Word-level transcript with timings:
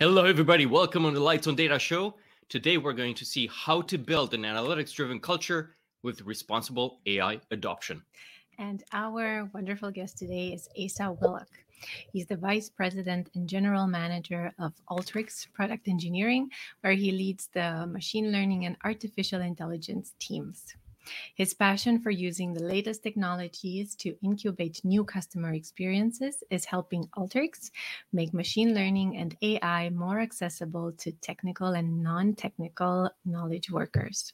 Hello, 0.00 0.24
everybody. 0.24 0.64
Welcome 0.64 1.06
on 1.06 1.14
the 1.14 1.18
Lights 1.18 1.48
on 1.48 1.56
Data 1.56 1.76
show. 1.76 2.14
Today, 2.48 2.76
we're 2.78 2.92
going 2.92 3.16
to 3.16 3.24
see 3.24 3.50
how 3.52 3.82
to 3.82 3.98
build 3.98 4.32
an 4.32 4.42
analytics 4.42 4.94
driven 4.94 5.18
culture 5.18 5.74
with 6.04 6.22
responsible 6.22 7.00
AI 7.04 7.40
adoption. 7.50 8.00
And 8.60 8.84
our 8.92 9.50
wonderful 9.52 9.90
guest 9.90 10.16
today 10.16 10.50
is 10.50 10.68
Asa 10.80 11.10
Whillock. 11.10 11.48
He's 12.12 12.26
the 12.26 12.36
Vice 12.36 12.70
President 12.70 13.28
and 13.34 13.48
General 13.48 13.88
Manager 13.88 14.52
of 14.60 14.72
Alteryx 14.88 15.52
Product 15.52 15.88
Engineering, 15.88 16.48
where 16.82 16.92
he 16.92 17.10
leads 17.10 17.48
the 17.52 17.84
machine 17.88 18.30
learning 18.30 18.66
and 18.66 18.76
artificial 18.84 19.40
intelligence 19.40 20.14
teams. 20.20 20.76
His 21.34 21.54
passion 21.54 22.00
for 22.00 22.10
using 22.10 22.52
the 22.52 22.62
latest 22.62 23.02
technologies 23.02 23.94
to 23.96 24.16
incubate 24.22 24.84
new 24.84 25.04
customer 25.04 25.52
experiences 25.52 26.42
is 26.50 26.64
helping 26.64 27.08
Alteryx 27.16 27.70
make 28.12 28.34
machine 28.34 28.74
learning 28.74 29.16
and 29.16 29.36
AI 29.42 29.90
more 29.90 30.20
accessible 30.20 30.92
to 30.98 31.12
technical 31.12 31.68
and 31.68 32.02
non 32.02 32.34
technical 32.34 33.10
knowledge 33.24 33.70
workers. 33.70 34.32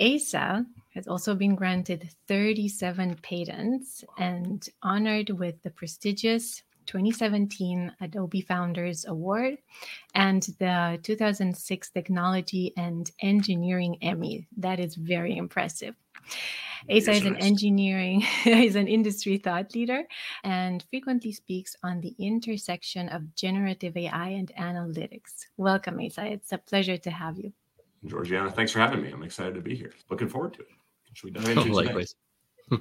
ASA 0.00 0.66
has 0.94 1.06
also 1.06 1.34
been 1.34 1.54
granted 1.54 2.08
37 2.26 3.16
patents 3.22 4.04
and 4.18 4.68
honored 4.82 5.30
with 5.30 5.62
the 5.62 5.70
prestigious 5.70 6.62
2017 6.86 7.92
Adobe 8.00 8.40
Founders 8.42 9.04
Award 9.06 9.58
and 10.14 10.42
the 10.58 10.98
2006 11.02 11.90
Technology 11.90 12.72
and 12.76 13.10
Engineering 13.20 13.96
Emmy. 14.02 14.46
That 14.56 14.80
is 14.80 14.94
very 14.94 15.36
impressive. 15.36 15.94
Asa 16.90 17.12
is 17.12 17.24
an 17.24 17.36
engineering, 17.36 18.24
is 18.46 18.76
an 18.76 18.88
industry 18.88 19.38
thought 19.38 19.74
leader 19.74 20.02
and 20.42 20.84
frequently 20.90 21.32
speaks 21.32 21.76
on 21.82 22.00
the 22.00 22.14
intersection 22.18 23.08
of 23.08 23.34
generative 23.34 23.96
AI 23.96 24.28
and 24.28 24.52
analytics. 24.58 25.46
Welcome, 25.56 26.00
Asa. 26.00 26.26
It's 26.26 26.52
a 26.52 26.58
pleasure 26.58 26.96
to 26.96 27.10
have 27.10 27.38
you. 27.38 27.52
Georgiana, 28.04 28.50
thanks 28.50 28.72
for 28.72 28.80
having 28.80 29.00
me. 29.00 29.10
I'm 29.12 29.22
excited 29.22 29.54
to 29.54 29.60
be 29.60 29.76
here. 29.76 29.92
Looking 30.10 30.28
forward 30.28 30.54
to 30.54 30.62
it. 30.62 30.68
Should 31.14 31.24
we 31.24 31.30
dive 31.30 31.48
into 31.56 31.68
it? 31.68 31.72
Likewise 31.72 32.14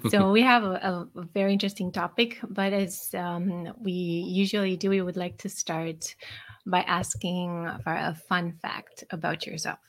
so 0.09 0.31
we 0.37 0.41
have 0.41 0.63
a, 0.63 1.07
a, 1.15 1.23
very 1.33 1.53
interesting 1.53 1.91
topic, 1.91 2.39
but 2.49 2.73
as 2.73 3.13
um, 3.13 3.73
we 3.79 3.91
usually 3.91 4.77
do, 4.77 4.89
we 4.89 5.01
would 5.01 5.17
like 5.17 5.37
to 5.39 5.49
start 5.49 6.15
by 6.65 6.81
asking 6.81 7.69
for 7.83 7.93
a 7.93 8.15
fun 8.27 8.53
fact 8.61 9.03
about 9.11 9.45
yourself. 9.45 9.79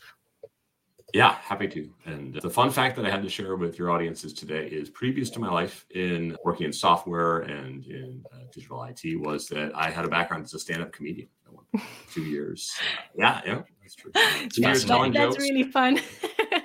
Yeah, 1.12 1.34
happy 1.34 1.69
to. 1.69 1.91
And 2.06 2.34
the 2.34 2.48
fun 2.48 2.70
fact 2.70 2.97
that 2.97 3.05
I 3.05 3.11
had 3.11 3.22
to 3.22 3.28
share 3.28 3.56
with 3.56 3.78
your 3.78 3.91
audiences 3.91 4.33
today 4.33 4.67
is 4.67 4.89
previous 4.89 5.28
to 5.31 5.41
my 5.41 5.50
life 5.50 5.84
in 5.91 6.37
working 6.42 6.64
in 6.64 6.72
software 6.72 7.41
and 7.41 7.84
in 7.84 8.25
uh, 8.33 8.39
digital 8.50 8.83
IT 8.84 9.20
was 9.20 9.47
that 9.48 9.72
I 9.75 9.91
had 9.91 10.06
a 10.06 10.09
background 10.09 10.44
as 10.44 10.55
a 10.55 10.59
stand-up 10.59 10.92
comedian. 10.92 11.28
Two 12.12 12.22
years. 12.22 12.72
Uh, 12.81 12.84
yeah, 13.19 13.41
yeah, 13.47 13.62
that's 13.83 13.94
true. 13.94 14.12
Two 14.50 14.62
years 14.62 14.84
telling 14.84 15.12
that's 15.12 15.37
jokes, 15.37 15.42
really 15.42 15.64
fun. 15.64 16.00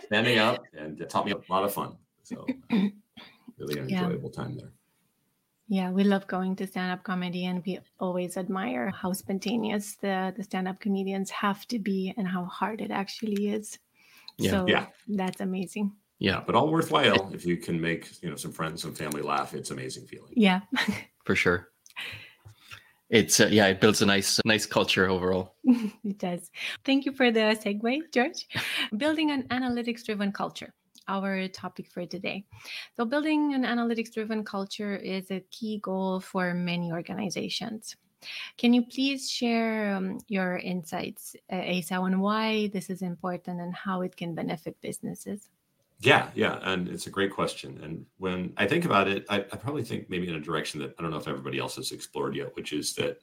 standing 0.05 0.37
up, 0.37 0.63
and 0.77 0.99
it 0.99 1.09
taught 1.09 1.25
me 1.25 1.33
a 1.33 1.51
lot 1.51 1.63
of 1.63 1.73
fun. 1.73 1.95
So 2.23 2.45
really 3.57 3.79
an 3.79 3.89
enjoyable 3.89 4.29
time 4.29 4.55
there. 4.57 4.71
Yeah, 5.69 5.91
we 5.91 6.05
love 6.05 6.27
going 6.27 6.55
to 6.57 6.67
stand 6.67 6.91
up 6.93 7.03
comedy 7.03 7.45
and 7.45 7.61
we 7.65 7.79
always 7.99 8.37
admire 8.37 8.89
how 8.89 9.11
spontaneous 9.11 9.95
the, 9.95 10.33
the 10.37 10.43
stand 10.43 10.67
up 10.67 10.79
comedians 10.79 11.29
have 11.31 11.67
to 11.67 11.77
be 11.77 12.13
and 12.15 12.25
how 12.25 12.45
hard 12.45 12.79
it 12.79 12.89
actually 12.89 13.49
is. 13.49 13.77
Yeah. 14.37 14.51
So 14.51 14.67
yeah. 14.67 14.85
that's 15.09 15.41
amazing. 15.41 15.91
Yeah, 16.19 16.41
but 16.45 16.55
all 16.55 16.71
worthwhile 16.71 17.31
if 17.33 17.45
you 17.45 17.57
can 17.57 17.79
make, 17.79 18.09
you 18.23 18.29
know, 18.29 18.35
some 18.37 18.51
friends, 18.51 18.81
some 18.81 18.93
family 18.93 19.21
laugh. 19.21 19.53
It's 19.53 19.71
amazing 19.71 20.07
feeling. 20.07 20.33
Yeah. 20.35 20.61
For 21.25 21.35
sure. 21.35 21.69
It's 23.09 23.39
uh, 23.39 23.47
yeah, 23.49 23.67
it 23.67 23.79
builds 23.79 24.01
a 24.01 24.05
nice 24.05 24.39
nice 24.43 24.65
culture 24.65 25.09
overall. 25.09 25.55
it 25.63 26.17
does. 26.17 26.51
Thank 26.83 27.05
you 27.05 27.13
for 27.13 27.31
the 27.31 27.55
segue, 27.63 28.01
George. 28.13 28.47
Building 28.97 29.31
an 29.31 29.43
analytics 29.43 30.03
driven 30.03 30.33
culture 30.33 30.73
our 31.07 31.47
topic 31.47 31.89
for 31.91 32.05
today. 32.05 32.45
So, 32.95 33.05
building 33.05 33.53
an 33.53 33.63
analytics 33.63 34.13
driven 34.13 34.43
culture 34.43 34.95
is 34.95 35.31
a 35.31 35.43
key 35.51 35.79
goal 35.79 36.19
for 36.19 36.53
many 36.53 36.91
organizations. 36.91 37.95
Can 38.57 38.73
you 38.73 38.85
please 38.85 39.29
share 39.29 39.95
um, 39.95 40.19
your 40.27 40.57
insights, 40.57 41.35
Asa, 41.51 41.95
on 41.95 42.19
why 42.19 42.67
this 42.73 42.89
is 42.89 43.01
important 43.01 43.61
and 43.61 43.73
how 43.75 44.01
it 44.01 44.15
can 44.15 44.33
benefit 44.33 44.75
businesses? 44.81 45.49
Yeah, 45.99 46.29
yeah, 46.35 46.59
and 46.61 46.87
it's 46.87 47.07
a 47.07 47.11
great 47.11 47.31
question. 47.31 47.79
And 47.83 48.05
when 48.17 48.53
I 48.57 48.67
think 48.67 48.85
about 48.85 49.07
it, 49.07 49.25
I, 49.29 49.37
I, 49.37 49.57
probably 49.57 49.83
think 49.83 50.09
maybe 50.11 50.29
in 50.29 50.35
a 50.35 50.39
direction 50.39 50.79
that 50.81 50.93
I 50.97 51.01
don't 51.01 51.09
know 51.09 51.17
if 51.17 51.27
everybody 51.27 51.57
else 51.57 51.75
has 51.77 51.91
explored 51.91 52.35
yet, 52.35 52.55
which 52.55 52.71
is 52.71 52.93
that 52.95 53.19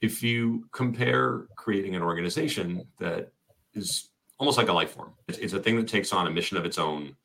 if 0.00 0.22
you 0.22 0.66
compare 0.72 1.46
creating 1.56 1.94
an 1.94 2.02
organization 2.02 2.86
that 2.98 3.32
is 3.74 4.08
almost 4.38 4.58
like 4.58 4.68
a 4.68 4.72
life 4.72 4.90
form. 4.90 5.12
It's, 5.28 5.38
it's 5.38 5.52
a 5.52 5.60
thing 5.60 5.76
that 5.76 5.88
takes 5.88 6.12
on 6.12 6.26
a 6.26 6.30
mission 6.30 6.56
of 6.56 6.64
its 6.64 6.78
own, 6.78 7.16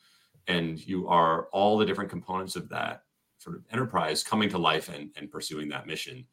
and 0.48 0.86
you 0.86 1.08
are 1.08 1.48
all 1.52 1.78
the 1.78 1.86
different 1.86 2.10
components 2.10 2.56
of 2.56 2.70
that 2.70 3.04
sort 3.38 3.56
of 3.56 3.64
enterprise 3.72 4.24
coming 4.24 4.50
to 4.50 4.58
life 4.58 4.90
and, 4.90 5.10
and 5.16 5.32
pursuing 5.32 5.70
that 5.70 5.88
mission. 5.88 6.26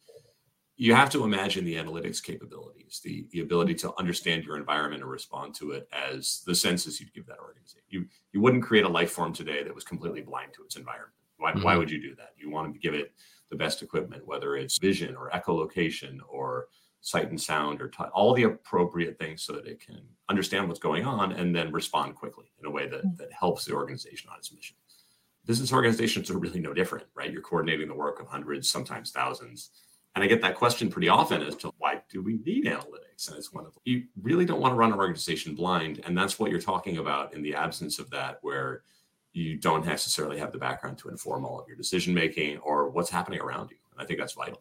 You 0.79 0.95
have 0.95 1.09
to 1.11 1.25
imagine 1.25 1.65
the 1.65 1.77
analytics 1.77 2.23
capabilities, 2.23 3.01
the, 3.03 3.27
the 3.31 3.41
ability 3.41 3.75
to 3.77 3.95
understand 3.99 4.45
your 4.45 4.59
environment 4.59 5.03
and 5.03 5.11
respond 5.11 5.55
to 5.55 5.71
it 5.71 5.89
as 5.93 6.43
the 6.47 6.55
senses 6.55 7.01
you'd 7.01 7.15
give 7.15 7.27
that 7.27 7.39
organization. 7.39 7.85
You, 7.89 8.05
you 8.33 8.43
wouldn't 8.43 8.63
create 8.63 8.85
a 8.85 8.89
life 8.89 9.11
form 9.11 9.33
today 9.33 9.63
that 9.63 9.75
was 9.75 9.85
completely 9.85 10.21
blind 10.21 10.53
to 10.55 10.65
its 10.65 10.77
environment. 10.77 11.15
Why, 11.39 11.53
mm-hmm. 11.53 11.63
why 11.63 11.77
would 11.77 11.91
you 11.91 12.01
do 12.01 12.15
that? 12.17 12.33
You 12.37 12.51
want 12.51 12.75
to 12.75 12.79
give 12.79 12.93
it 12.93 13.13
the 13.49 13.57
best 13.57 13.81
equipment, 13.83 14.27
whether 14.27 14.57
it's 14.57 14.79
vision 14.79 15.17
or 15.17 15.31
echolocation 15.31 16.19
or 16.29 16.69
sight 17.07 17.31
and 17.31 17.41
sound 17.41 17.81
or 17.81 17.87
t- 17.87 18.03
all 18.13 18.35
the 18.35 18.43
appropriate 18.43 19.17
things 19.17 19.41
so 19.41 19.53
that 19.53 19.65
it 19.65 19.79
can 19.79 20.01
understand 20.29 20.67
what's 20.67 20.81
going 20.81 21.05
on 21.05 21.31
and 21.31 21.55
then 21.55 21.71
respond 21.71 22.17
quickly 22.17 22.47
in 22.59 22.67
a 22.67 22.71
way 22.71 22.89
that, 22.89 23.07
mm. 23.07 23.17
that 23.17 23.33
helps 23.33 23.65
the 23.65 23.73
organization 23.73 24.29
on 24.29 24.37
its 24.37 24.53
mission. 24.53 24.77
Business 25.45 25.73
organizations 25.73 26.33
are 26.33 26.39
really 26.39 26.59
no 26.59 26.75
different, 26.75 27.07
right? 27.15 27.31
You're 27.31 27.43
coordinating 27.43 27.87
the 27.87 27.95
work 27.95 28.19
of 28.19 28.27
hundreds, 28.27 28.69
sometimes 28.69 29.13
thousands. 29.13 29.71
And 30.17 30.25
I 30.25 30.27
get 30.27 30.43
that 30.43 30.57
question 30.57 30.91
pretty 30.91 31.09
often 31.09 31.43
as 31.43 31.55
to 31.57 31.71
why 31.79 32.03
do 32.11 32.23
we 32.23 32.41
need 32.45 32.65
analytics? 32.65 33.29
And 33.29 33.37
it's 33.37 33.53
one 33.53 33.67
of 33.67 33.79
you 33.85 34.07
really 34.21 34.45
don't 34.45 34.61
want 34.61 34.73
to 34.73 34.77
run 34.77 34.93
an 34.93 34.99
organization 34.99 35.55
blind. 35.55 36.01
And 36.05 36.19
that's 36.19 36.41
what 36.41 36.51
you're 36.51 36.61
talking 36.61 36.99
about 36.99 37.35
in 37.35 37.41
the 37.41 37.55
absence 37.55 38.01
of 38.01 38.11
that, 38.11 38.39
where 38.43 38.83
you 39.33 39.59
don't 39.59 39.87
necessarily 39.87 40.41
have 40.41 40.51
the 40.51 40.59
background 40.59 40.99
to 40.99 41.09
inform 41.09 41.45
all 41.45 41.61
of 41.61 41.69
your 41.69 41.77
decision 41.77 42.13
making 42.13 42.59
or 42.59 42.91
what's 42.91 43.11
happening 43.11 43.39
around 43.39 43.71
you. 43.71 43.77
And 43.93 44.03
I 44.03 44.05
think 44.05 44.19
that's 44.19 44.33
vital. 44.33 44.61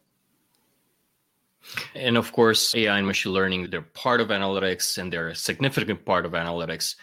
And 1.94 2.16
of 2.16 2.32
course, 2.32 2.74
AI 2.74 2.98
and 2.98 3.06
machine 3.06 3.32
learning, 3.32 3.70
they're 3.70 3.82
part 3.82 4.20
of 4.20 4.28
analytics 4.28 4.98
and 4.98 5.12
they're 5.12 5.28
a 5.28 5.34
significant 5.34 6.04
part 6.04 6.26
of 6.26 6.32
analytics. 6.32 6.96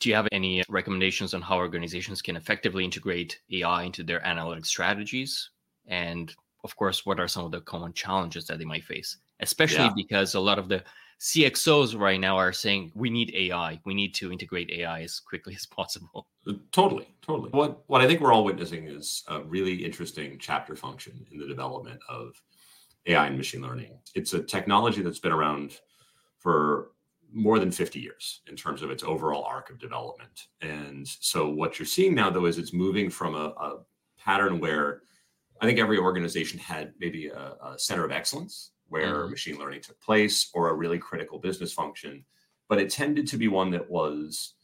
Do 0.00 0.08
you 0.08 0.14
have 0.14 0.28
any 0.32 0.62
recommendations 0.68 1.34
on 1.34 1.42
how 1.42 1.56
organizations 1.56 2.20
can 2.20 2.36
effectively 2.36 2.84
integrate 2.84 3.40
AI 3.50 3.84
into 3.84 4.02
their 4.02 4.24
analytic 4.26 4.66
strategies? 4.66 5.50
And 5.86 6.34
of 6.64 6.76
course, 6.76 7.06
what 7.06 7.20
are 7.20 7.28
some 7.28 7.44
of 7.44 7.52
the 7.52 7.60
common 7.60 7.92
challenges 7.92 8.46
that 8.46 8.58
they 8.58 8.64
might 8.64 8.84
face? 8.84 9.18
Especially 9.40 9.84
yeah. 9.84 9.92
because 9.94 10.34
a 10.34 10.40
lot 10.40 10.58
of 10.58 10.68
the 10.68 10.82
CXOs 11.20 11.98
right 11.98 12.20
now 12.20 12.36
are 12.36 12.52
saying 12.52 12.92
we 12.94 13.08
need 13.08 13.34
AI. 13.34 13.80
We 13.84 13.94
need 13.94 14.14
to 14.16 14.32
integrate 14.32 14.70
AI 14.70 15.02
as 15.02 15.20
quickly 15.20 15.54
as 15.54 15.64
possible. 15.64 16.26
Totally, 16.72 17.08
totally. 17.22 17.50
What 17.50 17.82
what 17.86 18.00
I 18.00 18.06
think 18.06 18.20
we're 18.20 18.32
all 18.32 18.44
witnessing 18.44 18.84
is 18.84 19.24
a 19.28 19.40
really 19.40 19.84
interesting 19.84 20.38
chapter 20.38 20.76
function 20.76 21.26
in 21.30 21.38
the 21.38 21.46
development 21.46 22.00
of 22.08 22.40
AI 23.06 23.26
and 23.26 23.36
machine 23.36 23.62
learning. 23.62 23.98
It's 24.14 24.32
a 24.32 24.42
technology 24.42 25.02
that's 25.02 25.18
been 25.18 25.32
around 25.32 25.78
for 26.38 26.90
more 27.32 27.58
than 27.58 27.70
50 27.70 27.98
years 27.98 28.42
in 28.48 28.56
terms 28.56 28.82
of 28.82 28.90
its 28.90 29.02
overall 29.02 29.44
arc 29.44 29.70
of 29.70 29.78
development. 29.78 30.46
And 30.60 31.06
so 31.06 31.48
what 31.48 31.78
you're 31.78 31.86
seeing 31.86 32.14
now, 32.14 32.30
though, 32.30 32.46
is 32.46 32.58
it's 32.58 32.72
moving 32.72 33.10
from 33.10 33.34
a, 33.34 33.52
a 33.58 33.78
pattern 34.16 34.60
where 34.60 35.02
I 35.60 35.66
think 35.66 35.78
every 35.78 35.98
organization 35.98 36.58
had 36.58 36.92
maybe 37.00 37.28
a, 37.28 37.56
a 37.62 37.78
center 37.78 38.04
of 38.04 38.12
excellence 38.12 38.70
where 38.88 39.22
mm-hmm. 39.22 39.30
machine 39.30 39.58
learning 39.58 39.80
took 39.80 40.00
place 40.00 40.50
or 40.54 40.70
a 40.70 40.74
really 40.74 40.98
critical 40.98 41.38
business 41.38 41.72
function, 41.72 42.24
but 42.68 42.78
it 42.78 42.90
tended 42.90 43.26
to 43.28 43.36
be 43.36 43.48
one 43.48 43.70
that 43.70 43.90
was 43.90 44.54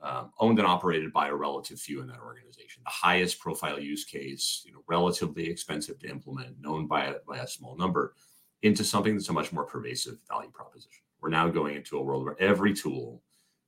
um, 0.00 0.30
owned 0.38 0.58
and 0.58 0.68
operated 0.68 1.12
by 1.12 1.28
a 1.28 1.34
relative 1.34 1.80
few 1.80 2.00
in 2.00 2.06
that 2.08 2.20
organization. 2.20 2.82
The 2.84 2.90
highest 2.90 3.40
profile 3.40 3.80
use 3.80 4.04
case, 4.04 4.62
you 4.64 4.72
know, 4.72 4.82
relatively 4.86 5.48
expensive 5.48 5.98
to 6.00 6.08
implement, 6.08 6.60
known 6.60 6.86
by 6.86 7.06
a, 7.06 7.14
by 7.26 7.38
a 7.38 7.46
small 7.46 7.76
number, 7.76 8.14
into 8.62 8.84
something 8.84 9.14
that's 9.14 9.28
a 9.28 9.32
much 9.32 9.52
more 9.52 9.64
pervasive 9.64 10.18
value 10.28 10.50
proposition. 10.50 11.02
We're 11.20 11.30
now 11.30 11.48
going 11.48 11.76
into 11.76 11.98
a 11.98 12.02
world 12.02 12.24
where 12.24 12.40
every 12.40 12.74
tool, 12.74 13.22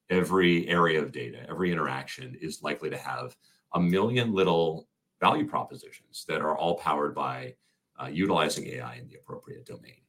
every 0.09 0.69
area 0.69 1.03
of 1.03 1.13
data, 1.13 1.39
every 1.49 1.73
interaction 1.73 2.37
is 2.41 2.63
likely 2.63 2.91
to 2.91 2.99
have 2.99 3.37
a 3.75 3.81
million 3.81 4.33
little 4.33 4.89
value 5.21 5.47
propositions 5.47 6.25
that 6.29 6.41
are 6.41 6.57
all 6.57 6.77
powered 6.77 7.15
by 7.15 7.55
uh, 8.01 8.07
utilizing 8.07 8.67
AI 8.67 8.97
in 8.97 9.09
the 9.09 9.17
appropriate 9.17 9.67
domain 9.67 10.01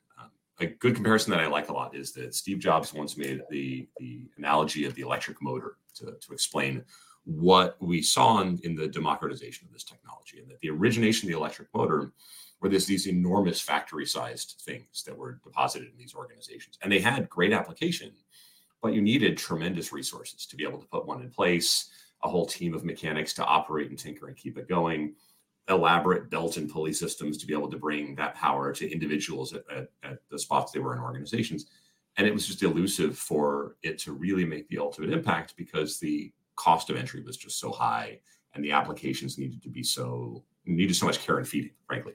a 0.63 0.67
good 0.67 0.95
comparison 0.95 1.31
that 1.31 1.39
I 1.39 1.47
like 1.47 1.69
a 1.69 1.73
lot 1.73 1.95
is 1.95 2.11
that 2.13 2.35
Steve 2.35 2.59
Jobs 2.59 2.93
once 2.93 3.17
made 3.17 3.41
the, 3.49 3.87
the 3.97 4.29
analogy 4.37 4.85
of 4.85 4.95
the 4.95 5.01
electric 5.01 5.41
motor 5.41 5.77
to, 5.95 6.15
to 6.19 6.33
explain 6.33 6.83
what 7.23 7.77
we 7.79 8.01
saw 8.01 8.41
in, 8.41 8.59
in 8.63 8.75
the 8.75 8.87
democratization 8.87 9.67
of 9.67 9.73
this 9.73 9.83
technology 9.83 10.39
and 10.39 10.49
that 10.49 10.59
the 10.61 10.69
origination 10.69 11.27
of 11.27 11.31
the 11.31 11.37
electric 11.37 11.67
motor 11.73 12.11
where 12.59 12.69
there's 12.69 12.85
these 12.85 13.07
enormous 13.07 13.59
factory 13.59 14.05
sized 14.05 14.61
things 14.65 15.03
that 15.03 15.17
were 15.17 15.39
deposited 15.43 15.89
in 15.89 15.97
these 15.97 16.13
organizations. 16.13 16.77
And 16.81 16.91
they 16.91 16.99
had 16.99 17.27
great 17.29 17.53
application, 17.53 18.11
but 18.81 18.93
you 18.93 19.01
needed 19.01 19.37
tremendous 19.37 19.91
resources 19.91 20.45
to 20.45 20.55
be 20.55 20.63
able 20.63 20.79
to 20.79 20.87
put 20.87 21.07
one 21.07 21.21
in 21.21 21.31
place, 21.31 21.89
a 22.23 22.29
whole 22.29 22.45
team 22.45 22.75
of 22.75 22.85
mechanics 22.85 23.33
to 23.33 23.45
operate 23.45 23.89
and 23.89 23.97
tinker 23.97 24.27
and 24.27 24.37
keep 24.37 24.59
it 24.59 24.69
going, 24.69 25.15
elaborate 25.69 26.29
belt 26.29 26.57
and 26.57 26.69
pulley 26.69 26.93
systems 26.93 27.37
to 27.37 27.47
be 27.47 27.53
able 27.53 27.69
to 27.69 27.77
bring 27.77 28.15
that 28.15 28.35
power 28.35 28.73
to 28.73 28.91
individuals 28.91 29.53
at, 29.53 29.63
at, 29.75 29.89
at 30.03 30.17
the 30.29 30.39
spots 30.39 30.71
they 30.71 30.79
were 30.79 30.93
in 30.93 31.01
organizations. 31.01 31.67
And 32.17 32.27
it 32.27 32.33
was 32.33 32.47
just 32.47 32.63
elusive 32.63 33.17
for 33.17 33.77
it 33.83 33.97
to 33.99 34.11
really 34.11 34.45
make 34.45 34.67
the 34.67 34.79
ultimate 34.79 35.11
impact 35.11 35.55
because 35.55 35.99
the 35.99 36.31
cost 36.55 36.89
of 36.89 36.97
entry 36.97 37.21
was 37.23 37.37
just 37.37 37.59
so 37.59 37.71
high 37.71 38.19
and 38.53 38.63
the 38.63 38.71
applications 38.71 39.37
needed 39.37 39.63
to 39.63 39.69
be 39.69 39.83
so 39.83 40.43
needed 40.65 40.95
so 40.95 41.05
much 41.05 41.19
care 41.19 41.37
and 41.37 41.47
feeding, 41.47 41.71
frankly. 41.87 42.13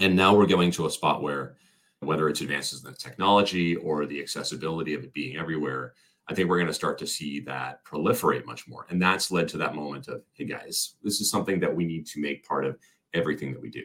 And 0.00 0.16
now 0.16 0.34
we're 0.34 0.46
going 0.46 0.70
to 0.72 0.86
a 0.86 0.90
spot 0.90 1.22
where, 1.22 1.56
whether 2.00 2.28
it's 2.28 2.40
advances 2.40 2.84
in 2.84 2.90
the 2.90 2.96
technology 2.96 3.76
or 3.76 4.04
the 4.04 4.20
accessibility 4.20 4.94
of 4.94 5.04
it 5.04 5.14
being 5.14 5.36
everywhere, 5.36 5.94
I 6.28 6.34
think 6.34 6.48
we're 6.48 6.58
going 6.58 6.68
to 6.68 6.74
start 6.74 6.98
to 6.98 7.06
see 7.06 7.40
that 7.40 7.84
proliferate 7.84 8.46
much 8.46 8.66
more. 8.66 8.86
And 8.88 9.00
that's 9.00 9.30
led 9.30 9.48
to 9.48 9.58
that 9.58 9.74
moment 9.74 10.08
of, 10.08 10.22
hey 10.32 10.44
guys, 10.44 10.94
this 11.02 11.20
is 11.20 11.30
something 11.30 11.60
that 11.60 11.74
we 11.74 11.84
need 11.84 12.06
to 12.06 12.20
make 12.20 12.46
part 12.46 12.64
of 12.64 12.78
everything 13.12 13.52
that 13.52 13.60
we 13.60 13.70
do. 13.70 13.82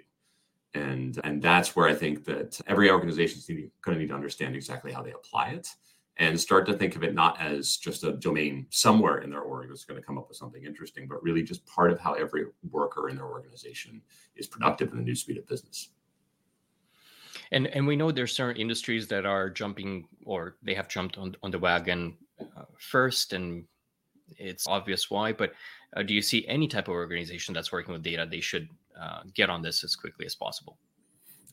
And 0.74 1.20
and 1.24 1.42
that's 1.42 1.76
where 1.76 1.88
I 1.88 1.96
think 1.96 2.26
that 2.26 2.60
every 2.68 2.92
organization 2.92 3.40
is 3.40 3.48
going 3.48 3.96
to 3.96 4.00
need 4.00 4.10
to 4.10 4.16
understand 4.16 4.56
exactly 4.56 4.92
how 4.92 5.02
they 5.02 5.12
apply 5.12 5.50
it 5.50 5.68
and 6.18 6.40
start 6.40 6.66
to 6.68 6.74
think 6.74 6.96
of 6.96 7.04
it 7.04 7.16
not 7.16 7.40
as 7.42 7.78
just 7.78 8.04
a 8.04 8.12
domain 8.12 8.68
somewhere 8.70 9.20
in 9.20 9.30
their 9.30 9.42
org 9.42 9.70
that's 9.70 9.86
going 9.86 10.00
to 10.00 10.06
come 10.06 10.18
up 10.18 10.28
with 10.28 10.38
something 10.38 10.66
interesting, 10.66 11.08
but 11.08 11.24
really 11.24 11.42
just 11.42 11.66
part 11.66 11.92
of 11.92 12.00
how 12.00 12.14
every 12.14 12.46
worker 12.70 13.10
in 13.10 13.16
their 13.16 13.26
organization 13.26 14.02
is 14.36 14.46
productive 14.46 14.92
in 14.92 14.98
the 14.98 15.04
new 15.04 15.16
speed 15.16 15.38
of 15.38 15.48
business. 15.48 15.90
And 17.52 17.68
and 17.68 17.88
we 17.88 17.96
know 17.96 18.12
there's 18.12 18.34
certain 18.34 18.62
industries 18.62 19.08
that 19.08 19.26
are 19.26 19.50
jumping 19.50 20.06
or 20.24 20.58
they 20.62 20.76
have 20.76 20.88
jumped 20.88 21.18
on 21.18 21.36
on 21.42 21.52
the 21.52 21.60
wagon 21.60 22.16
uh, 22.42 22.64
first, 22.78 23.34
and 23.34 23.66
it's 24.38 24.68
obvious 24.68 25.10
why. 25.10 25.34
But 25.34 25.54
uh, 25.96 26.04
do 26.04 26.14
you 26.14 26.22
see 26.22 26.48
any 26.48 26.68
type 26.68 26.88
of 26.88 26.94
organization 26.94 27.54
that's 27.54 27.72
working 27.72 27.94
with 27.94 28.04
data 28.04 28.28
they 28.30 28.42
should 28.42 28.70
uh, 29.00 29.22
get 29.34 29.50
on 29.50 29.62
this 29.62 29.84
as 29.84 29.96
quickly 29.96 30.26
as 30.26 30.36
possible? 30.36 30.78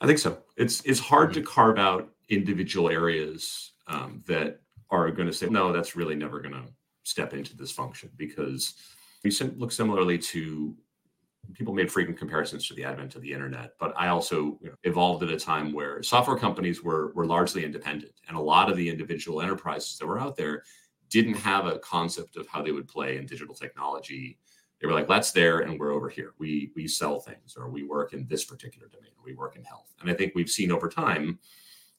I 0.01 0.07
think 0.07 0.19
so. 0.19 0.39
It's 0.57 0.83
it's 0.85 1.01
hard 1.01 1.31
mm-hmm. 1.31 1.41
to 1.41 1.47
carve 1.47 1.79
out 1.79 2.09
individual 2.29 2.91
areas 2.91 3.73
um, 3.87 4.23
that 4.27 4.61
are 4.91 5.11
going 5.11 5.29
to 5.29 5.33
say 5.35 5.47
no, 5.47 5.73
that's 5.73 5.97
really 5.97 6.15
never 6.15 6.41
going 6.41 6.55
to 6.55 6.65
step 7.03 7.35
into 7.35 7.57
this 7.57 7.71
function 7.71 8.11
because 8.17 8.75
we 9.25 9.31
look 9.57 9.73
similarly 9.73 10.19
to 10.19 10.75
people 11.55 11.75
made 11.75 11.91
frequent 11.91 12.19
comparisons 12.19 12.67
to 12.69 12.75
the 12.75 12.85
advent 12.85 13.15
of 13.15 13.23
the 13.23 13.33
internet, 13.33 13.73
but 13.79 13.95
I 13.97 14.09
also 14.09 14.59
you 14.61 14.69
know, 14.69 14.75
evolved 14.85 15.23
at 15.23 15.31
a 15.31 15.39
time 15.39 15.73
where 15.73 16.03
software 16.03 16.39
companies 16.39 16.83
were 16.83 17.13
were 17.15 17.27
largely 17.27 17.65
independent, 17.65 18.13
and 18.29 18.37
a 18.37 18.41
lot 18.41 18.71
of 18.71 18.77
the 18.77 18.89
individual 18.89 19.41
enterprises 19.41 19.99
that 19.99 20.07
were 20.07 20.21
out 20.21 20.37
there 20.37 20.63
didn't 21.09 21.35
have 21.35 21.67
a 21.67 21.79
concept 21.79 22.37
of 22.37 22.47
how 22.49 22.63
they 22.63 22.73
would 22.73 22.89
play 22.89 23.17
in 23.19 23.27
digital 23.27 23.55
technology. 23.55 24.39
They 24.81 24.87
were 24.87 24.95
like, 24.95 25.09
"Let's 25.09 25.33
there, 25.33 25.61
and 25.61 25.79
we're 25.79 25.93
over 25.93 26.09
here. 26.09 26.35
We 26.39 26.73
we 26.75 26.89
sell 26.89 27.21
things, 27.21 27.57
or 27.57 27.71
we 27.71 27.85
work 27.85 28.13
in 28.13 28.27
this 28.27 28.45
particular 28.45 28.89
domain, 28.89 29.13
or 29.19 29.25
we 29.25 29.35
work 29.35 29.57
in 29.57 29.65
health." 29.65 29.95
And 30.01 30.11
I 30.11 30.15
think 30.15 30.35
we've 30.35 30.51
seen 30.51 30.71
over 30.71 30.89
time 30.89 31.39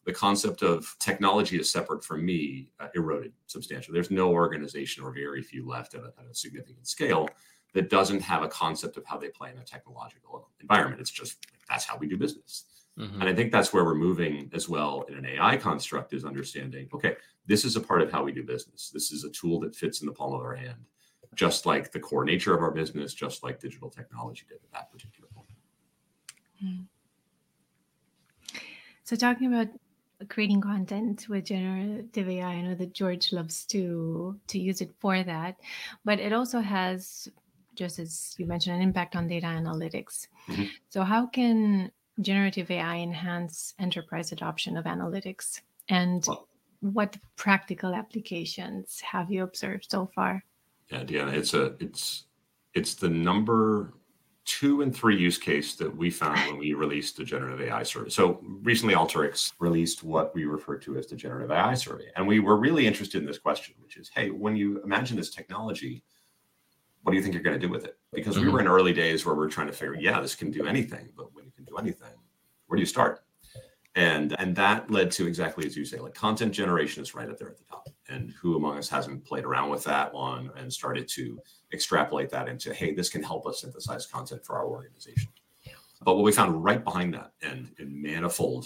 the 0.06 0.14
concept 0.14 0.62
of 0.62 0.96
technology 1.00 1.60
is 1.60 1.70
separate 1.70 2.04
from 2.04 2.26
me 2.26 2.72
uh, 2.80 2.88
eroded 2.96 3.34
substantially. 3.48 3.94
There's 3.94 4.10
no 4.10 4.32
organization 4.32 5.04
or 5.04 5.12
very 5.12 5.44
few 5.44 5.68
left 5.68 5.96
at 5.96 6.02
a, 6.02 6.14
at 6.18 6.26
a 6.32 6.34
significant 6.34 6.88
scale 6.88 7.28
that 7.74 7.90
doesn't 7.90 8.22
have 8.22 8.44
a 8.44 8.48
concept 8.48 8.98
of 8.98 9.06
how 9.06 9.18
they 9.18 9.30
play 9.30 9.52
in 9.52 9.58
a 9.58 9.64
technological 9.64 10.50
environment. 10.60 11.02
It's 11.02 11.12
just 11.12 11.46
that's 11.70 11.86
how 11.86 11.98
we 11.98 12.08
do 12.08 12.18
business. 12.18 12.66
Mm-hmm. 12.98 13.22
And 13.22 13.30
I 13.30 13.36
think 13.36 13.52
that's 13.52 13.74
where 13.74 13.86
we're 13.86 13.96
moving 13.96 14.50
as 14.54 14.68
well 14.68 15.04
in 15.04 15.16
an 15.16 15.26
AI 15.26 15.58
construct 15.58 16.14
is 16.14 16.26
understanding, 16.26 16.90
okay, 16.94 17.16
this 17.46 17.64
is 17.64 17.76
a 17.76 17.82
part 17.82 18.02
of 18.02 18.12
how 18.12 18.24
we 18.24 18.32
do 18.32 18.44
business. 18.44 18.90
This 18.92 19.12
is 19.12 19.24
a 19.24 19.30
tool 19.30 19.60
that 19.60 19.76
fits 19.76 20.02
in 20.02 20.08
the 20.08 20.14
palm 20.14 20.34
of 20.34 20.42
our 20.42 20.56
hand, 20.56 20.80
just 21.36 21.66
like 21.66 21.92
the 21.92 22.00
core 22.00 22.26
nature 22.26 22.56
of 22.56 22.62
our 22.62 22.72
business, 22.72 23.14
just 23.14 23.44
like 23.44 23.60
digital 23.60 23.90
technology 23.90 24.46
did 24.48 24.56
at 24.56 24.72
that 24.74 24.92
particular 24.92 25.30
point. 25.36 25.48
Mm-hmm. 26.64 26.84
So 29.04 29.16
talking 29.16 29.54
about 29.54 29.68
creating 30.30 30.62
content 30.62 31.28
with 31.30 31.46
generative 31.46 32.28
AI, 32.28 32.48
I 32.48 32.62
know 32.62 32.76
that 32.76 32.94
George 32.94 33.32
loves 33.32 33.66
to 33.68 34.40
to 34.48 34.60
use 34.60 34.82
it 34.82 34.92
for 35.00 35.22
that, 35.22 35.58
but 36.04 36.20
it 36.20 36.34
also 36.34 36.60
has 36.60 37.30
just 37.78 38.00
as 38.00 38.36
you 38.38 38.46
mentioned, 38.46 38.76
an 38.76 38.82
impact 38.82 39.16
on 39.16 39.28
data 39.28 39.46
analytics. 39.48 40.28
Mm-hmm. 40.50 40.66
So, 40.90 41.04
how 41.04 41.28
can 41.28 41.92
generative 42.20 42.72
AI 42.72 42.98
enhance 42.98 43.74
enterprise 43.80 44.32
adoption 44.32 44.76
of 44.76 44.86
analytics? 44.86 45.62
And 45.90 46.26
well, 46.28 46.48
what 46.82 47.18
practical 47.36 47.94
applications 47.94 49.00
have 49.02 49.32
you 49.32 49.44
observed 49.44 49.88
so 49.90 50.10
far? 50.14 50.44
Yeah, 50.92 51.04
Deanna, 51.04 51.34
it's 51.34 51.54
a 51.54 51.76
it's 51.80 52.26
it's 52.74 52.96
the 52.96 53.10
number 53.10 53.94
two 54.46 54.82
and 54.82 54.96
three 54.96 55.18
use 55.18 55.38
case 55.38 55.76
that 55.76 55.94
we 55.94 56.10
found 56.10 56.40
when 56.48 56.58
we 56.58 56.74
released 56.74 57.18
the 57.18 57.24
generative 57.26 57.60
AI 57.60 57.84
survey. 57.84 58.10
So 58.10 58.40
recently, 58.64 58.96
Alteryx 58.96 59.52
released 59.60 60.04
what 60.04 60.34
we 60.34 60.46
refer 60.46 60.78
to 60.78 60.98
as 60.98 61.08
the 61.08 61.18
generative 61.18 61.52
AI 61.52 61.74
survey, 61.74 62.06
and 62.16 62.26
we 62.26 62.40
were 62.40 62.58
really 62.58 62.88
interested 62.88 63.22
in 63.22 63.28
this 63.28 63.40
question, 63.40 63.76
which 63.82 63.98
is, 63.98 64.10
hey, 64.16 64.30
when 64.30 64.56
you 64.56 64.82
imagine 64.84 65.18
this 65.18 65.32
technology, 65.32 66.04
what 67.08 67.12
do 67.12 67.18
you 67.18 67.24
think 67.24 67.34
you're 67.34 67.42
going 67.42 67.58
to 67.58 67.66
do 67.66 67.72
with 67.72 67.86
it? 67.86 67.98
Because 68.12 68.36
mm-hmm. 68.36 68.48
we 68.48 68.52
were 68.52 68.60
in 68.60 68.68
early 68.68 68.92
days 68.92 69.26
where 69.26 69.34
we're 69.34 69.48
trying 69.48 69.68
to 69.68 69.72
figure, 69.72 69.96
yeah, 69.96 70.20
this 70.20 70.36
can 70.36 70.52
do 70.52 70.66
anything, 70.66 71.08
but 71.16 71.34
when 71.34 71.46
you 71.46 71.52
can 71.52 71.64
do 71.64 71.78
anything, 71.78 72.12
where 72.66 72.76
do 72.76 72.82
you 72.82 72.86
start? 72.86 73.24
And 73.96 74.38
and 74.38 74.54
that 74.58 74.92
led 74.92 75.10
to 75.12 75.26
exactly 75.26 75.66
as 75.66 75.78
you 75.78 75.86
say, 75.86 76.00
like 76.00 76.14
content 76.14 76.52
generation 76.52 77.02
is 77.02 77.16
right 77.16 77.30
up 77.30 77.38
there 77.38 77.48
at 77.48 77.58
the 77.58 77.64
top. 77.64 77.88
And 78.10 78.32
who 78.32 78.58
among 78.58 78.78
us 78.78 78.90
hasn't 78.90 79.24
played 79.24 79.46
around 79.46 79.70
with 79.70 79.86
that 79.86 80.14
one 80.14 80.52
and 80.58 80.72
started 80.72 81.08
to 81.12 81.40
extrapolate 81.72 82.30
that 82.32 82.50
into, 82.50 82.74
hey, 82.74 82.94
this 82.94 83.08
can 83.08 83.24
help 83.24 83.48
us 83.48 83.62
synthesize 83.62 84.06
content 84.06 84.46
for 84.46 84.58
our 84.58 84.68
organization. 84.68 85.30
But 86.04 86.16
what 86.16 86.26
we 86.26 86.34
found 86.34 86.62
right 86.62 86.84
behind 86.84 87.14
that 87.14 87.32
and 87.42 87.72
in 87.80 88.02
manifold, 88.02 88.66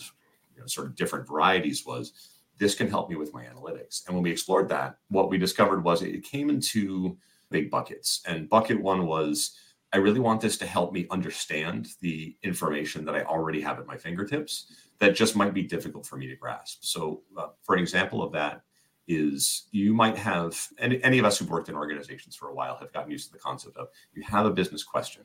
you 0.55 0.61
know, 0.61 0.65
sort 0.65 0.87
of 0.87 0.95
different 0.95 1.27
varieties 1.27 1.85
was 1.85 2.31
this 2.57 2.73
can 2.73 2.89
help 2.89 3.07
me 3.07 3.17
with 3.17 3.35
my 3.35 3.43
analytics. 3.43 4.07
And 4.07 4.15
when 4.15 4.23
we 4.23 4.31
explored 4.31 4.67
that, 4.69 4.97
what 5.09 5.29
we 5.29 5.37
discovered 5.37 5.83
was 5.83 6.01
it 6.01 6.23
came 6.23 6.49
into 6.49 7.19
big 7.51 7.69
buckets. 7.69 8.21
And 8.25 8.49
bucket 8.49 8.81
one 8.81 9.05
was 9.05 9.57
I 9.93 9.97
really 9.97 10.19
want 10.19 10.41
this 10.41 10.57
to 10.59 10.65
help 10.65 10.93
me 10.93 11.05
understand 11.11 11.89
the 11.99 12.35
information 12.43 13.05
that 13.05 13.15
I 13.15 13.23
already 13.23 13.61
have 13.61 13.77
at 13.77 13.85
my 13.85 13.97
fingertips 13.97 14.71
that 14.99 15.15
just 15.15 15.35
might 15.35 15.53
be 15.53 15.63
difficult 15.63 16.05
for 16.05 16.15
me 16.15 16.27
to 16.27 16.35
grasp. 16.35 16.79
So, 16.81 17.23
uh, 17.37 17.47
for 17.61 17.75
an 17.75 17.81
example 17.81 18.23
of 18.23 18.31
that, 18.31 18.63
is 19.07 19.67
you 19.71 19.93
might 19.93 20.17
have 20.17 20.67
any, 20.77 21.03
any 21.03 21.19
of 21.19 21.25
us 21.25 21.37
who've 21.37 21.49
worked 21.49 21.69
in 21.69 21.75
organizations 21.75 22.35
for 22.35 22.49
a 22.49 22.53
while 22.53 22.77
have 22.77 22.93
gotten 22.93 23.11
used 23.11 23.27
to 23.27 23.33
the 23.33 23.39
concept 23.39 23.75
of 23.77 23.87
you 24.13 24.23
have 24.23 24.45
a 24.45 24.51
business 24.51 24.83
question 24.83 25.23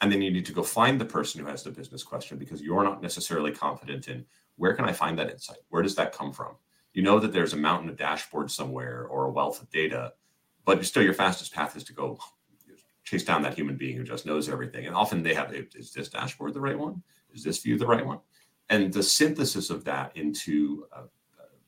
and 0.00 0.10
then 0.10 0.20
you 0.22 0.30
need 0.30 0.46
to 0.46 0.52
go 0.52 0.62
find 0.62 1.00
the 1.00 1.04
person 1.04 1.40
who 1.40 1.46
has 1.46 1.62
the 1.62 1.70
business 1.70 2.02
question 2.02 2.38
because 2.38 2.60
you're 2.60 2.82
not 2.82 3.02
necessarily 3.02 3.52
confident 3.52 4.08
in 4.08 4.24
where 4.56 4.74
can 4.74 4.84
i 4.84 4.92
find 4.92 5.18
that 5.18 5.30
insight 5.30 5.58
where 5.68 5.82
does 5.82 5.94
that 5.94 6.12
come 6.12 6.32
from 6.32 6.54
you 6.92 7.02
know 7.02 7.20
that 7.20 7.32
there's 7.32 7.52
a 7.52 7.56
mountain 7.56 7.90
of 7.90 7.96
dashboards 7.96 8.50
somewhere 8.50 9.06
or 9.06 9.26
a 9.26 9.30
wealth 9.30 9.60
of 9.60 9.70
data 9.70 10.12
but 10.64 10.84
still 10.84 11.02
your 11.02 11.14
fastest 11.14 11.52
path 11.52 11.76
is 11.76 11.84
to 11.84 11.92
go 11.92 12.18
chase 13.04 13.24
down 13.24 13.42
that 13.42 13.54
human 13.54 13.76
being 13.76 13.96
who 13.96 14.04
just 14.04 14.26
knows 14.26 14.48
everything. 14.48 14.86
And 14.86 14.94
often 14.94 15.22
they 15.22 15.34
have, 15.34 15.52
is 15.52 15.92
this 15.92 16.08
dashboard 16.08 16.54
the 16.54 16.60
right 16.60 16.78
one? 16.78 17.02
Is 17.34 17.44
this 17.44 17.58
view 17.58 17.78
the 17.78 17.86
right 17.86 18.04
one? 18.04 18.20
And 18.70 18.92
the 18.92 19.02
synthesis 19.02 19.68
of 19.68 19.84
that 19.84 20.16
into 20.16 20.86
uh, 20.92 21.02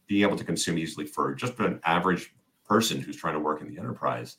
being 0.07 0.23
able 0.23 0.37
to 0.37 0.45
consume 0.45 0.79
easily 0.79 1.07
for 1.07 1.35
just 1.35 1.59
an 1.59 1.81
average 1.85 2.35
person 2.65 3.01
who's 3.01 3.17
trying 3.17 3.35
to 3.35 3.41
work 3.41 3.61
in 3.61 3.69
the 3.69 3.79
enterprise 3.79 4.37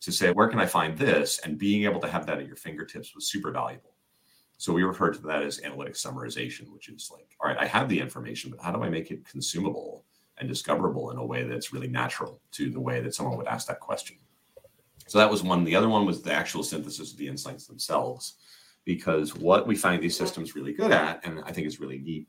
to 0.00 0.12
say, 0.12 0.30
where 0.30 0.48
can 0.48 0.60
I 0.60 0.66
find 0.66 0.96
this? 0.96 1.40
And 1.40 1.58
being 1.58 1.84
able 1.84 2.00
to 2.00 2.08
have 2.08 2.26
that 2.26 2.38
at 2.38 2.46
your 2.46 2.56
fingertips 2.56 3.14
was 3.14 3.30
super 3.30 3.50
valuable. 3.50 3.94
So 4.58 4.72
we 4.72 4.84
refer 4.84 5.10
to 5.10 5.22
that 5.22 5.42
as 5.42 5.60
analytic 5.62 5.94
summarization, 5.94 6.72
which 6.72 6.88
is 6.88 7.10
like, 7.12 7.36
all 7.40 7.48
right, 7.48 7.58
I 7.58 7.66
have 7.66 7.88
the 7.88 8.00
information, 8.00 8.50
but 8.50 8.60
how 8.60 8.72
do 8.72 8.82
I 8.82 8.88
make 8.88 9.10
it 9.10 9.28
consumable 9.28 10.05
and 10.38 10.48
discoverable 10.48 11.10
in 11.10 11.16
a 11.16 11.24
way 11.24 11.44
that's 11.44 11.72
really 11.72 11.88
natural 11.88 12.40
to 12.52 12.70
the 12.70 12.80
way 12.80 13.00
that 13.00 13.14
someone 13.14 13.36
would 13.36 13.46
ask 13.46 13.66
that 13.66 13.80
question. 13.80 14.16
So 15.06 15.18
that 15.18 15.30
was 15.30 15.42
one. 15.42 15.64
The 15.64 15.76
other 15.76 15.88
one 15.88 16.04
was 16.04 16.22
the 16.22 16.32
actual 16.32 16.62
synthesis 16.62 17.12
of 17.12 17.18
the 17.18 17.28
insights 17.28 17.66
themselves, 17.66 18.36
because 18.84 19.34
what 19.34 19.66
we 19.66 19.76
find 19.76 20.02
these 20.02 20.16
systems 20.16 20.54
really 20.54 20.72
good 20.72 20.92
at, 20.92 21.24
and 21.24 21.42
I 21.44 21.52
think 21.52 21.66
is 21.66 21.80
really 21.80 21.98
neat, 21.98 22.28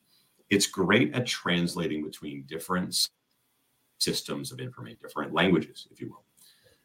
it's 0.50 0.68
great 0.68 1.14
at 1.14 1.26
translating 1.26 2.04
between 2.04 2.44
different 2.44 3.10
systems 3.98 4.52
of 4.52 4.60
information, 4.60 5.00
different 5.02 5.34
languages, 5.34 5.88
if 5.92 6.00
you 6.00 6.10
will. 6.10 6.24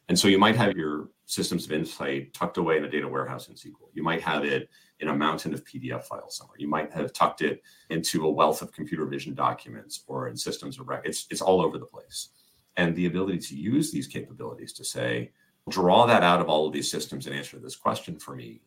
And 0.09 0.19
so 0.19 0.27
you 0.27 0.37
might 0.37 0.55
have 0.55 0.75
your 0.75 1.09
systems 1.25 1.65
of 1.65 1.71
insight 1.71 2.33
tucked 2.33 2.57
away 2.57 2.77
in 2.77 2.85
a 2.85 2.89
data 2.89 3.07
warehouse 3.07 3.47
in 3.47 3.55
SQL. 3.55 3.89
You 3.93 4.03
might 4.03 4.21
have 4.21 4.43
it 4.43 4.69
in 4.99 5.07
a 5.07 5.15
mountain 5.15 5.53
of 5.53 5.63
PDF 5.63 6.03
files 6.03 6.37
somewhere. 6.37 6.57
You 6.59 6.67
might 6.67 6.91
have 6.91 7.13
tucked 7.13 7.41
it 7.41 7.61
into 7.89 8.25
a 8.25 8.31
wealth 8.31 8.61
of 8.61 8.71
computer 8.71 9.05
vision 9.05 9.33
documents 9.33 10.03
or 10.07 10.27
in 10.27 10.35
systems 10.35 10.79
of 10.79 10.87
record. 10.87 11.07
It's, 11.07 11.27
it's 11.29 11.41
all 11.41 11.61
over 11.61 11.77
the 11.77 11.85
place. 11.85 12.29
And 12.75 12.95
the 12.95 13.05
ability 13.05 13.39
to 13.39 13.55
use 13.55 13.91
these 13.91 14.07
capabilities 14.07 14.73
to 14.73 14.83
say, 14.83 15.31
draw 15.69 16.05
that 16.05 16.23
out 16.23 16.41
of 16.41 16.49
all 16.49 16.67
of 16.67 16.73
these 16.73 16.91
systems 16.91 17.25
and 17.25 17.35
answer 17.35 17.57
this 17.57 17.75
question 17.75 18.19
for 18.19 18.35
me 18.35 18.61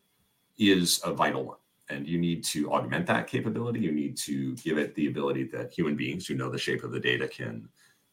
is 0.57 0.99
a 1.03 1.13
vital 1.13 1.43
one. 1.43 1.57
And 1.89 2.07
you 2.07 2.17
need 2.17 2.43
to 2.45 2.71
augment 2.73 3.05
that 3.05 3.27
capability. 3.27 3.79
You 3.79 3.91
need 3.91 4.17
to 4.17 4.55
give 4.55 4.77
it 4.77 4.95
the 4.95 5.07
ability 5.07 5.45
that 5.53 5.71
human 5.71 5.95
beings 5.95 6.25
who 6.25 6.35
know 6.35 6.49
the 6.49 6.57
shape 6.57 6.83
of 6.83 6.91
the 6.91 6.99
data 6.99 7.27
can 7.27 7.69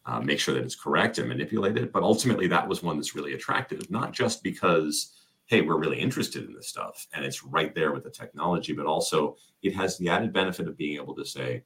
uh, 0.06 0.20
make 0.20 0.38
sure 0.38 0.54
that 0.54 0.64
it's 0.64 0.76
correct 0.76 1.18
and 1.18 1.28
manipulate 1.28 1.76
it. 1.76 1.92
But 1.92 2.02
ultimately, 2.02 2.46
that 2.48 2.68
was 2.68 2.82
one 2.82 2.96
that's 2.96 3.14
really 3.14 3.34
attractive, 3.34 3.90
not 3.90 4.12
just 4.12 4.42
because, 4.42 5.14
hey, 5.46 5.62
we're 5.62 5.78
really 5.78 5.98
interested 5.98 6.44
in 6.44 6.54
this 6.54 6.68
stuff 6.68 7.06
and 7.14 7.24
it's 7.24 7.44
right 7.44 7.74
there 7.74 7.92
with 7.92 8.04
the 8.04 8.10
technology, 8.10 8.72
but 8.72 8.86
also 8.86 9.36
it 9.62 9.74
has 9.74 9.96
the 9.98 10.08
added 10.08 10.32
benefit 10.32 10.68
of 10.68 10.76
being 10.76 10.96
able 10.96 11.14
to 11.14 11.24
say 11.24 11.64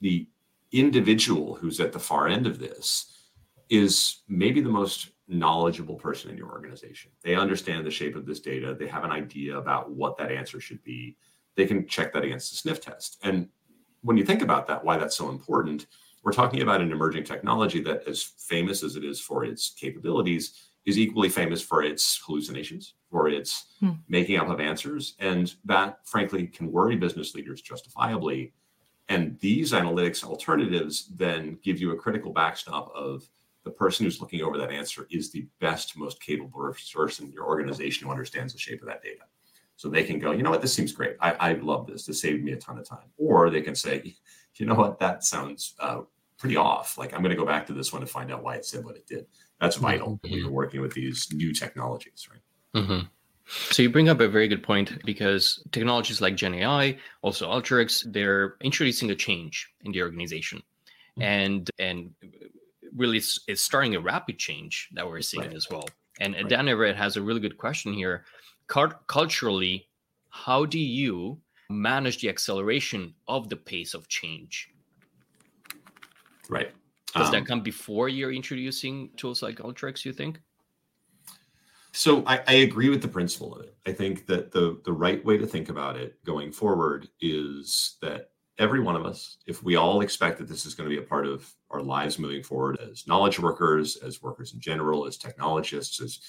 the 0.00 0.26
individual 0.72 1.54
who's 1.54 1.80
at 1.80 1.92
the 1.92 1.98
far 1.98 2.28
end 2.28 2.46
of 2.46 2.58
this 2.58 3.30
is 3.68 4.22
maybe 4.28 4.60
the 4.60 4.68
most 4.68 5.10
knowledgeable 5.28 5.94
person 5.94 6.30
in 6.30 6.36
your 6.36 6.50
organization. 6.50 7.10
They 7.22 7.36
understand 7.36 7.86
the 7.86 7.90
shape 7.90 8.16
of 8.16 8.26
this 8.26 8.40
data, 8.40 8.74
they 8.74 8.86
have 8.86 9.04
an 9.04 9.10
idea 9.10 9.56
about 9.56 9.90
what 9.90 10.16
that 10.18 10.32
answer 10.32 10.60
should 10.60 10.82
be. 10.84 11.16
They 11.54 11.66
can 11.66 11.86
check 11.86 12.12
that 12.12 12.24
against 12.24 12.50
the 12.50 12.56
sniff 12.56 12.80
test. 12.80 13.18
And 13.22 13.48
when 14.02 14.16
you 14.16 14.24
think 14.24 14.42
about 14.42 14.66
that, 14.66 14.84
why 14.84 14.96
that's 14.96 15.16
so 15.16 15.28
important, 15.30 15.86
we're 16.22 16.32
talking 16.32 16.62
about 16.62 16.80
an 16.80 16.92
emerging 16.92 17.24
technology 17.24 17.82
that, 17.82 18.06
as 18.06 18.22
famous 18.22 18.82
as 18.82 18.96
it 18.96 19.04
is 19.04 19.20
for 19.20 19.44
its 19.44 19.70
capabilities, 19.70 20.68
is 20.84 20.98
equally 20.98 21.28
famous 21.28 21.62
for 21.62 21.82
its 21.82 22.20
hallucinations, 22.24 22.94
for 23.10 23.28
its 23.28 23.66
hmm. 23.80 23.90
making 24.08 24.38
up 24.38 24.48
of 24.48 24.60
answers. 24.60 25.14
And 25.18 25.54
that, 25.64 25.98
frankly, 26.04 26.46
can 26.46 26.70
worry 26.70 26.96
business 26.96 27.34
leaders 27.34 27.62
justifiably. 27.62 28.52
And 29.08 29.38
these 29.40 29.72
analytics 29.72 30.24
alternatives 30.24 31.08
then 31.14 31.58
give 31.62 31.80
you 31.80 31.92
a 31.92 31.96
critical 31.96 32.32
backstop 32.32 32.92
of 32.94 33.28
the 33.64 33.70
person 33.70 34.04
who's 34.04 34.20
looking 34.20 34.42
over 34.42 34.58
that 34.58 34.72
answer 34.72 35.06
is 35.10 35.30
the 35.30 35.46
best, 35.60 35.96
most 35.96 36.20
capable 36.20 36.74
person 36.94 37.26
in 37.26 37.32
your 37.32 37.46
organization 37.46 38.06
who 38.06 38.10
understands 38.10 38.52
the 38.52 38.58
shape 38.58 38.80
of 38.80 38.88
that 38.88 39.02
data. 39.02 39.22
So 39.76 39.88
they 39.88 40.04
can 40.04 40.18
go, 40.18 40.32
you 40.32 40.42
know 40.42 40.50
what, 40.50 40.62
this 40.62 40.74
seems 40.74 40.92
great. 40.92 41.16
I, 41.20 41.32
I 41.32 41.52
love 41.54 41.86
this. 41.86 42.04
This 42.04 42.20
saved 42.20 42.42
me 42.42 42.52
a 42.52 42.56
ton 42.56 42.78
of 42.78 42.88
time. 42.88 43.10
Or 43.16 43.50
they 43.50 43.62
can 43.62 43.74
say, 43.74 44.16
you 44.56 44.66
know 44.66 44.74
what, 44.74 44.98
that 45.00 45.24
sounds 45.24 45.74
uh, 45.80 46.02
pretty 46.38 46.56
off. 46.56 46.98
Like 46.98 47.14
I'm 47.14 47.20
going 47.20 47.30
to 47.30 47.36
go 47.36 47.46
back 47.46 47.66
to 47.66 47.72
this 47.72 47.92
one 47.92 48.00
to 48.00 48.06
find 48.06 48.32
out 48.32 48.42
why 48.42 48.56
it 48.56 48.64
said 48.64 48.84
what 48.84 48.96
it 48.96 49.06
did. 49.06 49.26
That's 49.60 49.76
vital 49.76 50.08
mm-hmm. 50.08 50.30
when 50.30 50.40
you're 50.40 50.50
working 50.50 50.80
with 50.80 50.92
these 50.92 51.28
new 51.32 51.52
technologies, 51.52 52.28
right? 52.30 52.82
Mm-hmm. 52.82 53.06
So 53.46 53.82
you 53.82 53.90
bring 53.90 54.08
up 54.08 54.20
a 54.20 54.28
very 54.28 54.48
good 54.48 54.62
point 54.62 55.04
because 55.04 55.62
technologies 55.72 56.20
like 56.20 56.36
Gen 56.36 56.54
AI, 56.54 56.98
also 57.22 57.50
Alteryx, 57.50 58.10
they're 58.12 58.56
introducing 58.60 59.10
a 59.10 59.14
change 59.14 59.68
in 59.84 59.92
the 59.92 60.02
organization, 60.02 60.58
mm-hmm. 61.18 61.22
and 61.22 61.70
and 61.78 62.10
really 62.96 63.18
it's, 63.18 63.40
it's 63.48 63.62
starting 63.62 63.94
a 63.94 64.00
rapid 64.00 64.38
change 64.38 64.88
that 64.92 65.06
we're 65.06 65.20
seeing 65.22 65.46
right. 65.46 65.54
as 65.54 65.68
well. 65.70 65.88
And 66.20 66.34
right. 66.34 66.48
Dan 66.48 66.68
Everett 66.68 66.96
has 66.96 67.16
a 67.16 67.22
really 67.22 67.40
good 67.40 67.56
question 67.56 67.92
here 67.92 68.24
culturally, 69.06 69.88
how 70.30 70.64
do 70.64 70.78
you 70.78 71.38
manage 71.72 72.20
the 72.20 72.28
acceleration 72.28 73.14
of 73.28 73.48
the 73.48 73.56
pace 73.56 73.94
of 73.94 74.08
change? 74.08 74.70
Right. 76.48 76.70
Does 77.14 77.26
um, 77.26 77.32
that 77.32 77.46
come 77.46 77.62
before 77.62 78.08
you're 78.08 78.32
introducing 78.32 79.10
tools 79.16 79.42
like 79.42 79.56
Alteryx, 79.56 80.04
you 80.04 80.12
think? 80.12 80.40
So 81.92 82.24
I, 82.26 82.40
I, 82.46 82.52
agree 82.54 82.88
with 82.88 83.02
the 83.02 83.08
principle 83.08 83.54
of 83.54 83.62
it. 83.62 83.76
I 83.86 83.92
think 83.92 84.26
that 84.26 84.50
the 84.50 84.80
the 84.86 84.92
right 84.92 85.22
way 85.26 85.36
to 85.36 85.46
think 85.46 85.68
about 85.68 85.96
it 85.96 86.22
going 86.24 86.50
forward 86.50 87.08
is 87.20 87.96
that 88.00 88.30
every 88.58 88.80
one 88.80 88.96
of 88.96 89.04
us, 89.04 89.36
if 89.46 89.62
we 89.62 89.76
all 89.76 90.00
expect 90.00 90.38
that 90.38 90.48
this 90.48 90.64
is 90.64 90.74
going 90.74 90.88
to 90.88 90.96
be 90.96 91.02
a 91.02 91.06
part 91.06 91.26
of 91.26 91.52
our 91.70 91.82
lives 91.82 92.18
moving 92.18 92.42
forward 92.42 92.78
as 92.80 93.06
knowledge 93.06 93.38
workers, 93.38 93.96
as 93.96 94.22
workers 94.22 94.54
in 94.54 94.60
general, 94.60 95.06
as 95.06 95.18
technologists, 95.18 96.00
as 96.00 96.20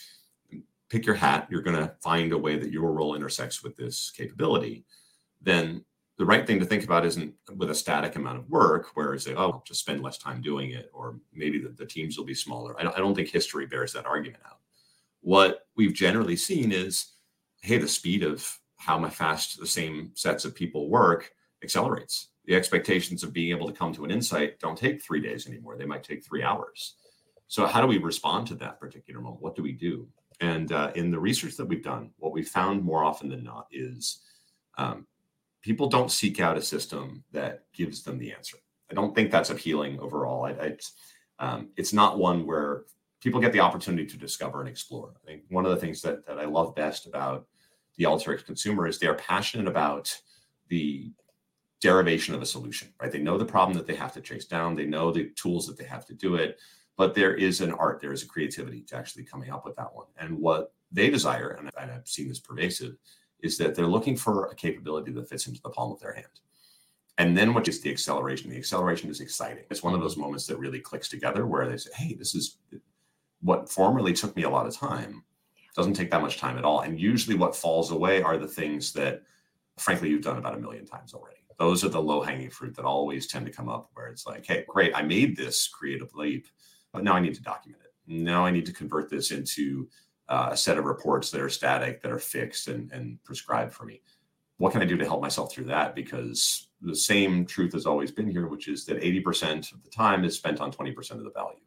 pick 0.89 1.05
your 1.05 1.15
hat, 1.15 1.47
you're 1.49 1.61
going 1.61 1.77
to 1.77 1.93
find 2.01 2.33
a 2.33 2.37
way 2.37 2.57
that 2.57 2.71
your 2.71 2.91
role 2.91 3.15
intersects 3.15 3.63
with 3.63 3.75
this 3.75 4.11
capability, 4.11 4.85
then 5.43 5.83
the 6.17 6.25
right 6.25 6.45
thing 6.45 6.59
to 6.59 6.65
think 6.65 6.83
about 6.83 7.05
isn't 7.05 7.33
with 7.55 7.69
a 7.69 7.75
static 7.75 8.15
amount 8.15 8.37
of 8.37 8.49
work 8.49 8.95
where 8.95 9.13
it's 9.13 9.27
like, 9.27 9.35
oh, 9.37 9.51
I'll 9.51 9.63
just 9.65 9.81
spend 9.81 10.03
less 10.03 10.17
time 10.17 10.41
doing 10.41 10.71
it, 10.71 10.89
or 10.93 11.17
maybe 11.33 11.59
the, 11.59 11.69
the 11.69 11.85
teams 11.85 12.17
will 12.17 12.25
be 12.25 12.35
smaller. 12.35 12.79
I 12.79 12.83
don't, 12.83 12.95
I 12.95 12.99
don't 12.99 13.15
think 13.15 13.29
history 13.29 13.65
bears 13.65 13.93
that 13.93 14.05
argument 14.05 14.43
out. 14.45 14.59
What 15.21 15.67
we've 15.75 15.93
generally 15.93 16.35
seen 16.35 16.71
is, 16.71 17.13
hey, 17.61 17.77
the 17.77 17.87
speed 17.87 18.23
of 18.23 18.59
how 18.77 18.97
my 18.99 19.09
fast 19.09 19.59
the 19.59 19.65
same 19.65 20.11
sets 20.13 20.45
of 20.45 20.53
people 20.53 20.89
work 20.89 21.31
accelerates. 21.63 22.29
The 22.45 22.55
expectations 22.55 23.23
of 23.23 23.33
being 23.33 23.55
able 23.55 23.67
to 23.67 23.73
come 23.73 23.93
to 23.93 24.03
an 24.03 24.11
insight 24.11 24.59
don't 24.59 24.77
take 24.77 25.01
three 25.01 25.21
days 25.21 25.47
anymore. 25.47 25.77
They 25.77 25.85
might 25.85 26.03
take 26.03 26.23
three 26.23 26.43
hours. 26.43 26.95
So, 27.47 27.65
how 27.65 27.81
do 27.81 27.87
we 27.87 27.97
respond 27.97 28.47
to 28.47 28.55
that 28.55 28.79
particular 28.79 29.21
moment? 29.21 29.41
What 29.41 29.55
do 29.55 29.63
we 29.63 29.71
do? 29.71 30.07
And 30.41 30.71
uh, 30.71 30.91
in 30.95 31.09
the 31.09 31.19
research 31.19 31.55
that 31.55 31.65
we've 31.65 31.83
done, 31.83 32.11
what 32.17 32.33
we 32.33 32.43
found 32.43 32.83
more 32.83 33.03
often 33.03 33.29
than 33.29 33.43
not 33.43 33.67
is 33.71 34.19
um, 34.77 35.07
people 35.63 35.87
don't 35.87 36.11
seek 36.11 36.39
out 36.39 36.57
a 36.57 36.61
system 36.61 37.23
that 37.31 37.63
gives 37.73 38.03
them 38.03 38.19
the 38.19 38.31
answer. 38.31 38.57
I 38.91 38.93
don't 38.93 39.15
think 39.15 39.31
that's 39.31 39.49
appealing 39.49 39.99
overall. 39.99 40.45
I, 40.45 40.51
I, 40.51 40.77
um, 41.39 41.69
it's 41.77 41.93
not 41.93 42.19
one 42.19 42.45
where 42.45 42.83
people 43.21 43.39
get 43.39 43.53
the 43.53 43.61
opportunity 43.61 44.05
to 44.05 44.17
discover 44.17 44.59
and 44.59 44.69
explore. 44.69 45.13
I 45.23 45.25
think 45.25 45.43
one 45.49 45.65
of 45.65 45.71
the 45.71 45.77
things 45.77 46.01
that, 46.01 46.27
that 46.27 46.37
I 46.37 46.45
love 46.45 46.75
best 46.75 47.07
about 47.07 47.47
the 47.97 48.03
Alteryx 48.03 48.45
consumer 48.45 48.85
is 48.87 48.99
they're 48.99 49.15
passionate 49.15 49.67
about 49.67 50.15
the 50.67 51.11
derivation 51.79 52.35
of 52.35 52.41
a 52.41 52.45
solution, 52.45 52.93
right? 53.01 53.11
They 53.11 53.19
know 53.19 53.37
the 53.37 53.45
problem 53.45 53.77
that 53.77 53.87
they 53.87 53.95
have 53.95 54.13
to 54.13 54.21
chase 54.21 54.45
down, 54.45 54.75
they 54.75 54.85
know 54.85 55.11
the 55.11 55.31
tools 55.35 55.65
that 55.67 55.77
they 55.77 55.85
have 55.85 56.05
to 56.07 56.13
do 56.13 56.35
it, 56.35 56.59
but 56.97 57.15
there 57.15 57.35
is 57.35 57.61
an 57.61 57.71
art, 57.71 57.99
there 58.01 58.13
is 58.13 58.23
a 58.23 58.27
creativity 58.27 58.81
to 58.83 58.97
actually 58.97 59.23
coming 59.23 59.49
up 59.49 59.65
with 59.65 59.75
that 59.77 59.93
one. 59.93 60.07
And 60.17 60.37
what 60.37 60.73
they 60.91 61.09
desire, 61.09 61.57
and 61.59 61.69
I've 61.77 62.07
seen 62.07 62.27
this 62.27 62.39
pervasive, 62.39 62.95
is 63.43 63.57
that 63.57 63.75
they're 63.75 63.87
looking 63.87 64.17
for 64.17 64.47
a 64.47 64.55
capability 64.55 65.11
that 65.11 65.29
fits 65.29 65.47
into 65.47 65.61
the 65.61 65.69
palm 65.69 65.91
of 65.91 65.99
their 65.99 66.13
hand. 66.13 66.39
And 67.19 67.37
then 67.37 67.53
what 67.53 67.67
is 67.67 67.81
the 67.81 67.91
acceleration? 67.91 68.49
The 68.49 68.57
acceleration 68.57 69.09
is 69.09 69.21
exciting. 69.21 69.65
It's 69.69 69.83
one 69.83 69.93
of 69.93 70.01
those 70.01 70.13
mm-hmm. 70.13 70.21
moments 70.21 70.47
that 70.47 70.57
really 70.57 70.79
clicks 70.79 71.09
together 71.09 71.45
where 71.45 71.69
they 71.69 71.77
say, 71.77 71.91
hey, 71.95 72.13
this 72.15 72.33
is 72.33 72.57
what 73.41 73.69
formerly 73.69 74.13
took 74.13 74.35
me 74.35 74.43
a 74.43 74.49
lot 74.49 74.65
of 74.65 74.75
time. 74.75 75.23
Doesn't 75.75 75.93
take 75.93 76.09
that 76.11 76.21
much 76.21 76.37
time 76.37 76.57
at 76.57 76.65
all. 76.65 76.81
And 76.81 76.99
usually 76.99 77.37
what 77.37 77.55
falls 77.55 77.91
away 77.91 78.23
are 78.23 78.37
the 78.37 78.47
things 78.47 78.93
that, 78.93 79.21
frankly, 79.77 80.09
you've 80.09 80.23
done 80.23 80.37
about 80.37 80.55
a 80.55 80.59
million 80.59 80.85
times 80.85 81.13
already. 81.13 81.37
Those 81.59 81.83
are 81.83 81.89
the 81.89 82.01
low 82.01 82.21
hanging 82.21 82.49
fruit 82.49 82.75
that 82.75 82.85
always 82.85 83.27
tend 83.27 83.45
to 83.45 83.51
come 83.51 83.69
up 83.69 83.91
where 83.93 84.07
it's 84.07 84.25
like, 84.25 84.45
hey, 84.45 84.65
great, 84.67 84.95
I 84.95 85.03
made 85.03 85.37
this 85.37 85.67
creative 85.67 86.13
leap 86.15 86.47
but 86.93 87.03
now 87.03 87.13
I 87.13 87.19
need 87.19 87.33
to 87.33 87.41
document 87.41 87.81
it. 87.83 87.91
Now 88.07 88.45
I 88.45 88.51
need 88.51 88.65
to 88.67 88.73
convert 88.73 89.09
this 89.09 89.31
into 89.31 89.89
uh, 90.33 90.49
a 90.51 90.57
set 90.57 90.79
of 90.79 90.85
reports 90.85 91.29
that 91.29 91.41
are 91.41 91.49
static, 91.49 92.01
that 92.01 92.11
are 92.11 92.17
fixed 92.17 92.67
and, 92.67 92.91
and 92.91 93.23
prescribed 93.23 93.71
for 93.71 93.85
me. 93.85 94.01
What 94.57 94.71
can 94.71 94.81
I 94.81 94.85
do 94.85 94.97
to 94.97 95.05
help 95.05 95.21
myself 95.21 95.53
through 95.53 95.65
that? 95.65 95.93
Because 95.93 96.69
the 96.81 96.95
same 96.95 97.45
truth 97.45 97.73
has 97.73 97.85
always 97.85 98.11
been 98.11 98.27
here, 98.27 98.47
which 98.47 98.67
is 98.67 98.83
that 98.85 98.99
80% 98.99 99.71
of 99.71 99.83
the 99.83 99.91
time 99.91 100.23
is 100.23 100.35
spent 100.35 100.59
on 100.59 100.71
20% 100.71 101.11
of 101.11 101.23
the 101.23 101.29
value. 101.29 101.59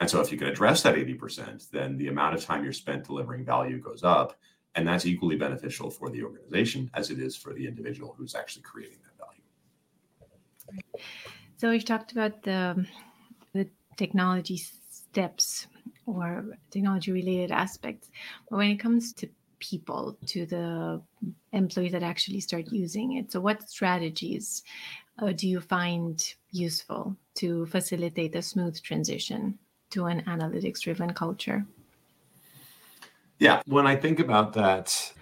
And 0.00 0.10
so 0.10 0.20
if 0.20 0.32
you 0.32 0.36
can 0.36 0.48
address 0.48 0.82
that 0.82 0.96
80%, 0.96 1.70
then 1.70 1.96
the 1.96 2.08
amount 2.08 2.34
of 2.34 2.44
time 2.44 2.64
you're 2.64 2.72
spent 2.72 3.04
delivering 3.04 3.44
value 3.44 3.78
goes 3.78 4.02
up. 4.02 4.36
And 4.74 4.86
that's 4.86 5.06
equally 5.06 5.36
beneficial 5.36 5.88
for 5.88 6.10
the 6.10 6.24
organization 6.24 6.90
as 6.92 7.12
it 7.12 7.20
is 7.20 7.36
for 7.36 7.54
the 7.54 7.68
individual 7.68 8.16
who's 8.18 8.34
actually 8.34 8.62
creating 8.62 8.98
that 9.04 9.16
value. 10.66 10.82
So 11.56 11.70
we've 11.70 11.84
talked 11.84 12.10
about 12.10 12.42
the 12.42 12.84
technology 13.96 14.56
steps 14.56 15.68
or 16.06 16.44
technology 16.70 17.12
related 17.12 17.50
aspects. 17.50 18.10
But 18.48 18.56
when 18.56 18.70
it 18.70 18.76
comes 18.76 19.12
to 19.14 19.28
people, 19.58 20.16
to 20.26 20.46
the 20.46 21.02
employees 21.52 21.92
that 21.92 22.02
actually 22.02 22.40
start 22.40 22.66
using 22.70 23.16
it, 23.16 23.32
so 23.32 23.40
what 23.40 23.68
strategies 23.68 24.62
uh, 25.18 25.32
do 25.32 25.48
you 25.48 25.60
find 25.60 26.22
useful 26.50 27.16
to 27.34 27.66
facilitate 27.66 28.34
a 28.34 28.42
smooth 28.42 28.80
transition 28.82 29.58
to 29.90 30.06
an 30.06 30.22
analytics 30.22 30.80
driven 30.80 31.12
culture? 31.12 31.64
Yeah, 33.38 33.60
when 33.66 33.86
I 33.86 33.96
think 33.96 34.18
about 34.18 34.52
that, 34.54 35.12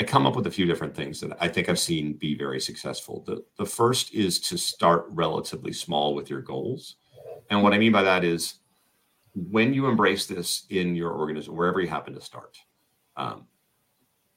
I 0.00 0.04
come 0.04 0.26
up 0.26 0.34
with 0.34 0.46
a 0.46 0.50
few 0.50 0.66
different 0.66 0.94
things 0.94 1.20
that 1.20 1.36
I 1.40 1.48
think 1.48 1.68
I've 1.68 1.78
seen 1.78 2.14
be 2.14 2.36
very 2.36 2.60
successful. 2.60 3.22
The, 3.26 3.44
the 3.58 3.66
first 3.66 4.12
is 4.12 4.40
to 4.40 4.58
start 4.58 5.06
relatively 5.10 5.72
small 5.72 6.14
with 6.14 6.28
your 6.28 6.40
goals. 6.40 6.96
And 7.50 7.62
what 7.62 7.72
I 7.74 7.78
mean 7.78 7.92
by 7.92 8.02
that 8.02 8.24
is 8.24 8.54
when 9.34 9.74
you 9.74 9.86
embrace 9.86 10.26
this 10.26 10.64
in 10.70 10.94
your 10.94 11.10
organism, 11.10 11.56
wherever 11.56 11.80
you 11.80 11.88
happen 11.88 12.14
to 12.14 12.20
start, 12.20 12.56
um, 13.16 13.46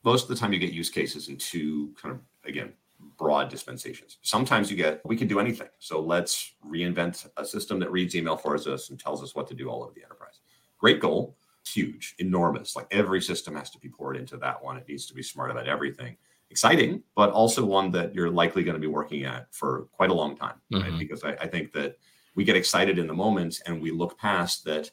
most 0.04 0.24
of 0.24 0.30
the 0.30 0.36
time 0.36 0.54
you 0.54 0.60
get 0.60 0.72
use 0.72 0.90
cases 0.90 1.28
in 1.28 1.38
two 1.38 1.94
kind 2.02 2.16
of, 2.16 2.22
again, 2.46 2.74
broad 3.18 3.50
dispensations. 3.50 4.18
Sometimes 4.22 4.72
you 4.72 4.78
get, 4.78 5.02
we 5.06 5.16
can 5.16 5.28
do 5.28 5.40
anything. 5.40 5.68
So 5.80 6.00
let's 6.00 6.54
reinvent 6.66 7.28
a 7.38 7.46
system 7.46 7.80
that 7.80 7.92
reads 7.92 8.16
email 8.16 8.38
for 8.38 8.56
us 8.56 8.90
and 8.90 9.00
tells 9.00 9.22
us 9.22 9.36
what 9.36 9.48
to 9.50 9.54
do 9.54 9.70
all 9.70 9.84
over 9.84 9.94
the 9.94 10.04
enterprise. 10.04 10.40
Great 10.80 11.00
goal, 11.00 11.36
huge, 11.66 12.16
enormous. 12.20 12.76
Like 12.76 12.88
every 12.92 13.22
system 13.22 13.56
has 13.56 13.70
to 13.72 13.80
be 13.80 13.90
poured 13.90 14.18
into 14.18 14.38
that 14.38 14.64
one. 14.64 14.78
It 14.78 14.88
needs 14.88 15.06
to 15.08 15.14
be 15.14 15.24
smart 15.24 15.52
about 15.52 15.68
everything. 15.68 16.18
Exciting, 16.50 17.04
but 17.16 17.30
also 17.32 17.66
one 17.66 17.92
that 17.92 18.16
you're 18.16 18.30
likely 18.30 18.64
going 18.64 18.76
to 18.76 18.80
be 18.80 18.88
working 18.88 19.26
at 19.26 19.54
for 19.54 19.88
quite 19.92 20.10
a 20.10 20.14
long 20.14 20.38
time, 20.38 20.56
mm-hmm. 20.72 20.84
right? 20.84 20.98
Because 21.00 21.24
I, 21.24 21.32
I 21.32 21.48
think 21.48 21.74
that 21.74 21.98
we 22.38 22.44
get 22.44 22.56
excited 22.56 23.00
in 23.00 23.08
the 23.08 23.14
moment 23.14 23.60
and 23.66 23.82
we 23.82 23.90
look 23.90 24.18
past 24.18 24.64
that 24.64 24.92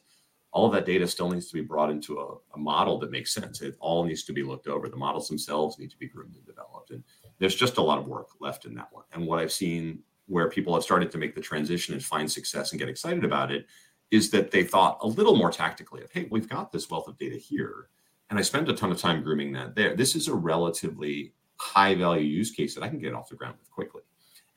all 0.51 0.65
of 0.65 0.73
that 0.73 0.85
data 0.85 1.07
still 1.07 1.29
needs 1.29 1.47
to 1.47 1.53
be 1.53 1.61
brought 1.61 1.91
into 1.91 2.19
a, 2.19 2.55
a, 2.55 2.57
model 2.57 2.97
that 2.97 3.11
makes 3.11 3.33
sense. 3.33 3.61
It 3.61 3.75
all 3.79 4.03
needs 4.03 4.23
to 4.23 4.33
be 4.33 4.41
looked 4.41 4.67
over. 4.67 4.89
The 4.89 4.95
models 4.95 5.27
themselves 5.27 5.77
need 5.77 5.91
to 5.91 5.97
be 5.97 6.07
groomed 6.07 6.35
and 6.35 6.45
developed. 6.45 6.89
And 6.89 7.03
there's 7.37 7.53
just 7.53 7.77
a 7.77 7.81
lot 7.81 7.99
of 7.99 8.07
work 8.07 8.29
left 8.39 8.65
in 8.65 8.73
that 8.75 8.87
one. 8.91 9.03
And 9.13 9.27
what 9.27 9.37
I've 9.37 9.51
seen 9.51 9.99
where 10.25 10.49
people 10.49 10.73
have 10.73 10.81
started 10.81 11.11
to 11.11 11.19
make 11.19 11.35
the 11.35 11.41
transition 11.41 11.93
and 11.93 12.03
find 12.03 12.31
success 12.31 12.71
and 12.71 12.79
get 12.79 12.89
excited 12.89 13.23
about 13.23 13.51
it 13.51 13.67
is 14.09 14.31
that 14.31 14.49
they 14.49 14.63
thought 14.63 14.97
a 15.01 15.07
little 15.07 15.35
more 15.35 15.51
tactically 15.51 16.01
of, 16.01 16.11
hey, 16.11 16.27
we've 16.31 16.49
got 16.49 16.71
this 16.71 16.89
wealth 16.89 17.07
of 17.07 17.17
data 17.17 17.35
here. 17.35 17.89
And 18.31 18.39
I 18.39 18.41
spend 18.41 18.67
a 18.69 18.73
ton 18.73 18.91
of 18.91 18.97
time 18.97 19.21
grooming 19.21 19.53
that 19.53 19.75
there. 19.75 19.95
This 19.95 20.15
is 20.15 20.27
a 20.29 20.33
relatively 20.33 21.35
high 21.57 21.93
value 21.93 22.25
use 22.25 22.49
case 22.49 22.73
that 22.73 22.83
I 22.83 22.89
can 22.89 22.97
get 22.97 23.13
off 23.13 23.29
the 23.29 23.35
ground 23.35 23.57
with 23.59 23.69
quickly. 23.69 24.01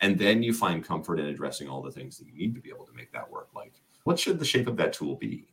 And 0.00 0.19
then 0.19 0.43
you 0.43 0.52
find 0.52 0.85
comfort 0.85 1.19
in 1.19 1.26
addressing 1.26 1.69
all 1.69 1.83
the 1.83 1.90
things 1.90 2.19
that 2.19 2.26
you 2.26 2.35
need 2.35 2.55
to 2.55 2.61
be 2.61 2.71
able 2.71 2.87
to 2.87 2.93
make 2.93 3.12
that 3.12 3.28
work. 3.28 3.49
Like, 3.55 3.75
what 4.05 4.19
should 4.19 4.38
the 4.38 4.45
shape 4.45 4.69
of 4.69 4.76
that 4.76 4.93
tool 4.93 5.17
be? 5.17 5.49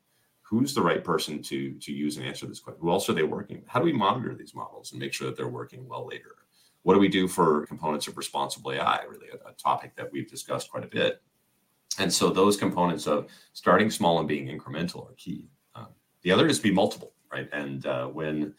who's 0.47 0.75
the 0.75 0.81
right 0.81 1.03
person 1.03 1.41
to 1.41 1.73
to 1.79 1.91
use 1.91 2.17
and 2.17 2.25
answer 2.25 2.45
this 2.45 2.59
question? 2.59 2.79
Who 2.81 2.91
else 2.91 3.09
are 3.09 3.13
they 3.13 3.23
working? 3.23 3.63
How 3.67 3.79
do 3.79 3.85
we 3.85 3.93
monitor 3.93 4.35
these 4.35 4.53
models 4.53 4.91
and 4.91 5.01
make 5.01 5.11
sure 5.11 5.27
that 5.27 5.35
they're 5.35 5.47
working 5.47 5.87
well 5.87 6.07
later? 6.07 6.35
What 6.83 6.93
do 6.93 6.99
we 6.99 7.07
do 7.07 7.27
for 7.27 7.65
components 7.65 8.07
of 8.07 8.15
responsible 8.15 8.71
ai 8.71 9.03
really 9.09 9.29
a, 9.29 9.49
a 9.49 9.53
topic 9.53 9.95
that 9.95 10.11
we've 10.11 10.29
discussed 10.29 10.69
quite 10.69 10.83
a 10.83 10.87
bit? 10.87 11.19
And 11.97 12.13
so 12.13 12.29
those 12.29 12.57
components 12.57 13.07
of 13.07 13.27
starting 13.53 13.89
small 13.89 14.19
and 14.19 14.27
being 14.27 14.47
incremental 14.47 15.09
are 15.09 15.15
key. 15.15 15.49
Uh, 15.73 15.87
the 16.21 16.31
other 16.31 16.45
is 16.47 16.59
be 16.59 16.71
multiple 16.71 17.15
right? 17.31 17.49
And 17.51 17.85
uh, 17.85 18.07
when 18.07 18.53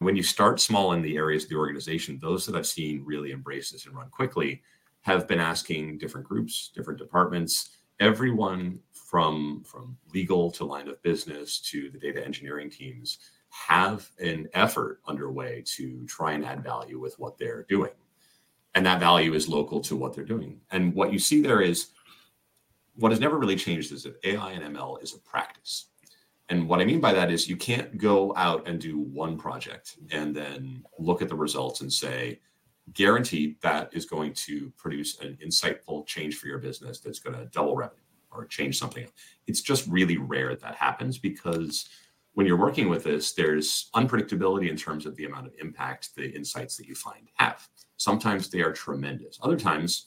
when 0.00 0.14
you 0.14 0.22
start 0.22 0.60
small 0.60 0.92
in 0.92 1.02
the 1.02 1.16
areas 1.16 1.44
of 1.44 1.50
the 1.50 1.56
organization 1.56 2.20
those 2.20 2.46
that 2.46 2.54
i've 2.54 2.66
seen 2.66 3.02
really 3.04 3.32
embrace 3.32 3.72
this 3.72 3.86
and 3.86 3.96
run 3.96 4.08
quickly 4.10 4.62
have 5.08 5.26
been 5.26 5.40
asking 5.40 5.98
different 5.98 6.26
groups 6.26 6.70
different 6.74 6.98
departments 6.98 7.78
everyone 8.00 8.78
from 8.92 9.62
from 9.64 9.96
legal 10.12 10.50
to 10.50 10.64
line 10.64 10.88
of 10.88 11.02
business 11.02 11.60
to 11.60 11.90
the 11.90 11.98
data 11.98 12.24
engineering 12.24 12.70
teams 12.70 13.18
have 13.50 14.10
an 14.20 14.48
effort 14.52 15.00
underway 15.06 15.62
to 15.66 16.04
try 16.06 16.32
and 16.32 16.44
add 16.44 16.62
value 16.62 16.98
with 16.98 17.18
what 17.18 17.38
they're 17.38 17.64
doing. 17.68 17.92
And 18.74 18.84
that 18.84 19.00
value 19.00 19.32
is 19.32 19.48
local 19.48 19.80
to 19.80 19.96
what 19.96 20.14
they're 20.14 20.24
doing. 20.24 20.60
And 20.70 20.94
what 20.94 21.12
you 21.12 21.18
see 21.18 21.40
there 21.40 21.62
is 21.62 21.88
what 22.96 23.12
has 23.12 23.20
never 23.20 23.38
really 23.38 23.56
changed 23.56 23.92
is 23.92 24.02
that 24.02 24.18
ai 24.24 24.52
and 24.52 24.76
ml 24.76 25.02
is 25.02 25.14
a 25.14 25.18
practice. 25.20 25.86
And 26.50 26.68
what 26.68 26.80
i 26.80 26.84
mean 26.84 27.00
by 27.00 27.12
that 27.12 27.30
is 27.30 27.48
you 27.48 27.56
can't 27.56 27.96
go 27.96 28.34
out 28.36 28.68
and 28.68 28.78
do 28.80 28.98
one 28.98 29.38
project 29.38 29.96
and 30.10 30.34
then 30.36 30.84
look 30.98 31.22
at 31.22 31.28
the 31.28 31.34
results 31.34 31.80
and 31.80 31.92
say 31.92 32.40
guaranteed 32.94 33.60
that 33.60 33.90
is 33.92 34.04
going 34.04 34.32
to 34.32 34.72
produce 34.76 35.18
an 35.20 35.38
insightful 35.44 36.06
change 36.06 36.36
for 36.36 36.46
your 36.46 36.58
business 36.58 37.00
that's 37.00 37.18
going 37.18 37.36
to 37.36 37.46
double 37.46 37.76
revenue 37.76 38.00
or 38.30 38.46
change 38.46 38.78
something. 38.78 39.06
It's 39.46 39.62
just 39.62 39.86
really 39.86 40.18
rare 40.18 40.54
that 40.54 40.74
happens 40.74 41.18
because 41.18 41.88
when 42.34 42.46
you're 42.46 42.56
working 42.56 42.88
with 42.88 43.02
this, 43.04 43.32
there's 43.32 43.90
unpredictability 43.94 44.70
in 44.70 44.76
terms 44.76 45.06
of 45.06 45.16
the 45.16 45.24
amount 45.24 45.46
of 45.46 45.54
impact 45.60 46.14
the 46.14 46.30
insights 46.30 46.76
that 46.76 46.86
you 46.86 46.94
find 46.94 47.28
have. 47.34 47.66
Sometimes 47.96 48.48
they 48.48 48.60
are 48.60 48.72
tremendous. 48.72 49.38
Other 49.42 49.58
times 49.58 50.06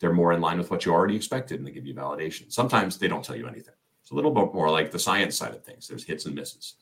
they're 0.00 0.12
more 0.12 0.32
in 0.32 0.40
line 0.40 0.58
with 0.58 0.70
what 0.70 0.86
you 0.86 0.92
already 0.92 1.14
expected 1.14 1.58
and 1.58 1.66
they 1.66 1.72
give 1.72 1.86
you 1.86 1.94
validation. 1.94 2.50
Sometimes 2.50 2.96
they 2.96 3.08
don't 3.08 3.24
tell 3.24 3.36
you 3.36 3.46
anything. 3.46 3.74
It's 4.00 4.12
a 4.12 4.14
little 4.14 4.30
bit 4.30 4.54
more 4.54 4.70
like 4.70 4.90
the 4.90 4.98
science 4.98 5.36
side 5.36 5.54
of 5.54 5.64
things. 5.64 5.86
There's 5.86 6.04
hits 6.04 6.26
and 6.26 6.34
misses. 6.34 6.74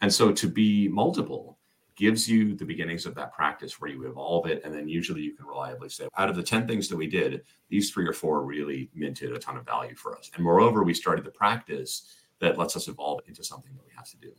And 0.00 0.12
so 0.12 0.32
to 0.32 0.48
be 0.48 0.88
multiple 0.88 1.58
gives 2.02 2.28
you 2.28 2.56
the 2.56 2.64
beginnings 2.64 3.06
of 3.06 3.14
that 3.14 3.32
practice 3.32 3.80
where 3.80 3.88
you 3.88 4.08
evolve 4.08 4.48
it. 4.48 4.60
And 4.64 4.74
then 4.74 4.88
usually 4.88 5.22
you 5.22 5.36
can 5.36 5.46
reliably 5.46 5.88
say, 5.88 6.08
out 6.18 6.28
of 6.28 6.34
the 6.34 6.42
10 6.42 6.66
things 6.66 6.88
that 6.88 6.96
we 6.96 7.06
did, 7.06 7.42
these 7.68 7.92
three 7.92 8.08
or 8.08 8.12
four 8.12 8.42
really 8.42 8.90
minted 8.92 9.30
a 9.30 9.38
ton 9.38 9.56
of 9.56 9.64
value 9.64 9.94
for 9.94 10.18
us. 10.18 10.28
And 10.34 10.42
moreover, 10.42 10.82
we 10.82 10.94
started 10.94 11.24
the 11.24 11.30
practice 11.30 12.12
that 12.40 12.58
lets 12.58 12.74
us 12.74 12.88
evolve 12.88 13.20
into 13.28 13.44
something 13.44 13.72
that 13.76 13.84
we 13.86 13.92
have 13.94 14.10
to 14.10 14.16
do. 14.16 14.32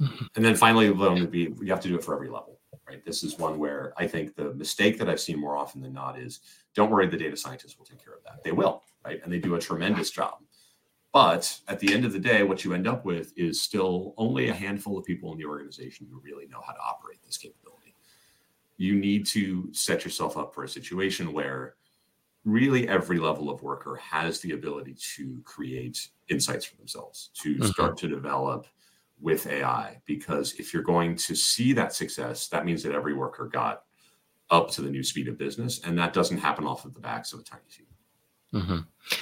Mm-hmm. 0.00 0.24
And 0.36 0.42
then 0.42 0.54
finally, 0.54 0.90
be 1.26 1.54
you 1.60 1.66
have 1.66 1.80
to 1.80 1.88
do 1.88 1.96
it 1.96 2.02
for 2.02 2.14
every 2.14 2.30
level, 2.30 2.60
right? 2.88 3.04
This 3.04 3.22
is 3.22 3.38
one 3.38 3.58
where 3.58 3.92
I 3.98 4.06
think 4.06 4.34
the 4.34 4.54
mistake 4.54 4.98
that 4.98 5.10
I've 5.10 5.20
seen 5.20 5.38
more 5.38 5.58
often 5.58 5.82
than 5.82 5.92
not 5.92 6.18
is 6.18 6.40
don't 6.74 6.90
worry, 6.90 7.06
the 7.08 7.18
data 7.18 7.36
scientists 7.36 7.76
will 7.76 7.84
take 7.84 8.02
care 8.02 8.14
of 8.14 8.24
that. 8.24 8.42
They 8.42 8.52
will, 8.52 8.84
right? 9.04 9.20
And 9.22 9.30
they 9.30 9.38
do 9.38 9.56
a 9.56 9.60
tremendous 9.60 10.10
job. 10.10 10.38
But 11.12 11.60
at 11.68 11.78
the 11.78 11.92
end 11.92 12.04
of 12.06 12.12
the 12.12 12.18
day, 12.18 12.42
what 12.42 12.64
you 12.64 12.72
end 12.72 12.88
up 12.88 13.04
with 13.04 13.32
is 13.36 13.60
still 13.60 14.14
only 14.16 14.48
a 14.48 14.54
handful 14.54 14.96
of 14.98 15.04
people 15.04 15.30
in 15.32 15.38
the 15.38 15.44
organization 15.44 16.06
who 16.10 16.20
really 16.20 16.46
know 16.46 16.62
how 16.66 16.72
to 16.72 16.80
operate 16.80 17.18
this 17.24 17.36
capability. 17.36 17.94
You 18.78 18.94
need 18.94 19.26
to 19.26 19.68
set 19.72 20.04
yourself 20.04 20.38
up 20.38 20.54
for 20.54 20.64
a 20.64 20.68
situation 20.68 21.32
where 21.32 21.74
really 22.44 22.88
every 22.88 23.18
level 23.18 23.50
of 23.50 23.62
worker 23.62 23.96
has 23.96 24.40
the 24.40 24.52
ability 24.52 24.96
to 25.16 25.40
create 25.44 26.08
insights 26.28 26.64
for 26.64 26.76
themselves, 26.76 27.30
to 27.34 27.54
mm-hmm. 27.56 27.66
start 27.66 27.96
to 27.98 28.08
develop 28.08 28.66
with 29.20 29.46
AI. 29.46 30.00
Because 30.06 30.54
if 30.54 30.72
you're 30.72 30.82
going 30.82 31.14
to 31.16 31.34
see 31.34 31.74
that 31.74 31.92
success, 31.92 32.48
that 32.48 32.64
means 32.64 32.82
that 32.82 32.94
every 32.94 33.14
worker 33.14 33.46
got 33.46 33.84
up 34.50 34.70
to 34.70 34.82
the 34.82 34.90
new 34.90 35.02
speed 35.02 35.28
of 35.28 35.38
business. 35.38 35.80
And 35.84 35.96
that 35.98 36.14
doesn't 36.14 36.38
happen 36.38 36.66
off 36.66 36.84
of 36.84 36.94
the 36.94 37.00
backs 37.00 37.32
of 37.32 37.40
a 37.40 37.42
tiny 37.42 37.62
team. 37.70 37.86
Mm-hmm. 38.54 38.78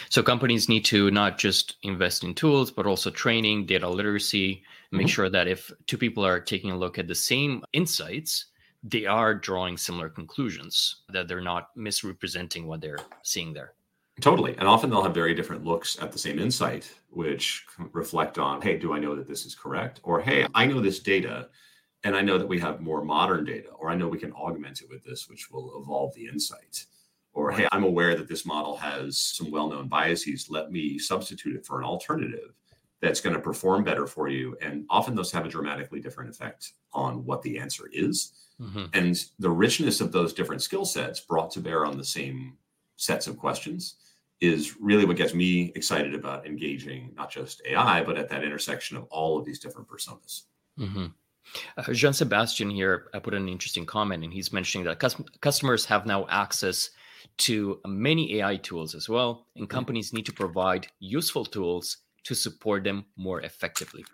So 0.08 0.22
companies 0.22 0.68
need 0.68 0.84
to 0.86 1.10
not 1.10 1.38
just 1.38 1.76
invest 1.82 2.24
in 2.24 2.34
tools, 2.34 2.70
but 2.70 2.86
also 2.86 3.10
training, 3.10 3.66
data 3.66 3.88
literacy, 3.88 4.62
make 4.90 5.02
mm-hmm. 5.02 5.08
sure 5.08 5.30
that 5.30 5.48
if 5.48 5.70
two 5.86 5.96
people 5.96 6.24
are 6.24 6.40
taking 6.40 6.70
a 6.70 6.76
look 6.76 6.98
at 6.98 7.08
the 7.08 7.14
same 7.14 7.64
insights, 7.72 8.46
they 8.82 9.06
are 9.06 9.34
drawing 9.34 9.76
similar 9.76 10.08
conclusions, 10.08 11.02
that 11.10 11.28
they're 11.28 11.40
not 11.40 11.70
misrepresenting 11.76 12.66
what 12.66 12.80
they're 12.80 12.98
seeing 13.22 13.52
there. 13.52 13.74
Totally. 14.20 14.54
And 14.58 14.68
often 14.68 14.90
they'll 14.90 15.02
have 15.02 15.14
very 15.14 15.34
different 15.34 15.64
looks 15.64 16.00
at 16.00 16.12
the 16.12 16.18
same 16.18 16.38
insight, 16.38 16.92
which 17.08 17.64
reflect 17.92 18.38
on, 18.38 18.60
hey, 18.60 18.78
do 18.78 18.92
I 18.92 18.98
know 18.98 19.14
that 19.14 19.28
this 19.28 19.46
is 19.46 19.54
correct? 19.54 20.00
Or, 20.02 20.20
hey, 20.20 20.46
I 20.54 20.66
know 20.66 20.80
this 20.80 20.98
data 20.98 21.48
and 22.04 22.16
I 22.16 22.22
know 22.22 22.38
that 22.38 22.48
we 22.48 22.58
have 22.60 22.80
more 22.80 23.04
modern 23.04 23.44
data, 23.44 23.68
or 23.70 23.90
I 23.90 23.94
know 23.94 24.08
we 24.08 24.18
can 24.18 24.32
augment 24.32 24.82
it 24.82 24.88
with 24.88 25.04
this, 25.04 25.28
which 25.28 25.50
will 25.50 25.80
evolve 25.80 26.14
the 26.14 26.26
insight 26.26 26.84
or 27.32 27.50
hey 27.50 27.66
i'm 27.72 27.84
aware 27.84 28.16
that 28.16 28.28
this 28.28 28.44
model 28.44 28.76
has 28.76 29.16
some 29.16 29.50
well-known 29.50 29.88
biases. 29.88 30.50
Let 30.50 30.70
me 30.72 30.98
substitute 30.98 31.56
it 31.56 31.66
for 31.66 31.78
an 31.78 31.84
alternative 31.84 32.54
that's 33.00 33.20
going 33.20 33.34
to 33.34 33.40
perform 33.40 33.82
better 33.82 34.06
for 34.06 34.28
you. 34.28 34.58
And 34.60 34.84
often 34.90 35.14
those 35.14 35.32
have 35.32 35.46
a 35.46 35.48
dramatically 35.48 36.00
different 36.00 36.28
effect 36.28 36.72
on 36.92 37.24
what 37.24 37.40
the 37.42 37.58
answer 37.58 37.88
is. 37.92 38.32
Mm-hmm. 38.60 38.84
and 38.92 39.24
the 39.38 39.48
richness 39.48 40.02
of 40.02 40.12
those 40.12 40.34
different 40.34 40.60
skill 40.60 40.84
sets 40.84 41.18
brought 41.18 41.50
to 41.52 41.60
bear 41.60 41.86
on 41.86 41.96
the 41.96 42.04
same 42.04 42.58
sets 42.96 43.26
of 43.26 43.38
questions 43.38 43.94
is 44.42 44.76
really 44.78 45.06
what 45.06 45.16
gets 45.16 45.32
me 45.32 45.72
excited 45.74 46.14
about 46.14 46.46
engaging 46.46 47.10
not 47.16 47.30
just 47.30 47.62
ai 47.64 48.04
but 48.04 48.18
at 48.18 48.28
that 48.28 48.44
intersection 48.44 48.98
of 48.98 49.04
all 49.04 49.38
of 49.38 49.46
these 49.46 49.60
different 49.60 49.88
personas. 49.88 50.42
Mm-hmm. 50.78 51.06
Uh, 51.76 51.92
Jean 51.92 52.12
Sebastian 52.12 52.68
here 52.68 53.08
I 53.14 53.18
put 53.18 53.34
an 53.34 53.48
interesting 53.48 53.86
comment, 53.86 54.24
and 54.24 54.32
he's 54.32 54.52
mentioning 54.52 54.84
that 54.86 54.98
cus- 54.98 55.20
customers 55.40 55.84
have 55.86 56.06
now 56.06 56.26
access 56.28 56.90
to 57.38 57.80
many 57.86 58.36
AI 58.36 58.56
tools 58.56 58.94
as 58.94 59.08
well, 59.08 59.46
and 59.56 59.64
mm-hmm. 59.64 59.76
companies 59.76 60.12
need 60.12 60.26
to 60.26 60.32
provide 60.32 60.86
useful 60.98 61.44
tools 61.44 61.98
to 62.24 62.34
support 62.34 62.84
them 62.84 63.04
more 63.16 63.40
effectively. 63.42 64.04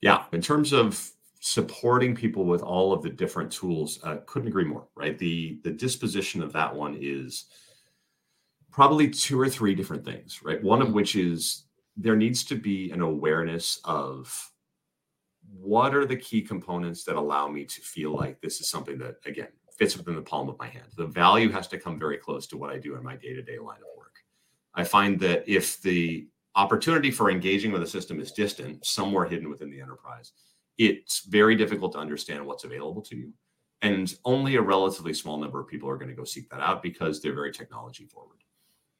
Yeah, 0.00 0.24
in 0.32 0.40
terms 0.40 0.72
of 0.72 1.10
supporting 1.40 2.14
people 2.14 2.44
with 2.44 2.62
all 2.62 2.92
of 2.92 3.02
the 3.02 3.10
different 3.10 3.50
tools, 3.50 3.98
uh, 4.02 4.18
couldn't 4.26 4.48
agree 4.48 4.64
more. 4.64 4.86
Right, 4.94 5.18
the 5.18 5.58
the 5.64 5.70
disposition 5.70 6.42
of 6.42 6.52
that 6.52 6.74
one 6.74 6.96
is 7.00 7.46
probably 8.70 9.08
two 9.08 9.40
or 9.40 9.48
three 9.48 9.74
different 9.74 10.04
things. 10.04 10.40
Right, 10.42 10.62
one 10.62 10.80
of 10.80 10.88
mm-hmm. 10.88 10.96
which 10.96 11.16
is 11.16 11.64
there 11.96 12.16
needs 12.16 12.44
to 12.44 12.56
be 12.56 12.90
an 12.90 13.00
awareness 13.00 13.80
of 13.84 14.52
what 15.58 15.94
are 15.94 16.04
the 16.04 16.16
key 16.16 16.42
components 16.42 17.04
that 17.04 17.16
allow 17.16 17.48
me 17.48 17.64
to 17.64 17.80
feel 17.80 18.14
like 18.14 18.40
this 18.40 18.60
is 18.60 18.68
something 18.68 18.98
that 18.98 19.16
again 19.24 19.48
fits 19.78 19.96
within 19.96 20.14
the 20.14 20.22
palm 20.22 20.48
of 20.48 20.58
my 20.58 20.68
hand. 20.68 20.86
The 20.96 21.06
value 21.06 21.50
has 21.50 21.68
to 21.68 21.78
come 21.78 21.98
very 21.98 22.16
close 22.16 22.46
to 22.48 22.56
what 22.56 22.70
I 22.70 22.78
do 22.78 22.96
in 22.96 23.02
my 23.02 23.16
day 23.16 23.34
to 23.34 23.42
day 23.42 23.58
line 23.58 23.78
of 23.78 23.96
work. 23.96 24.14
I 24.74 24.84
find 24.84 25.18
that 25.20 25.44
if 25.46 25.80
the 25.82 26.26
opportunity 26.54 27.10
for 27.10 27.30
engaging 27.30 27.72
with 27.72 27.82
a 27.82 27.86
system 27.86 28.20
is 28.20 28.32
distant, 28.32 28.84
somewhere 28.84 29.26
hidden 29.26 29.50
within 29.50 29.70
the 29.70 29.80
enterprise, 29.80 30.32
it's 30.78 31.26
very 31.26 31.54
difficult 31.54 31.92
to 31.92 31.98
understand 31.98 32.44
what's 32.44 32.64
available 32.64 33.02
to 33.02 33.16
you. 33.16 33.32
And 33.82 34.14
only 34.24 34.56
a 34.56 34.62
relatively 34.62 35.12
small 35.12 35.38
number 35.38 35.60
of 35.60 35.68
people 35.68 35.88
are 35.88 35.98
going 35.98 36.08
to 36.08 36.14
go 36.14 36.24
seek 36.24 36.48
that 36.50 36.60
out 36.60 36.82
because 36.82 37.20
they're 37.20 37.34
very 37.34 37.52
technology 37.52 38.06
forward. 38.06 38.38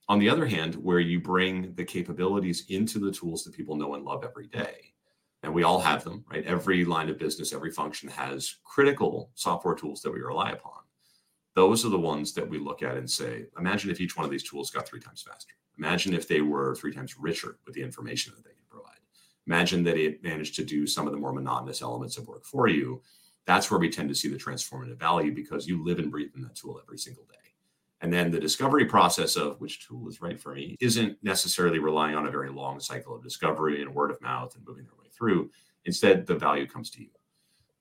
On 0.08 0.18
the 0.18 0.28
other 0.28 0.46
hand, 0.46 0.74
where 0.76 1.00
you 1.00 1.20
bring 1.20 1.74
the 1.74 1.84
capabilities 1.84 2.66
into 2.68 2.98
the 2.98 3.10
tools 3.10 3.42
that 3.44 3.54
people 3.54 3.74
know 3.74 3.94
and 3.94 4.04
love 4.04 4.22
every 4.22 4.46
day, 4.46 4.92
and 5.46 5.54
we 5.54 5.62
all 5.62 5.78
have 5.78 6.02
them, 6.02 6.24
right? 6.28 6.44
Every 6.44 6.84
line 6.84 7.08
of 7.08 7.20
business, 7.20 7.52
every 7.52 7.70
function 7.70 8.08
has 8.08 8.56
critical 8.64 9.30
software 9.36 9.76
tools 9.76 10.02
that 10.02 10.12
we 10.12 10.18
rely 10.18 10.50
upon. 10.50 10.80
Those 11.54 11.86
are 11.86 11.88
the 11.88 11.98
ones 11.98 12.32
that 12.32 12.48
we 12.48 12.58
look 12.58 12.82
at 12.82 12.96
and 12.96 13.08
say, 13.08 13.46
imagine 13.56 13.88
if 13.90 14.00
each 14.00 14.16
one 14.16 14.24
of 14.24 14.32
these 14.32 14.42
tools 14.42 14.72
got 14.72 14.88
three 14.88 14.98
times 14.98 15.22
faster. 15.22 15.54
Imagine 15.78 16.14
if 16.14 16.26
they 16.26 16.40
were 16.40 16.74
three 16.74 16.92
times 16.92 17.16
richer 17.16 17.58
with 17.64 17.76
the 17.76 17.82
information 17.82 18.32
that 18.34 18.42
they 18.42 18.54
can 18.54 18.64
provide. 18.68 18.98
Imagine 19.46 19.84
that 19.84 19.96
it 19.96 20.20
managed 20.24 20.56
to 20.56 20.64
do 20.64 20.84
some 20.84 21.06
of 21.06 21.12
the 21.12 21.18
more 21.18 21.32
monotonous 21.32 21.80
elements 21.80 22.18
of 22.18 22.26
work 22.26 22.44
for 22.44 22.66
you. 22.66 23.00
That's 23.46 23.70
where 23.70 23.78
we 23.78 23.88
tend 23.88 24.08
to 24.08 24.16
see 24.16 24.28
the 24.28 24.36
transformative 24.36 24.98
value 24.98 25.32
because 25.32 25.68
you 25.68 25.84
live 25.84 26.00
and 26.00 26.10
breathe 26.10 26.32
in 26.34 26.42
that 26.42 26.56
tool 26.56 26.80
every 26.82 26.98
single 26.98 27.24
day. 27.26 27.45
And 28.02 28.12
then 28.12 28.30
the 28.30 28.40
discovery 28.40 28.84
process 28.84 29.36
of 29.36 29.60
which 29.60 29.86
tool 29.86 30.08
is 30.08 30.20
right 30.20 30.38
for 30.38 30.54
me 30.54 30.76
isn't 30.80 31.16
necessarily 31.22 31.78
relying 31.78 32.14
on 32.14 32.26
a 32.26 32.30
very 32.30 32.50
long 32.50 32.78
cycle 32.78 33.14
of 33.14 33.22
discovery 33.22 33.80
and 33.80 33.94
word 33.94 34.10
of 34.10 34.20
mouth 34.20 34.54
and 34.54 34.66
moving 34.66 34.84
their 34.84 34.94
way 35.00 35.08
through. 35.16 35.50
Instead, 35.86 36.26
the 36.26 36.34
value 36.34 36.66
comes 36.66 36.90
to 36.90 37.00
you. 37.00 37.08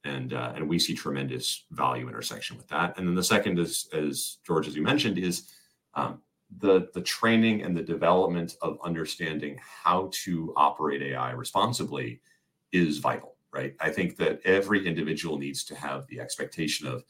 And, 0.06 0.34
uh, 0.34 0.54
and 0.56 0.70
we 0.70 0.80
see 0.80 0.94
tremendous 0.94 1.66
value 1.72 2.08
intersection 2.08 2.56
with 2.58 2.68
that. 2.68 2.98
And 2.98 3.08
then 3.08 3.16
the 3.16 3.24
second 3.24 3.60
is, 3.60 3.90
as 3.92 4.38
George, 4.46 4.68
as 4.68 4.76
you 4.76 4.84
mentioned, 4.84 5.18
is 5.18 5.50
um, 5.96 6.22
the, 6.60 6.90
the 6.94 7.02
training 7.02 7.64
and 7.64 7.76
the 7.76 7.82
development 7.82 8.56
of 8.62 8.78
understanding 8.84 9.60
how 9.62 10.10
to 10.24 10.54
operate 10.56 11.02
AI 11.02 11.32
responsibly 11.32 12.22
is 12.72 13.00
vital, 13.00 13.36
right? 13.52 13.76
I 13.80 13.90
think 13.90 14.16
that 14.18 14.42
every 14.46 14.86
individual 14.86 15.38
needs 15.38 15.64
to 15.66 15.76
have 15.76 16.06
the 16.08 16.20
expectation 16.20 16.88
of 16.88 17.04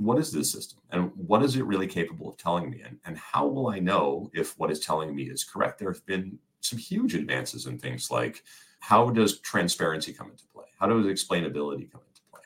what 0.00 0.18
is 0.18 0.32
this 0.32 0.50
system? 0.50 0.78
And 0.90 1.12
what 1.14 1.42
is 1.42 1.56
it 1.56 1.64
really 1.64 1.86
capable 1.86 2.30
of 2.30 2.38
telling 2.38 2.70
me? 2.70 2.80
And, 2.84 2.98
and 3.04 3.18
how 3.18 3.46
will 3.46 3.68
i 3.68 3.78
know 3.78 4.30
if 4.32 4.58
what 4.58 4.70
it's 4.70 4.84
telling 4.84 5.14
me 5.14 5.24
is 5.24 5.44
correct? 5.44 5.78
There 5.78 5.92
have 5.92 6.04
been 6.06 6.38
some 6.60 6.78
huge 6.78 7.14
advances 7.14 7.66
in 7.66 7.78
things 7.78 8.10
like 8.10 8.42
how 8.80 9.10
does 9.10 9.40
transparency 9.40 10.14
come 10.14 10.30
into 10.30 10.44
play? 10.54 10.64
How 10.78 10.86
does 10.86 11.04
explainability 11.04 11.92
come 11.92 12.00
into 12.08 12.22
play? 12.32 12.40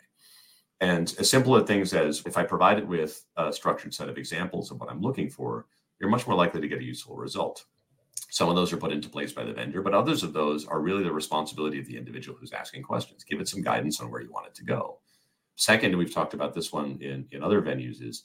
And 0.80 1.14
as 1.18 1.30
simple 1.30 1.56
as 1.56 1.64
things 1.64 1.94
as 1.94 2.24
if 2.26 2.36
i 2.36 2.42
provide 2.42 2.78
it 2.78 2.88
with 2.88 3.24
a 3.36 3.52
structured 3.52 3.94
set 3.94 4.08
of 4.08 4.18
examples 4.18 4.70
of 4.70 4.80
what 4.80 4.90
i'm 4.90 5.00
looking 5.00 5.30
for 5.30 5.66
you're 6.00 6.10
much 6.10 6.26
more 6.26 6.36
likely 6.36 6.60
to 6.60 6.68
get 6.68 6.80
a 6.80 6.84
useful 6.84 7.16
result. 7.16 7.64
Some 8.30 8.48
of 8.48 8.56
those 8.56 8.72
are 8.72 8.76
put 8.76 8.92
into 8.92 9.08
place 9.08 9.32
by 9.32 9.44
the 9.44 9.52
vendor 9.52 9.80
but 9.80 9.94
others 9.94 10.24
of 10.24 10.32
those 10.32 10.66
are 10.66 10.80
really 10.80 11.04
the 11.04 11.12
responsibility 11.12 11.78
of 11.78 11.86
the 11.86 11.96
individual 11.96 12.36
who's 12.36 12.52
asking 12.52 12.82
questions. 12.82 13.22
Give 13.22 13.40
it 13.40 13.48
some 13.48 13.62
guidance 13.62 14.00
on 14.00 14.10
where 14.10 14.20
you 14.20 14.32
want 14.32 14.48
it 14.48 14.56
to 14.56 14.64
go 14.64 14.98
Second, 15.56 15.96
we've 15.96 16.12
talked 16.12 16.34
about 16.34 16.54
this 16.54 16.72
one 16.72 16.98
in, 17.00 17.26
in 17.30 17.42
other 17.42 17.62
venues, 17.62 18.02
is 18.02 18.24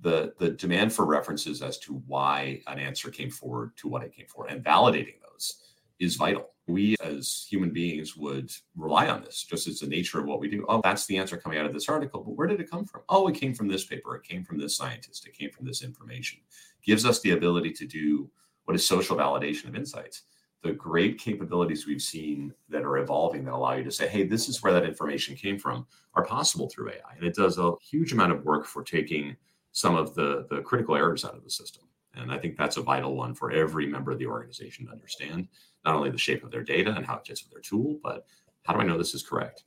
the, 0.00 0.34
the 0.38 0.50
demand 0.50 0.92
for 0.92 1.06
references 1.06 1.62
as 1.62 1.78
to 1.78 2.02
why 2.06 2.60
an 2.66 2.78
answer 2.78 3.10
came 3.10 3.30
forward 3.30 3.72
to 3.76 3.88
what 3.88 4.02
it 4.02 4.14
came 4.14 4.26
forward 4.26 4.50
and 4.50 4.64
validating 4.64 5.14
those 5.22 5.62
is 6.00 6.16
vital. 6.16 6.50
We 6.66 6.96
as 7.02 7.46
human 7.48 7.70
beings 7.70 8.16
would 8.16 8.50
rely 8.74 9.08
on 9.08 9.22
this 9.22 9.44
just 9.44 9.68
as 9.68 9.80
the 9.80 9.86
nature 9.86 10.18
of 10.18 10.26
what 10.26 10.40
we 10.40 10.48
do. 10.48 10.64
Oh, 10.68 10.80
that's 10.82 11.06
the 11.06 11.18
answer 11.18 11.36
coming 11.36 11.58
out 11.58 11.66
of 11.66 11.72
this 11.74 11.88
article, 11.88 12.22
but 12.22 12.32
where 12.32 12.46
did 12.46 12.60
it 12.60 12.70
come 12.70 12.84
from? 12.84 13.02
Oh, 13.08 13.28
it 13.28 13.34
came 13.34 13.54
from 13.54 13.68
this 13.68 13.84
paper, 13.84 14.16
it 14.16 14.24
came 14.24 14.44
from 14.44 14.58
this 14.58 14.76
scientist, 14.76 15.26
it 15.26 15.36
came 15.36 15.50
from 15.50 15.66
this 15.66 15.82
information. 15.82 16.40
Gives 16.82 17.06
us 17.06 17.20
the 17.20 17.32
ability 17.32 17.72
to 17.72 17.86
do 17.86 18.30
what 18.64 18.74
is 18.74 18.86
social 18.86 19.16
validation 19.16 19.68
of 19.68 19.76
insights 19.76 20.22
the 20.64 20.72
great 20.72 21.18
capabilities 21.18 21.86
we've 21.86 22.02
seen 22.02 22.52
that 22.70 22.84
are 22.84 22.96
evolving 22.96 23.44
that 23.44 23.52
allow 23.52 23.74
you 23.74 23.84
to 23.84 23.90
say, 23.90 24.08
hey, 24.08 24.24
this 24.24 24.48
is 24.48 24.62
where 24.62 24.72
that 24.72 24.84
information 24.84 25.36
came 25.36 25.58
from 25.58 25.86
are 26.14 26.24
possible 26.24 26.70
through 26.70 26.88
AI. 26.88 27.14
And 27.16 27.24
it 27.24 27.34
does 27.34 27.58
a 27.58 27.72
huge 27.82 28.12
amount 28.12 28.32
of 28.32 28.44
work 28.44 28.64
for 28.64 28.82
taking 28.82 29.36
some 29.72 29.94
of 29.94 30.14
the, 30.14 30.46
the 30.48 30.62
critical 30.62 30.96
errors 30.96 31.22
out 31.22 31.34
of 31.34 31.44
the 31.44 31.50
system. 31.50 31.84
And 32.14 32.32
I 32.32 32.38
think 32.38 32.56
that's 32.56 32.78
a 32.78 32.82
vital 32.82 33.14
one 33.14 33.34
for 33.34 33.52
every 33.52 33.86
member 33.86 34.10
of 34.10 34.18
the 34.18 34.26
organization 34.26 34.86
to 34.86 34.92
understand 34.92 35.48
not 35.84 35.96
only 35.96 36.10
the 36.10 36.16
shape 36.16 36.42
of 36.42 36.50
their 36.50 36.62
data 36.62 36.94
and 36.96 37.04
how 37.04 37.16
it 37.16 37.26
fits 37.26 37.44
with 37.44 37.52
their 37.52 37.60
tool, 37.60 37.98
but 38.02 38.24
how 38.62 38.72
do 38.72 38.80
I 38.80 38.84
know 38.84 38.96
this 38.96 39.14
is 39.14 39.22
correct? 39.22 39.64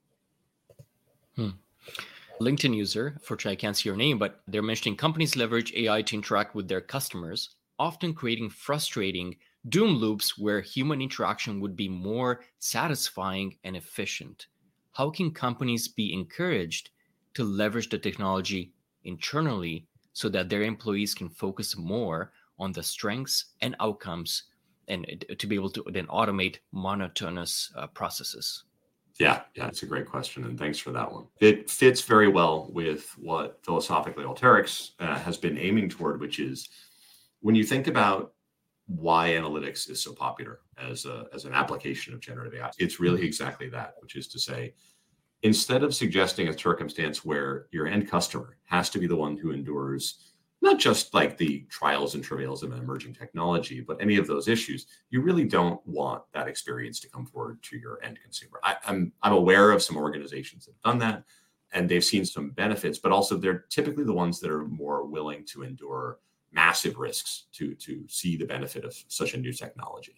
Hmm. 1.35 1.49
LinkedIn 2.41 2.75
user, 2.75 3.19
for 3.21 3.35
which 3.35 3.45
I 3.45 3.55
can't 3.55 3.77
see 3.77 3.87
your 3.87 3.97
name, 3.97 4.17
but 4.17 4.41
they're 4.47 4.63
mentioning 4.63 4.97
companies 4.97 5.35
leverage 5.35 5.73
AI 5.75 6.01
to 6.01 6.15
interact 6.15 6.55
with 6.55 6.67
their 6.67 6.81
customers, 6.81 7.55
often 7.77 8.15
creating 8.15 8.49
frustrating 8.49 9.35
doom 9.69 9.95
loops 9.95 10.37
where 10.37 10.61
human 10.61 11.01
interaction 11.01 11.59
would 11.59 11.75
be 11.75 11.89
more 11.89 12.41
satisfying 12.59 13.57
and 13.63 13.75
efficient. 13.75 14.47
How 14.93 15.09
can 15.09 15.31
companies 15.31 15.87
be 15.87 16.13
encouraged 16.13 16.89
to 17.33 17.43
leverage 17.43 17.89
the 17.89 17.99
technology 17.99 18.73
internally 19.03 19.85
so 20.13 20.29
that 20.29 20.49
their 20.49 20.63
employees 20.63 21.13
can 21.13 21.29
focus 21.29 21.77
more 21.77 22.31
on 22.59 22.71
the 22.71 22.81
strengths 22.83 23.45
and 23.61 23.75
outcomes 23.79 24.43
and 24.87 25.25
to 25.37 25.47
be 25.47 25.55
able 25.55 25.69
to 25.69 25.83
then 25.91 26.07
automate 26.07 26.57
monotonous 26.71 27.71
uh, 27.75 27.87
processes? 27.87 28.63
Yeah, 29.19 29.41
yeah, 29.55 29.67
it's 29.67 29.83
a 29.83 29.87
great 29.87 30.05
question, 30.05 30.43
and 30.45 30.57
thanks 30.57 30.77
for 30.77 30.91
that 30.91 31.11
one. 31.11 31.25
It 31.39 31.69
fits 31.69 32.01
very 32.01 32.27
well 32.27 32.69
with 32.71 33.09
what 33.17 33.59
philosophically 33.63 34.23
Alteryx 34.23 34.91
uh, 34.99 35.17
has 35.19 35.37
been 35.37 35.57
aiming 35.57 35.89
toward, 35.89 36.21
which 36.21 36.39
is 36.39 36.69
when 37.41 37.55
you 37.55 37.63
think 37.63 37.87
about 37.87 38.33
why 38.87 39.29
analytics 39.29 39.89
is 39.89 40.01
so 40.01 40.13
popular 40.13 40.59
as 40.77 41.05
a, 41.05 41.25
as 41.33 41.45
an 41.45 41.53
application 41.53 42.13
of 42.13 42.19
generative 42.19 42.59
AI. 42.59 42.71
It's 42.79 42.99
really 42.99 43.25
exactly 43.25 43.69
that, 43.69 43.95
which 43.99 44.15
is 44.15 44.27
to 44.29 44.39
say, 44.39 44.73
instead 45.43 45.83
of 45.83 45.93
suggesting 45.93 46.47
a 46.47 46.57
circumstance 46.57 47.23
where 47.23 47.67
your 47.71 47.87
end 47.87 48.09
customer 48.09 48.57
has 48.65 48.89
to 48.89 48.99
be 48.99 49.07
the 49.07 49.15
one 49.15 49.37
who 49.37 49.51
endures 49.51 50.33
not 50.61 50.79
just 50.79 51.13
like 51.13 51.37
the 51.37 51.65
trials 51.69 52.15
and 52.15 52.23
travails 52.23 52.63
of 52.63 52.71
an 52.71 52.79
emerging 52.79 53.13
technology, 53.13 53.79
but 53.79 54.01
any 54.01 54.17
of 54.17 54.25
those 54.25 54.47
issues, 54.47 54.87
you 55.11 55.21
really 55.21 55.45
don't 55.45 55.79
want 55.85 56.23
that 56.33 56.47
experience 56.47 56.99
to 56.99 57.09
come 57.09 57.25
forward 57.25 57.61
to 57.61 57.77
your 57.77 58.03
end 58.03 58.19
consumer. 58.21 58.59
I, 58.63 58.75
I'm 58.85 59.11
I'm 59.21 59.33
aware 59.33 59.71
of 59.71 59.83
some 59.83 59.97
organizations 59.97 60.65
that 60.65 60.73
have 60.73 60.93
done 60.93 60.99
that, 60.99 61.23
and 61.73 61.87
they've 61.87 62.03
seen 62.03 62.25
some 62.25 62.49
benefits, 62.51 62.97
but 62.97 63.11
also 63.11 63.37
they're 63.37 63.65
typically 63.69 64.03
the 64.03 64.13
ones 64.13 64.39
that 64.39 64.49
are 64.49 64.65
more 64.65 65.05
willing 65.05 65.45
to 65.45 65.63
endure 65.63 66.19
massive 66.57 66.97
risks 66.97 67.45
to 67.53 67.75
to 67.75 68.03
see 68.07 68.35
the 68.35 68.45
benefit 68.45 68.83
of 68.83 68.93
such 69.07 69.33
a 69.35 69.37
new 69.45 69.53
technology. 69.53 70.17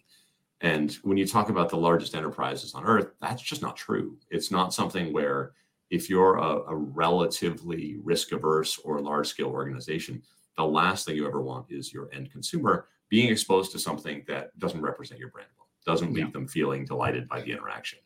And 0.62 0.92
when 1.08 1.16
you 1.16 1.26
talk 1.26 1.48
about 1.50 1.68
the 1.68 1.76
largest 1.88 2.14
enterprises 2.14 2.74
on 2.74 2.84
earth, 2.84 3.08
that's 3.20 3.42
just 3.42 3.62
not 3.62 3.76
true. 3.76 4.16
It's 4.30 4.50
not 4.50 4.74
something 4.74 5.12
where 5.12 5.52
if 5.90 6.08
you're 6.10 6.36
a, 6.36 6.50
a 6.74 6.76
relatively 6.76 7.98
risk 8.02 8.32
averse 8.32 8.78
or 8.78 9.00
large 9.00 9.28
scale 9.28 9.48
organization, 9.48 10.22
the 10.56 10.64
last 10.64 11.06
thing 11.06 11.16
you 11.16 11.26
ever 11.26 11.40
want 11.40 11.66
is 11.70 11.92
your 11.92 12.08
end 12.12 12.30
consumer 12.30 12.86
being 13.08 13.30
exposed 13.30 13.72
to 13.72 13.78
something 13.78 14.22
that 14.28 14.56
doesn't 14.58 14.82
represent 14.82 15.18
your 15.18 15.30
brand 15.30 15.48
well, 15.58 15.68
doesn't 15.84 16.12
leave 16.12 16.26
yeah. 16.26 16.30
them 16.32 16.46
feeling 16.46 16.84
delighted 16.84 17.28
by 17.28 17.40
the 17.40 17.52
interaction. 17.52 17.98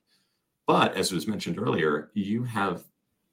But 0.67 0.97
as 0.97 1.13
was 1.13 1.27
mentioned 1.27 1.59
earlier, 1.59 2.11
you 2.15 2.43
have 2.45 2.85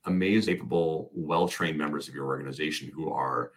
amazing, 0.05 0.55
capable, 0.55 1.11
well 1.13 1.47
trained 1.47 1.77
members 1.77 2.07
of 2.07 2.15
your 2.15 2.25
organization 2.25 2.91
who 2.93 3.09
are 3.09 3.51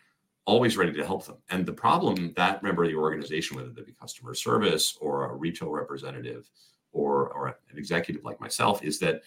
always 0.46 0.76
ready 0.76 0.92
to 0.92 1.07
help 1.07 1.24
them. 1.24 1.37
And 1.50 1.64
the 1.64 1.72
problem 1.72 2.33
that 2.37 2.62
member 2.62 2.85
of 2.85 2.90
the 2.90 2.96
organization, 2.96 3.57
whether 3.57 3.70
they 3.70 3.83
be 3.83 3.92
customer 3.92 4.35
service 4.35 4.96
or 5.00 5.30
a 5.30 5.35
retail 5.35 5.70
representative 5.70 6.50
or, 6.92 7.30
or 7.30 7.48
an 7.48 7.78
executive 7.78 8.24
like 8.24 8.40
myself, 8.40 8.83
is 8.83 8.98
that 9.00 9.22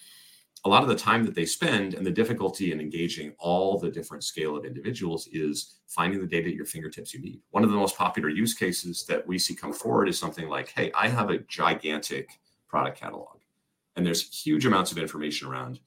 a 0.66 0.70
lot 0.70 0.84
of 0.84 0.90
the 0.90 0.96
time 0.96 1.24
that 1.24 1.36
they 1.36 1.46
spend 1.46 1.94
and 1.94 2.06
the 2.06 2.12
difficulty 2.12 2.72
in 2.72 2.82
engaging 2.82 3.34
all 3.38 3.80
the 3.80 3.92
different 3.92 4.24
scale 4.24 4.58
of 4.58 4.66
individuals 4.66 5.28
is 5.32 5.80
finding 5.88 6.20
the 6.20 6.28
data 6.28 6.50
at 6.50 6.56
your 6.56 6.66
fingertips 6.66 7.14
you 7.14 7.22
need. 7.22 7.40
One 7.52 7.64
of 7.64 7.70
the 7.70 7.76
most 7.76 7.98
popular 7.98 8.30
use 8.30 8.54
cases 8.54 9.06
that 9.08 9.26
we 9.26 9.38
see 9.38 9.56
come 9.56 9.74
forward 9.74 10.10
is 10.10 10.18
something 10.18 10.50
like, 10.50 10.70
hey, 10.70 10.92
I 10.94 11.10
have 11.10 11.30
a 11.30 11.40
gigantic 11.40 12.40
product 12.68 13.00
catalog 13.00 13.38
and 13.98 14.06
there's 14.06 14.46
huge 14.46 14.66
amounts 14.66 14.92
of 14.92 14.98
information 14.98 15.48
around 15.48 15.80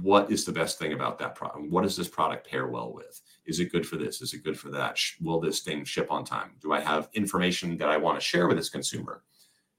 what 0.00 0.30
is 0.30 0.44
the 0.44 0.52
best 0.52 0.78
thing 0.78 0.92
about 0.92 1.18
that 1.18 1.34
product? 1.34 1.70
What 1.70 1.82
does 1.82 1.96
this 1.96 2.08
product 2.08 2.48
pair 2.48 2.68
well 2.68 2.92
with? 2.92 3.20
Is 3.44 3.60
it 3.60 3.72
good 3.72 3.86
for 3.86 3.96
this? 3.96 4.22
Is 4.22 4.32
it 4.32 4.44
good 4.44 4.58
for 4.58 4.70
that? 4.70 4.98
Will 5.20 5.40
this 5.40 5.60
thing 5.60 5.84
ship 5.84 6.10
on 6.10 6.24
time? 6.24 6.52
Do 6.60 6.72
I 6.72 6.80
have 6.80 7.08
information 7.14 7.76
that 7.78 7.88
I 7.88 7.96
want 7.96 8.18
to 8.18 8.24
share 8.24 8.46
with 8.46 8.56
this 8.56 8.68
consumer? 8.68 9.22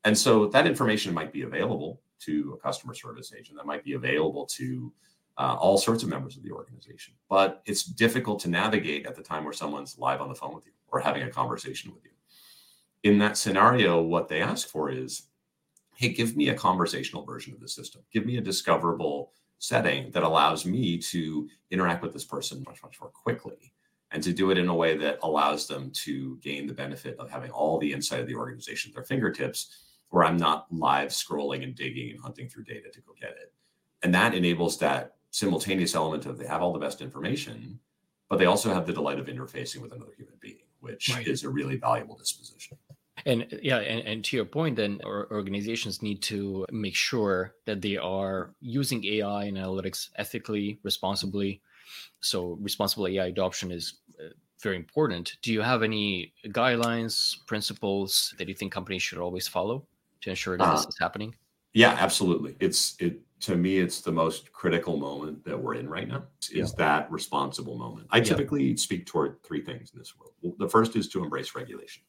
And 0.03 0.17
so 0.17 0.47
that 0.47 0.67
information 0.67 1.13
might 1.13 1.31
be 1.31 1.43
available 1.43 2.01
to 2.21 2.57
a 2.57 2.63
customer 2.63 2.93
service 2.93 3.33
agent, 3.37 3.57
that 3.57 3.65
might 3.65 3.83
be 3.83 3.93
available 3.93 4.45
to 4.45 4.91
uh, 5.37 5.55
all 5.59 5.77
sorts 5.77 6.03
of 6.03 6.09
members 6.09 6.37
of 6.37 6.43
the 6.43 6.51
organization. 6.51 7.13
But 7.29 7.61
it's 7.65 7.83
difficult 7.83 8.39
to 8.41 8.49
navigate 8.49 9.05
at 9.05 9.15
the 9.15 9.23
time 9.23 9.43
where 9.43 9.53
someone's 9.53 9.97
live 9.97 10.21
on 10.21 10.29
the 10.29 10.35
phone 10.35 10.55
with 10.55 10.65
you 10.65 10.71
or 10.87 10.99
having 10.99 11.23
a 11.23 11.29
conversation 11.29 11.93
with 11.93 12.03
you. 12.03 12.11
In 13.03 13.17
that 13.19 13.37
scenario, 13.37 14.01
what 14.01 14.27
they 14.27 14.41
ask 14.41 14.67
for 14.67 14.89
is 14.89 15.27
hey, 15.97 16.09
give 16.09 16.35
me 16.35 16.49
a 16.49 16.53
conversational 16.53 17.23
version 17.23 17.53
of 17.53 17.61
the 17.61 17.69
system, 17.69 18.01
give 18.11 18.25
me 18.25 18.37
a 18.37 18.41
discoverable 18.41 19.31
setting 19.59 20.11
that 20.11 20.23
allows 20.23 20.65
me 20.65 20.97
to 20.97 21.47
interact 21.71 22.03
with 22.03 22.13
this 22.13 22.25
person 22.25 22.63
much, 22.67 22.81
much 22.83 22.99
more 22.99 23.09
quickly 23.09 23.73
and 24.11 24.23
to 24.23 24.31
do 24.31 24.51
it 24.51 24.57
in 24.57 24.69
a 24.69 24.73
way 24.73 24.95
that 24.95 25.19
allows 25.23 25.67
them 25.67 25.91
to 25.91 26.37
gain 26.37 26.67
the 26.67 26.73
benefit 26.73 27.17
of 27.19 27.29
having 27.29 27.51
all 27.51 27.77
the 27.77 27.91
insight 27.91 28.21
of 28.21 28.27
the 28.27 28.35
organization 28.35 28.89
at 28.89 28.95
their 28.95 29.03
fingertips, 29.03 29.83
where 30.09 30.23
I'm 30.23 30.37
not 30.37 30.67
live 30.71 31.09
scrolling 31.09 31.63
and 31.63 31.75
digging 31.75 32.11
and 32.11 32.19
hunting 32.19 32.47
through 32.47 32.63
data 32.63 32.89
to 32.89 33.01
go 33.01 33.13
get 33.19 33.31
it. 33.31 33.53
And 34.03 34.13
that 34.13 34.33
enables 34.33 34.77
that 34.79 35.15
simultaneous 35.31 35.95
element 35.95 36.25
of 36.25 36.37
they 36.37 36.47
have 36.47 36.61
all 36.61 36.71
the 36.71 36.79
best 36.79 37.01
information, 37.01 37.79
but 38.29 38.39
they 38.39 38.45
also 38.45 38.73
have 38.73 38.85
the 38.85 38.93
delight 38.93 39.19
of 39.19 39.25
interfacing 39.25 39.81
with 39.81 39.91
another 39.91 40.13
human 40.15 40.35
being, 40.39 40.63
which 40.79 41.13
right. 41.13 41.27
is 41.27 41.43
a 41.43 41.49
really 41.49 41.75
valuable 41.75 42.15
disposition. 42.15 42.77
And 43.25 43.47
yeah, 43.61 43.77
and, 43.77 44.05
and 44.05 44.25
to 44.25 44.35
your 44.35 44.45
point, 44.45 44.75
then 44.75 44.99
organizations 45.05 46.01
need 46.01 46.21
to 46.23 46.65
make 46.71 46.95
sure 46.95 47.55
that 47.65 47.81
they 47.81 47.97
are 47.97 48.53
using 48.61 49.05
AI 49.05 49.45
and 49.45 49.57
analytics 49.57 50.09
ethically, 50.17 50.79
responsibly. 50.83 51.61
So 52.19 52.57
responsible 52.61 53.07
AI 53.07 53.27
adoption 53.27 53.71
is 53.71 53.99
uh, 54.19 54.29
very 54.61 54.75
important. 54.75 55.37
Do 55.41 55.53
you 55.53 55.61
have 55.61 55.81
any 55.81 56.33
guidelines, 56.47 57.37
principles 57.47 58.33
that 58.37 58.49
you 58.49 58.55
think 58.55 58.71
companies 58.71 59.01
should 59.01 59.19
always 59.19 59.47
follow 59.47 59.85
to 60.21 60.29
ensure 60.29 60.57
that 60.57 60.63
uh, 60.63 60.75
this 60.75 60.85
is 60.87 60.97
happening? 60.99 61.35
Yeah, 61.73 61.95
absolutely. 61.99 62.55
It's 62.59 62.95
it 62.99 63.19
to 63.41 63.55
me, 63.55 63.77
it's 63.77 64.01
the 64.01 64.11
most 64.11 64.51
critical 64.53 64.97
moment 64.97 65.43
that 65.45 65.59
we're 65.59 65.75
in 65.75 65.89
right 65.89 66.07
now 66.07 66.23
is 66.51 66.51
yeah. 66.51 66.65
that 66.77 67.11
responsible 67.11 67.77
moment. 67.77 68.07
I 68.09 68.19
typically 68.21 68.63
yeah. 68.63 68.75
speak 68.77 69.05
toward 69.05 69.43
three 69.43 69.61
things 69.61 69.91
in 69.93 69.99
this 69.99 70.13
world. 70.17 70.55
The 70.57 70.69
first 70.69 70.95
is 70.95 71.09
to 71.09 71.23
embrace 71.23 71.53
regulation. 71.53 72.03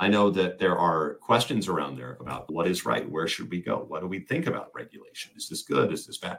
I 0.00 0.08
know 0.08 0.30
that 0.30 0.58
there 0.58 0.78
are 0.78 1.14
questions 1.14 1.68
around 1.68 1.96
there 1.96 2.16
about 2.20 2.50
what 2.52 2.68
is 2.68 2.86
right, 2.86 3.08
where 3.10 3.26
should 3.26 3.50
we 3.50 3.60
go, 3.60 3.84
what 3.88 4.00
do 4.00 4.06
we 4.06 4.20
think 4.20 4.46
about 4.46 4.70
regulation? 4.74 5.32
Is 5.36 5.48
this 5.48 5.62
good? 5.62 5.92
Is 5.92 6.06
this 6.06 6.18
bad? 6.18 6.38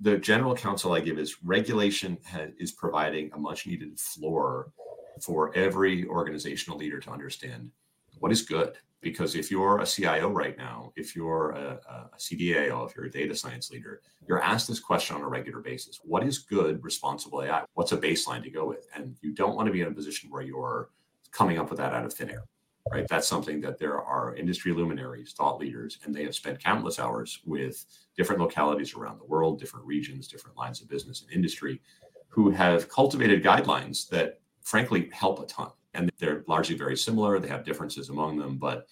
The 0.00 0.18
general 0.18 0.54
counsel 0.54 0.92
I 0.92 1.00
give 1.00 1.18
is 1.18 1.42
regulation 1.42 2.18
is 2.58 2.72
providing 2.72 3.30
a 3.32 3.38
much 3.38 3.66
needed 3.66 3.98
floor 3.98 4.72
for 5.20 5.54
every 5.54 6.06
organizational 6.06 6.78
leader 6.78 7.00
to 7.00 7.10
understand 7.10 7.70
what 8.18 8.32
is 8.32 8.42
good 8.42 8.76
because 9.04 9.34
if 9.34 9.50
you're 9.50 9.80
a 9.80 9.86
CIO 9.86 10.30
right 10.30 10.56
now, 10.56 10.92
if 10.96 11.14
you're 11.14 11.50
a, 11.50 11.78
a 11.88 12.16
CDAO, 12.16 12.88
if 12.88 12.96
you're 12.96 13.04
a 13.04 13.10
data 13.10 13.36
science 13.36 13.70
leader, 13.70 14.00
you're 14.26 14.42
asked 14.42 14.66
this 14.66 14.80
question 14.80 15.14
on 15.14 15.22
a 15.22 15.28
regular 15.28 15.60
basis. 15.60 16.00
What 16.02 16.24
is 16.24 16.38
good 16.38 16.82
responsible 16.82 17.42
AI? 17.42 17.64
What's 17.74 17.92
a 17.92 17.98
baseline 17.98 18.42
to 18.42 18.50
go 18.50 18.66
with? 18.66 18.88
And 18.96 19.16
you 19.20 19.32
don't 19.32 19.54
want 19.54 19.66
to 19.66 19.72
be 19.72 19.82
in 19.82 19.88
a 19.88 19.92
position 19.92 20.30
where 20.30 20.42
you're 20.42 20.88
coming 21.30 21.58
up 21.58 21.68
with 21.68 21.78
that 21.78 21.92
out 21.92 22.04
of 22.04 22.14
thin 22.14 22.30
air, 22.30 22.44
right? 22.90 23.06
That's 23.08 23.26
something 23.26 23.60
that 23.62 23.78
there 23.78 24.00
are 24.00 24.36
industry 24.36 24.72
luminaries, 24.72 25.32
thought 25.32 25.58
leaders, 25.58 25.98
and 26.04 26.14
they 26.14 26.24
have 26.24 26.34
spent 26.34 26.62
countless 26.62 26.98
hours 26.98 27.40
with 27.44 27.84
different 28.16 28.40
localities 28.40 28.94
around 28.94 29.18
the 29.18 29.24
world, 29.24 29.58
different 29.58 29.86
regions, 29.86 30.28
different 30.28 30.56
lines 30.56 30.80
of 30.80 30.88
business 30.88 31.22
and 31.22 31.30
industry 31.30 31.80
who 32.28 32.50
have 32.50 32.88
cultivated 32.88 33.42
guidelines 33.42 34.08
that 34.08 34.40
frankly 34.62 35.08
help 35.12 35.40
a 35.40 35.46
ton 35.46 35.70
and 35.94 36.10
they're 36.18 36.44
largely 36.46 36.76
very 36.76 36.96
similar. 36.96 37.38
They 37.38 37.48
have 37.48 37.64
differences 37.64 38.08
among 38.08 38.36
them, 38.36 38.56
but 38.58 38.86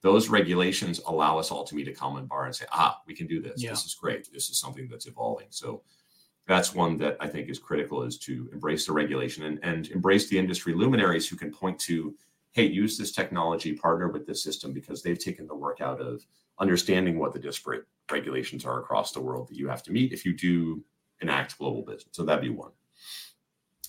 those 0.00 0.28
regulations 0.28 1.00
allow 1.06 1.38
us 1.38 1.50
all 1.50 1.64
to 1.64 1.74
meet 1.74 1.88
a 1.88 1.92
common 1.92 2.26
bar 2.26 2.46
and 2.46 2.54
say, 2.54 2.66
ah, 2.72 3.00
we 3.06 3.14
can 3.14 3.26
do 3.26 3.40
this. 3.40 3.62
Yeah. 3.62 3.70
This 3.70 3.84
is 3.84 3.94
great. 3.94 4.28
This 4.32 4.50
is 4.50 4.58
something 4.58 4.88
that's 4.88 5.06
evolving. 5.06 5.46
So 5.50 5.82
that's 6.46 6.74
one 6.74 6.96
that 6.98 7.16
I 7.20 7.26
think 7.26 7.48
is 7.48 7.58
critical 7.58 8.02
is 8.02 8.18
to 8.18 8.48
embrace 8.52 8.86
the 8.86 8.92
regulation 8.92 9.44
and, 9.44 9.58
and 9.62 9.88
embrace 9.88 10.28
the 10.28 10.38
industry 10.38 10.72
luminaries 10.72 11.28
who 11.28 11.36
can 11.36 11.50
point 11.50 11.78
to, 11.80 12.14
hey, 12.58 12.66
use 12.66 12.98
this 12.98 13.12
technology, 13.12 13.72
partner 13.72 14.08
with 14.08 14.26
this 14.26 14.42
system 14.42 14.72
because 14.72 15.00
they've 15.00 15.16
taken 15.16 15.46
the 15.46 15.54
work 15.54 15.80
out 15.80 16.00
of 16.00 16.26
understanding 16.58 17.16
what 17.16 17.32
the 17.32 17.38
disparate 17.38 17.84
regulations 18.10 18.64
are 18.64 18.80
across 18.80 19.12
the 19.12 19.20
world 19.20 19.46
that 19.46 19.56
you 19.56 19.68
have 19.68 19.80
to 19.80 19.92
meet 19.92 20.12
if 20.12 20.24
you 20.24 20.36
do 20.36 20.82
enact 21.20 21.56
global 21.56 21.82
business. 21.82 22.08
So 22.10 22.24
that'd 22.24 22.42
be 22.42 22.50
one. 22.50 22.72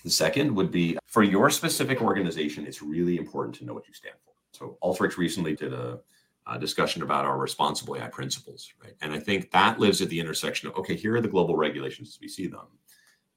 The 0.03 0.11
second 0.11 0.55
would 0.55 0.69
be 0.69 0.99
for 1.07 1.23
your 1.23 1.49
specific 1.49 1.99
organization, 1.99 2.67
it's 2.67 2.83
really 2.83 3.17
important 3.17 3.55
to 3.55 3.65
know 3.65 3.73
what 3.73 3.87
you 3.87 3.93
stand 3.95 4.17
for. 4.23 4.33
So 4.51 4.77
Alteryx 4.83 5.17
recently 5.17 5.55
did 5.55 5.73
a, 5.73 5.99
a, 6.45 6.59
discussion 6.59 7.01
about 7.01 7.25
our 7.25 7.39
responsible 7.39 7.97
AI 7.97 8.09
principles, 8.09 8.71
right? 8.83 8.93
And 9.01 9.11
I 9.11 9.19
think 9.19 9.49
that 9.49 9.79
lives 9.79 9.99
at 10.03 10.09
the 10.09 10.19
intersection 10.19 10.69
of 10.69 10.75
okay, 10.75 10.95
here 10.95 11.15
are 11.15 11.21
the 11.21 11.27
global 11.27 11.57
regulations 11.57 12.09
as 12.09 12.19
we 12.21 12.27
see 12.27 12.45
them, 12.45 12.67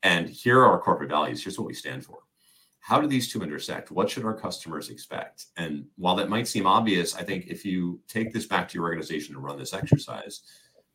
and 0.02 0.28
here 0.28 0.58
are 0.60 0.72
our 0.72 0.78
corporate 0.78 1.08
values. 1.08 1.42
Here's 1.42 1.58
what 1.58 1.66
we 1.66 1.74
stand 1.74 2.04
for. 2.04 2.18
How 2.82 3.00
do 3.00 3.06
these 3.06 3.32
two 3.32 3.42
intersect? 3.42 3.92
What 3.92 4.10
should 4.10 4.24
our 4.24 4.34
customers 4.34 4.90
expect? 4.90 5.46
And 5.56 5.86
while 5.96 6.16
that 6.16 6.28
might 6.28 6.48
seem 6.48 6.66
obvious, 6.66 7.14
I 7.14 7.22
think 7.22 7.46
if 7.46 7.64
you 7.64 8.00
take 8.08 8.32
this 8.32 8.44
back 8.44 8.68
to 8.68 8.74
your 8.74 8.82
organization 8.82 9.36
and 9.36 9.44
run 9.44 9.56
this 9.56 9.72
exercise, 9.72 10.42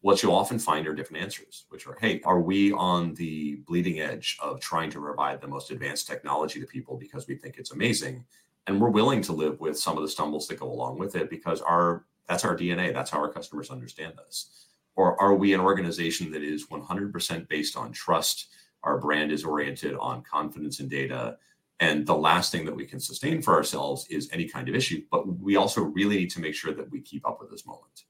what 0.01 0.21
you'll 0.21 0.35
often 0.35 0.59
find 0.59 0.85
are 0.85 0.93
different 0.93 1.23
answers, 1.23 1.63
which 1.69 1.87
are, 1.87 1.97
hey, 2.01 2.19
are 2.25 2.41
we 2.41 2.73
on 2.73 3.13
the 3.13 3.55
bleeding 3.67 4.01
edge 4.01 4.37
of 4.41 4.59
trying 4.59 4.89
to 4.91 4.99
provide 4.99 5.39
the 5.39 5.47
most 5.47 5.71
advanced 5.71 6.07
technology 6.07 6.59
to 6.59 6.65
people 6.65 6.97
because 6.97 7.25
we 7.25 7.35
think 7.35 7.55
it's 7.57 7.71
amazing? 7.71 8.25
And 8.67 8.81
we're 8.81 8.89
willing 8.89 9.21
to 9.21 9.31
live 9.31 9.57
with 9.61 9.79
some 9.79 9.95
of 9.95 10.03
the 10.03 10.09
stumbles 10.09 10.45
that 10.49 10.59
go 10.59 10.69
along 10.69 10.99
with 10.99 11.15
it 11.15 11.29
because 11.29 11.61
our 11.61 12.03
that's 12.27 12.43
our 12.43 12.57
DNA. 12.57 12.93
That's 12.93 13.09
how 13.09 13.19
our 13.19 13.31
customers 13.31 13.71
understand 13.71 14.19
us. 14.19 14.65
Or 14.97 15.19
are 15.21 15.35
we 15.35 15.53
an 15.53 15.61
organization 15.61 16.31
that 16.31 16.43
is 16.43 16.67
100% 16.67 17.47
based 17.47 17.77
on 17.77 17.93
trust? 17.93 18.49
Our 18.83 18.97
brand 18.97 19.31
is 19.31 19.45
oriented 19.45 19.95
on 19.95 20.23
confidence 20.23 20.81
in 20.81 20.89
data. 20.89 21.37
And 21.79 22.07
the 22.07 22.15
last 22.15 22.51
thing 22.51 22.65
that 22.65 22.75
we 22.75 22.85
can 22.85 22.99
sustain 22.99 23.41
for 23.41 23.53
ourselves 23.53 24.07
is 24.09 24.29
any 24.31 24.47
kind 24.47 24.67
of 24.67 24.75
issue. 24.75 25.03
But 25.11 25.27
we 25.27 25.57
also 25.57 25.81
really 25.81 26.17
need 26.17 26.31
to 26.31 26.41
make 26.41 26.55
sure 26.55 26.73
that 26.73 26.89
we 26.89 27.01
keep 27.01 27.27
up 27.27 27.39
with 27.39 27.51
this 27.51 27.65
moment 27.65 28.03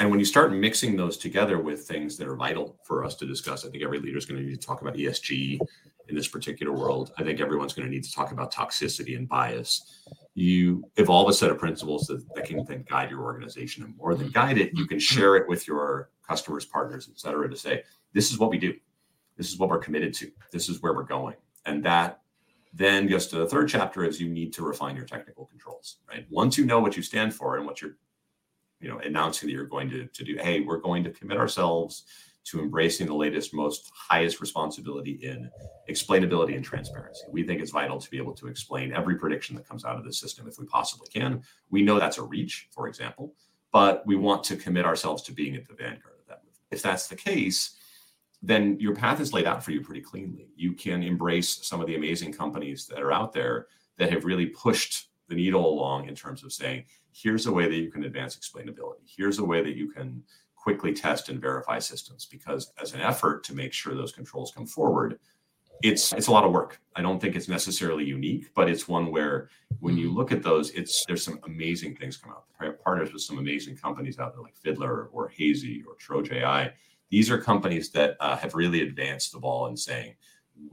and 0.00 0.10
when 0.10 0.18
you 0.18 0.24
start 0.24 0.52
mixing 0.52 0.96
those 0.96 1.16
together 1.16 1.60
with 1.60 1.86
things 1.86 2.16
that 2.16 2.26
are 2.26 2.34
vital 2.34 2.76
for 2.82 3.04
us 3.04 3.14
to 3.16 3.26
discuss, 3.26 3.64
I 3.64 3.70
think 3.70 3.84
every 3.84 4.00
leader 4.00 4.18
is 4.18 4.26
going 4.26 4.40
to 4.40 4.46
need 4.46 4.60
to 4.60 4.66
talk 4.66 4.82
about 4.82 4.94
ESG 4.94 5.60
in 6.08 6.14
this 6.16 6.26
particular 6.26 6.72
world. 6.72 7.12
I 7.16 7.22
think 7.22 7.40
everyone's 7.40 7.72
going 7.72 7.86
to 7.86 7.94
need 7.94 8.02
to 8.02 8.12
talk 8.12 8.32
about 8.32 8.52
toxicity 8.52 9.16
and 9.16 9.28
bias. 9.28 10.02
You 10.34 10.82
evolve 10.96 11.28
a 11.28 11.32
set 11.32 11.50
of 11.50 11.58
principles 11.58 12.08
that, 12.08 12.24
that 12.34 12.44
can 12.44 12.64
then 12.64 12.84
guide 12.88 13.10
your 13.10 13.22
organization, 13.22 13.84
and 13.84 13.96
more 13.96 14.16
than 14.16 14.30
guide 14.30 14.58
it, 14.58 14.72
you 14.74 14.86
can 14.86 14.98
share 14.98 15.36
it 15.36 15.48
with 15.48 15.68
your 15.68 16.10
customers, 16.26 16.64
partners, 16.64 17.08
et 17.08 17.18
cetera, 17.18 17.48
to 17.48 17.56
say, 17.56 17.84
this 18.12 18.32
is 18.32 18.38
what 18.38 18.50
we 18.50 18.58
do. 18.58 18.74
This 19.36 19.52
is 19.52 19.58
what 19.58 19.68
we're 19.68 19.78
committed 19.78 20.12
to. 20.14 20.30
This 20.50 20.68
is 20.68 20.82
where 20.82 20.92
we're 20.92 21.04
going. 21.04 21.36
And 21.66 21.84
that 21.84 22.22
then 22.74 23.06
goes 23.06 23.28
to 23.28 23.36
the 23.36 23.46
third 23.46 23.68
chapter 23.68 24.04
is 24.04 24.20
you 24.20 24.28
need 24.28 24.52
to 24.52 24.64
refine 24.64 24.96
your 24.96 25.04
technical 25.04 25.46
controls, 25.46 25.98
right? 26.08 26.26
Once 26.30 26.58
you 26.58 26.66
know 26.66 26.80
what 26.80 26.96
you 26.96 27.02
stand 27.02 27.32
for 27.32 27.56
and 27.56 27.66
what 27.66 27.80
you're 27.80 27.96
you 28.80 28.88
know 28.88 28.98
announcing 28.98 29.48
that 29.48 29.52
you're 29.54 29.64
going 29.64 29.88
to, 29.88 30.06
to 30.06 30.24
do 30.24 30.36
hey 30.36 30.60
we're 30.60 30.78
going 30.78 31.02
to 31.04 31.10
commit 31.10 31.38
ourselves 31.38 32.04
to 32.44 32.60
embracing 32.60 33.06
the 33.06 33.14
latest 33.14 33.54
most 33.54 33.90
highest 33.94 34.40
responsibility 34.40 35.12
in 35.12 35.48
explainability 35.88 36.54
and 36.54 36.64
transparency. 36.64 37.22
We 37.30 37.44
think 37.44 37.62
it's 37.62 37.70
vital 37.70 37.98
to 37.98 38.10
be 38.10 38.18
able 38.18 38.34
to 38.34 38.48
explain 38.48 38.92
every 38.92 39.16
prediction 39.16 39.56
that 39.56 39.66
comes 39.66 39.86
out 39.86 39.96
of 39.96 40.04
the 40.04 40.12
system 40.12 40.46
if 40.46 40.58
we 40.58 40.66
possibly 40.66 41.08
can. 41.08 41.42
We 41.70 41.80
know 41.80 41.98
that's 41.98 42.18
a 42.18 42.22
reach 42.22 42.68
for 42.70 42.88
example 42.88 43.34
but 43.72 44.06
we 44.06 44.14
want 44.14 44.44
to 44.44 44.56
commit 44.56 44.84
ourselves 44.84 45.22
to 45.22 45.32
being 45.32 45.56
at 45.56 45.66
the 45.66 45.74
vanguard 45.74 46.14
of 46.20 46.26
that 46.28 46.44
movement. 46.44 46.62
If 46.70 46.80
that's 46.82 47.08
the 47.08 47.16
case 47.16 47.76
then 48.46 48.78
your 48.78 48.94
path 48.94 49.20
is 49.20 49.32
laid 49.32 49.46
out 49.46 49.64
for 49.64 49.70
you 49.70 49.80
pretty 49.80 50.00
cleanly 50.00 50.48
you 50.56 50.72
can 50.72 51.02
embrace 51.02 51.66
some 51.66 51.80
of 51.80 51.86
the 51.86 51.96
amazing 51.96 52.32
companies 52.32 52.86
that 52.86 53.00
are 53.00 53.12
out 53.12 53.32
there 53.32 53.66
that 53.96 54.12
have 54.12 54.24
really 54.24 54.46
pushed 54.46 55.08
the 55.28 55.34
needle 55.34 55.66
along 55.66 56.08
in 56.08 56.14
terms 56.14 56.44
of 56.44 56.52
saying 56.52 56.84
here's 57.12 57.46
a 57.46 57.52
way 57.52 57.68
that 57.68 57.76
you 57.76 57.90
can 57.90 58.04
advance 58.04 58.36
explainability. 58.36 59.02
Here's 59.04 59.38
a 59.38 59.44
way 59.44 59.62
that 59.62 59.76
you 59.76 59.90
can 59.90 60.22
quickly 60.56 60.92
test 60.92 61.28
and 61.28 61.40
verify 61.40 61.78
systems 61.78 62.26
because 62.26 62.72
as 62.80 62.94
an 62.94 63.00
effort 63.00 63.44
to 63.44 63.54
make 63.54 63.72
sure 63.72 63.94
those 63.94 64.12
controls 64.12 64.52
come 64.54 64.66
forward, 64.66 65.18
it's 65.82 66.12
it's 66.12 66.28
a 66.28 66.32
lot 66.32 66.44
of 66.44 66.52
work. 66.52 66.80
I 66.96 67.02
don't 67.02 67.20
think 67.20 67.36
it's 67.36 67.48
necessarily 67.48 68.04
unique, 68.04 68.52
but 68.54 68.68
it's 68.68 68.88
one 68.88 69.10
where 69.10 69.48
when 69.80 69.96
you 69.96 70.08
mm-hmm. 70.08 70.16
look 70.16 70.32
at 70.32 70.42
those, 70.42 70.70
it's 70.70 71.04
there's 71.06 71.24
some 71.24 71.40
amazing 71.44 71.96
things 71.96 72.16
come 72.16 72.30
out. 72.32 72.44
I 72.60 72.66
have 72.66 72.82
partners 72.82 73.12
with 73.12 73.22
some 73.22 73.38
amazing 73.38 73.76
companies 73.76 74.18
out 74.18 74.32
there 74.34 74.42
like 74.42 74.56
Fiddler 74.56 75.06
or 75.12 75.28
Hazy 75.28 75.82
or 75.86 75.96
TrojAI. 75.96 76.72
These 77.14 77.30
are 77.30 77.38
companies 77.38 77.90
that 77.90 78.16
uh, 78.18 78.36
have 78.38 78.56
really 78.56 78.82
advanced 78.82 79.30
the 79.30 79.38
ball 79.38 79.68
in 79.68 79.76
saying 79.76 80.16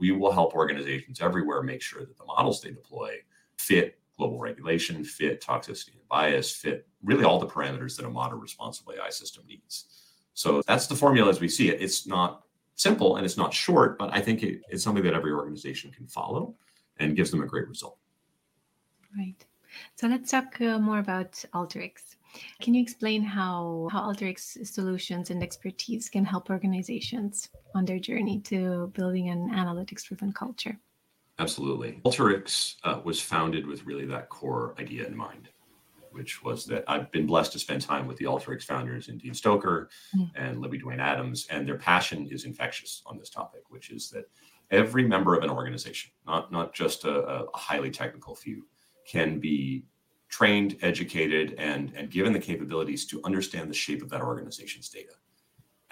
we 0.00 0.10
will 0.10 0.32
help 0.32 0.54
organizations 0.54 1.20
everywhere 1.20 1.62
make 1.62 1.80
sure 1.80 2.00
that 2.00 2.18
the 2.18 2.24
models 2.24 2.60
they 2.60 2.70
deploy 2.72 3.14
fit 3.58 4.00
global 4.18 4.40
regulation, 4.40 5.04
fit 5.04 5.40
toxicity 5.40 5.92
and 5.92 6.08
bias, 6.08 6.50
fit 6.50 6.88
really 7.04 7.22
all 7.22 7.38
the 7.38 7.46
parameters 7.46 7.96
that 7.96 8.06
a 8.06 8.10
modern 8.10 8.40
responsible 8.40 8.92
AI 8.92 9.08
system 9.08 9.44
needs. 9.46 10.02
So 10.34 10.62
that's 10.66 10.88
the 10.88 10.96
formula 10.96 11.30
as 11.30 11.40
we 11.40 11.46
see 11.46 11.68
it. 11.68 11.80
It's 11.80 12.08
not 12.08 12.42
simple 12.74 13.18
and 13.18 13.24
it's 13.24 13.36
not 13.36 13.54
short, 13.54 13.96
but 13.96 14.12
I 14.12 14.20
think 14.20 14.42
it, 14.42 14.62
it's 14.68 14.82
something 14.82 15.04
that 15.04 15.14
every 15.14 15.30
organization 15.30 15.92
can 15.92 16.08
follow 16.08 16.56
and 16.96 17.14
gives 17.14 17.30
them 17.30 17.44
a 17.44 17.46
great 17.46 17.68
result. 17.68 17.98
Right. 19.16 19.46
So 19.94 20.08
let's 20.08 20.32
talk 20.32 20.60
uh, 20.60 20.80
more 20.80 20.98
about 20.98 21.34
Alteryx. 21.54 22.16
Can 22.60 22.74
you 22.74 22.82
explain 22.82 23.22
how, 23.22 23.88
how 23.92 24.02
Alteryx 24.02 24.66
solutions 24.66 25.30
and 25.30 25.42
expertise 25.42 26.08
can 26.08 26.24
help 26.24 26.50
organizations 26.50 27.48
on 27.74 27.84
their 27.84 27.98
journey 27.98 28.40
to 28.40 28.90
building 28.94 29.28
an 29.28 29.50
analytics 29.50 30.04
driven 30.04 30.32
culture? 30.32 30.78
Absolutely. 31.38 32.00
Alteryx 32.04 32.76
uh, 32.84 33.00
was 33.04 33.20
founded 33.20 33.66
with 33.66 33.84
really 33.84 34.06
that 34.06 34.28
core 34.28 34.74
idea 34.78 35.06
in 35.06 35.16
mind, 35.16 35.48
which 36.10 36.42
was 36.42 36.66
that 36.66 36.84
I've 36.86 37.10
been 37.10 37.26
blessed 37.26 37.52
to 37.52 37.58
spend 37.58 37.82
time 37.82 38.06
with 38.06 38.16
the 38.18 38.26
Alteryx 38.26 38.64
founders 38.64 39.08
and 39.08 39.20
Dean 39.20 39.34
Stoker 39.34 39.88
mm. 40.16 40.30
and 40.36 40.60
Libby 40.60 40.78
Duane 40.78 41.00
Adams, 41.00 41.46
and 41.50 41.66
their 41.66 41.78
passion 41.78 42.28
is 42.30 42.44
infectious 42.44 43.02
on 43.06 43.18
this 43.18 43.30
topic, 43.30 43.62
which 43.68 43.90
is 43.90 44.10
that 44.10 44.26
every 44.70 45.06
member 45.06 45.34
of 45.34 45.42
an 45.42 45.50
organization, 45.50 46.12
not, 46.26 46.52
not 46.52 46.74
just 46.74 47.04
a, 47.04 47.24
a 47.24 47.56
highly 47.56 47.90
technical 47.90 48.34
few, 48.34 48.66
can 49.06 49.40
be 49.40 49.84
trained, 50.32 50.76
educated, 50.82 51.54
and, 51.58 51.92
and 51.94 52.10
given 52.10 52.32
the 52.32 52.40
capabilities 52.40 53.06
to 53.06 53.20
understand 53.22 53.70
the 53.70 53.74
shape 53.74 54.02
of 54.02 54.08
that 54.10 54.20
organization's 54.20 54.88
data. 54.88 55.12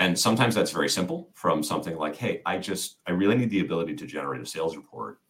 And 0.01 0.19
sometimes 0.19 0.57
that's 0.57 0.73
very 0.73 0.89
simple 0.89 1.31
from 1.35 1.63
something 1.63 1.97
like, 1.97 2.17
hey, 2.17 2.43
I 2.45 2.59
just, 2.59 2.97
I 3.07 3.13
really 3.13 3.37
need 3.37 3.51
the 3.51 3.61
ability 3.61 3.95
to 3.97 4.07
generate 4.07 4.41
a 4.41 4.47
sales 4.47 4.77
report 4.77 5.21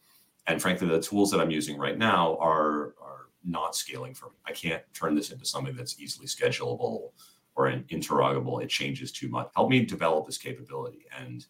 and 0.50 0.60
frankly, 0.60 0.88
the 0.88 1.00
tools 1.00 1.30
that 1.30 1.40
I'm 1.40 1.50
using 1.50 1.78
right 1.78 1.96
now 1.96 2.36
are 2.40 2.94
are 3.00 3.28
not 3.44 3.76
scaling 3.76 4.14
for 4.14 4.26
me. 4.26 4.36
I 4.46 4.52
can't 4.52 4.82
turn 4.92 5.14
this 5.14 5.30
into 5.30 5.44
something 5.44 5.76
that's 5.76 6.00
easily 6.00 6.26
schedulable 6.26 7.12
or 7.54 7.66
an 7.66 7.84
interrogable. 7.88 8.58
It 8.58 8.68
changes 8.68 9.12
too 9.12 9.28
much. 9.28 9.48
Help 9.54 9.70
me 9.70 9.84
develop 9.84 10.26
this 10.26 10.38
capability. 10.38 11.06
And 11.16 11.46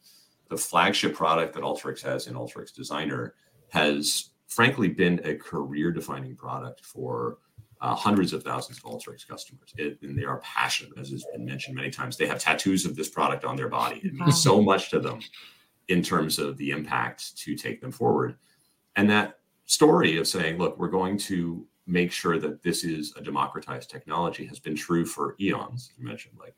the 0.50 0.56
flagship 0.56 1.14
product 1.14 1.54
that 1.54 1.62
Alteryx 1.62 2.02
has 2.02 2.26
in 2.26 2.34
Alteryx 2.34 2.74
Designer 2.74 3.34
has 3.70 4.30
frankly 4.48 4.88
been 4.88 5.20
a 5.24 5.34
career 5.34 5.90
defining 5.90 6.36
product 6.36 6.84
for 6.84 7.38
uh, 7.80 7.94
hundreds 7.94 8.32
of 8.32 8.42
thousands 8.42 8.78
of 8.78 8.84
Alteryx 8.84 9.26
customers, 9.26 9.72
it, 9.78 9.98
and 10.02 10.18
they 10.18 10.24
are 10.24 10.38
passionate, 10.38 10.98
as 10.98 11.10
has 11.10 11.24
been 11.32 11.44
mentioned 11.44 11.76
many 11.76 11.90
times. 11.90 12.16
They 12.16 12.26
have 12.26 12.38
tattoos 12.38 12.84
of 12.84 12.94
this 12.94 13.08
product 13.08 13.44
on 13.44 13.56
their 13.56 13.68
body. 13.68 14.00
It 14.04 14.14
means 14.14 14.42
so 14.42 14.60
much 14.60 14.90
to 14.90 15.00
them 15.00 15.20
in 15.88 16.02
terms 16.02 16.38
of 16.38 16.56
the 16.56 16.70
impact 16.70 17.36
to 17.38 17.56
take 17.56 17.80
them 17.80 17.90
forward. 17.90 18.36
And 18.96 19.08
that 19.10 19.38
story 19.64 20.18
of 20.18 20.26
saying, 20.26 20.58
look, 20.58 20.78
we're 20.78 20.88
going 20.88 21.16
to 21.18 21.66
make 21.86 22.12
sure 22.12 22.38
that 22.38 22.62
this 22.62 22.84
is 22.84 23.14
a 23.16 23.22
democratized 23.22 23.90
technology 23.90 24.44
has 24.46 24.58
been 24.58 24.76
true 24.76 25.04
for 25.04 25.34
eons. 25.40 25.92
You 25.98 26.06
mentioned 26.06 26.36
like 26.38 26.54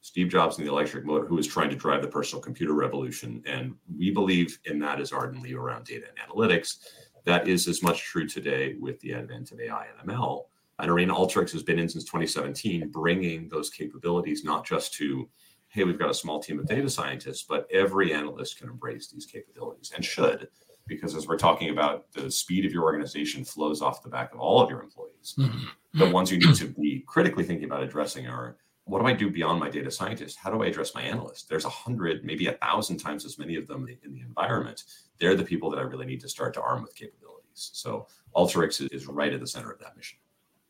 Steve 0.00 0.28
Jobs 0.28 0.58
and 0.58 0.66
the 0.66 0.70
electric 0.70 1.06
motor, 1.06 1.26
who 1.26 1.36
was 1.36 1.46
trying 1.46 1.70
to 1.70 1.76
drive 1.76 2.02
the 2.02 2.08
personal 2.08 2.42
computer 2.42 2.74
revolution. 2.74 3.42
And 3.46 3.74
we 3.96 4.10
believe 4.10 4.58
in 4.66 4.78
that 4.80 5.00
as 5.00 5.12
ardently 5.12 5.54
around 5.54 5.86
data 5.86 6.06
and 6.08 6.30
analytics. 6.30 6.76
That 7.24 7.48
is 7.48 7.66
as 7.68 7.82
much 7.82 8.02
true 8.02 8.28
today 8.28 8.76
with 8.78 9.00
the 9.00 9.14
advent 9.14 9.52
of 9.52 9.60
AI 9.60 9.86
and 9.98 10.10
ML. 10.10 10.44
And 10.78 10.90
Arena 10.90 11.14
Alteryx 11.14 11.52
has 11.52 11.62
been 11.62 11.78
in 11.78 11.88
since 11.88 12.04
2017, 12.04 12.88
bringing 12.88 13.48
those 13.48 13.70
capabilities 13.70 14.44
not 14.44 14.66
just 14.66 14.92
to, 14.94 15.28
hey, 15.68 15.84
we've 15.84 15.98
got 15.98 16.10
a 16.10 16.14
small 16.14 16.40
team 16.40 16.58
of 16.58 16.66
data 16.66 16.90
scientists, 16.90 17.44
but 17.48 17.68
every 17.70 18.12
analyst 18.12 18.58
can 18.58 18.68
embrace 18.68 19.08
these 19.08 19.26
capabilities 19.26 19.92
and 19.94 20.04
should. 20.04 20.48
Because 20.86 21.14
as 21.14 21.26
we're 21.26 21.38
talking 21.38 21.70
about 21.70 22.10
the 22.12 22.30
speed 22.30 22.64
of 22.64 22.72
your 22.72 22.82
organization 22.82 23.44
flows 23.44 23.80
off 23.80 24.02
the 24.02 24.08
back 24.08 24.34
of 24.34 24.40
all 24.40 24.60
of 24.60 24.68
your 24.68 24.82
employees. 24.82 25.34
Mm-hmm. 25.38 25.98
the 25.98 26.10
ones 26.10 26.30
you 26.30 26.38
need 26.38 26.54
to 26.56 26.66
be 26.66 27.02
critically 27.06 27.44
thinking 27.44 27.64
about 27.64 27.82
addressing 27.82 28.26
are 28.26 28.56
what 28.86 29.00
do 29.00 29.06
i 29.06 29.12
do 29.14 29.30
beyond 29.30 29.58
my 29.58 29.70
data 29.70 29.90
scientist? 29.90 30.36
How 30.36 30.50
do 30.50 30.62
i 30.62 30.66
address 30.66 30.94
my 30.94 31.00
analyst? 31.00 31.48
There's 31.48 31.64
a 31.64 31.70
hundred 31.70 32.22
maybe 32.22 32.48
a 32.48 32.52
thousand 32.52 32.98
times 32.98 33.24
as 33.24 33.38
many 33.38 33.56
of 33.56 33.66
them 33.66 33.88
in 34.04 34.12
the 34.12 34.20
environment. 34.20 34.84
They're 35.18 35.34
the 35.34 35.44
people 35.44 35.70
that 35.70 35.78
i 35.78 35.82
really 35.82 36.04
need 36.04 36.20
to 36.20 36.28
start 36.28 36.52
to 36.54 36.60
arm 36.60 36.82
with 36.82 36.94
capabilities. 36.94 37.70
So 37.72 38.06
alteryx 38.36 38.86
is 38.92 39.06
right 39.06 39.32
at 39.32 39.40
the 39.40 39.46
center 39.46 39.70
of 39.70 39.78
that 39.78 39.96
mission 39.96 40.18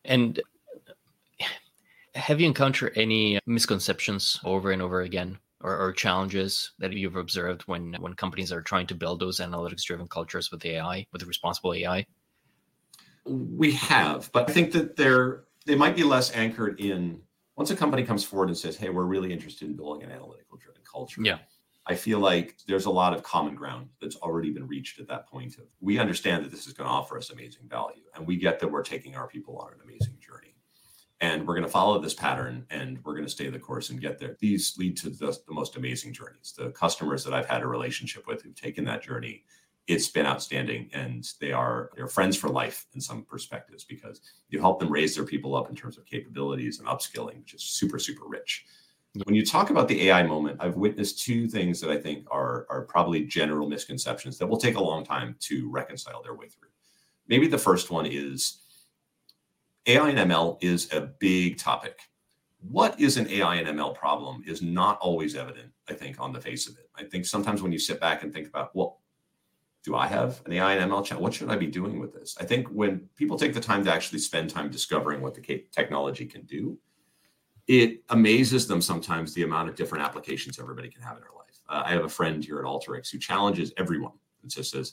and 0.05 0.41
have 2.15 2.41
you 2.41 2.47
encountered 2.47 2.93
any 2.97 3.41
misconceptions 3.47 4.39
over 4.45 4.71
and 4.71 4.81
over 4.81 5.03
again 5.03 5.39
or, 5.61 5.77
or 5.79 5.93
challenges 5.93 6.73
that 6.79 6.93
you've 6.93 7.17
observed 7.17 7.63
when 7.63 7.95
when 7.99 8.15
companies 8.15 8.53
are 8.53 8.63
trying 8.63 8.87
to 8.87 8.95
build 8.95 9.19
those 9.21 9.41
analytics 9.41 9.83
driven 9.83 10.07
cultures 10.07 10.51
with 10.51 10.65
AI, 10.65 11.07
with 11.13 11.25
responsible 11.25 11.75
AI? 11.75 12.07
We 13.25 13.73
have, 13.73 14.31
but 14.33 14.49
I 14.49 14.53
think 14.53 14.73
that 14.73 14.97
they're 14.97 15.45
they 15.67 15.75
might 15.75 15.97
be 15.97 16.05
less 16.05 16.35
anchored 16.35 16.79
in 16.79 17.21
once 17.57 17.71
a 17.71 17.77
company 17.77 18.05
comes 18.05 18.23
forward 18.23 18.49
and 18.49 18.59
says, 18.59 18.77
"Hey, 18.77 18.91
we're 18.91 19.05
really 19.05 19.33
interested 19.33 19.67
in 19.67 19.77
building 19.77 20.05
an 20.05 20.13
analytical 20.13 20.59
driven 20.59 20.83
culture." 20.91 21.23
Yeah. 21.23 21.39
I 21.87 21.95
feel 21.95 22.19
like 22.19 22.57
there's 22.67 22.87
a 22.87 22.91
lot 22.91 23.13
of 23.13 23.23
common 23.23 23.55
ground 23.55 23.89
that's 24.01 24.17
already 24.17 24.51
been 24.51 24.67
reached 24.67 24.99
at 25.01 25.09
that 25.09 25.27
point. 25.27 25.59
Of 25.59 25.65
we 25.81 25.99
understand 25.99 26.45
that 26.45 26.51
this 26.51 26.67
is 26.67 26.73
going 26.73 26.89
to 26.89 26.95
offer 26.95 27.19
us 27.19 27.31
amazing 27.31 27.69
value, 27.69 28.03
and 28.15 28.27
we 28.27 28.37
get 28.37 28.59
that 28.61 28.69
we're 28.69 28.83
taking 28.83 29.17
our 29.17 29.29
people 29.29 29.59
on 29.59 29.73
an 29.73 29.81
amazing 29.85 30.17
journey 30.21 30.55
and 31.25 31.47
we're 31.47 31.55
going 31.55 31.65
to 31.65 31.71
follow 31.71 31.99
this 31.99 32.13
pattern 32.15 32.67
and 32.71 32.99
we're 33.05 33.15
going 33.15 33.25
to 33.25 33.31
stay 33.31 33.49
the 33.49 33.59
course 33.59 33.91
and 33.91 34.01
get 34.01 34.19
there. 34.19 34.37
These 34.41 34.77
lead 34.77 34.97
to 34.99 35.11
the, 35.11 35.37
the, 35.47 35.55
most 35.55 35.77
amazing 35.77 36.13
journeys. 36.13 36.53
The 36.57 36.71
customers 36.71 37.25
that 37.25 37.33
I've 37.33 37.47
had 37.47 37.63
a 37.63 37.67
relationship 37.67 38.27
with 38.27 38.43
who've 38.43 38.55
taken 38.55 38.85
that 38.85 39.03
journey, 39.03 39.45
it's 39.87 40.09
been 40.09 40.27
outstanding, 40.27 40.91
and 40.93 41.27
they 41.41 41.53
are 41.53 41.91
they're 41.95 42.09
friends 42.09 42.37
for 42.37 42.49
life 42.49 42.87
in 42.95 43.01
some 43.01 43.23
perspectives 43.25 43.85
because 43.85 44.21
you 44.49 44.61
help 44.61 44.81
them 44.81 44.91
raise 44.91 45.15
their 45.15 45.25
people 45.25 45.55
up 45.57 45.71
in 45.71 45.77
terms 45.77 45.97
of 45.97 46.05
capabilities 46.05 46.79
and 46.79 46.89
upskilling, 46.89 47.39
which 47.41 47.55
is 47.55 47.63
super 47.63 47.99
super 47.99 48.27
rich. 48.27 48.65
When 49.23 49.37
you 49.37 49.47
talk 49.47 49.71
about 49.71 49.87
the 49.87 50.09
AI 50.09 50.25
moment, 50.25 50.57
I've 50.59 50.77
witnessed 50.77 51.23
two 51.23 51.47
things 51.47 51.81
that 51.81 51.91
I 51.91 51.97
think 51.97 52.27
are 52.33 52.67
are 52.69 52.83
probably 52.83 53.25
general 53.25 53.69
misconceptions 53.69 54.39
that 54.39 54.47
will 54.47 54.57
take 54.57 54.75
a 54.75 54.83
long 54.83 55.05
time 55.05 55.37
to 55.41 55.71
reconcile 55.71 56.21
their 56.23 56.35
way 56.35 56.49
through. 56.49 56.71
Maybe 57.29 57.47
the 57.47 57.59
first 57.59 57.91
one 57.91 58.07
is 58.07 58.59
AI 59.87 60.11
and 60.11 60.31
ML 60.31 60.59
is 60.63 60.93
a 60.93 61.01
big 61.01 61.59
topic. 61.59 62.01
What 62.61 62.99
is 62.99 63.17
an 63.17 63.29
AI 63.29 63.57
and 63.57 63.79
ML 63.79 63.95
problem 63.95 64.43
is 64.47 64.63
not 64.63 64.99
always 64.99 65.37
evident, 65.37 65.71
I 65.89 65.93
think, 65.93 66.19
on 66.19 66.33
the 66.33 66.41
face 66.41 66.67
of 66.67 66.77
it. 66.79 66.91
I 66.97 67.05
think 67.05 67.25
sometimes 67.25 67.63
when 67.63 67.73
you 67.73 67.79
sit 67.79 68.01
back 68.01 68.23
and 68.25 68.33
think 68.33 68.49
about, 68.49 68.75
well, 68.75 69.01
do 69.85 69.95
I 69.95 70.07
have 70.07 70.43
an 70.47 70.55
AI 70.55 70.75
and 70.75 70.91
ML 70.91 71.05
channel? 71.05 71.23
What 71.23 71.35
should 71.35 71.51
I 71.51 71.57
be 71.57 71.67
doing 71.67 72.01
with 72.01 72.15
this? 72.15 72.37
I 72.41 72.45
think 72.45 72.67
when 72.69 73.09
people 73.17 73.39
take 73.39 73.55
the 73.55 73.61
time 73.61 73.85
to 73.85 73.93
actually 73.93 74.19
spend 74.21 74.51
time 74.51 74.71
discovering 74.71 75.21
what 75.21 75.35
the 75.35 75.67
technology 75.71 76.25
can 76.25 76.43
do, 76.47 76.79
it 77.67 78.03
amazes 78.11 78.67
them 78.67 78.81
sometimes 78.81 79.35
the 79.35 79.43
amount 79.43 79.69
of 79.69 79.75
different 79.75 80.05
applications 80.05 80.59
everybody 80.59 80.89
can 80.89 81.03
have 81.03 81.17
in 81.17 81.23
their 81.23 81.33
life. 81.37 81.61
Uh, 81.69 81.83
I 81.87 81.93
have 81.93 82.05
a 82.05 82.09
friend 82.09 82.45
here 82.45 82.59
at 82.59 82.65
Alteryx 82.65 83.11
who 83.11 83.19
challenges 83.19 83.73
everyone 83.77 84.13
and 84.43 84.51
just 84.51 84.71
says, 84.73 84.93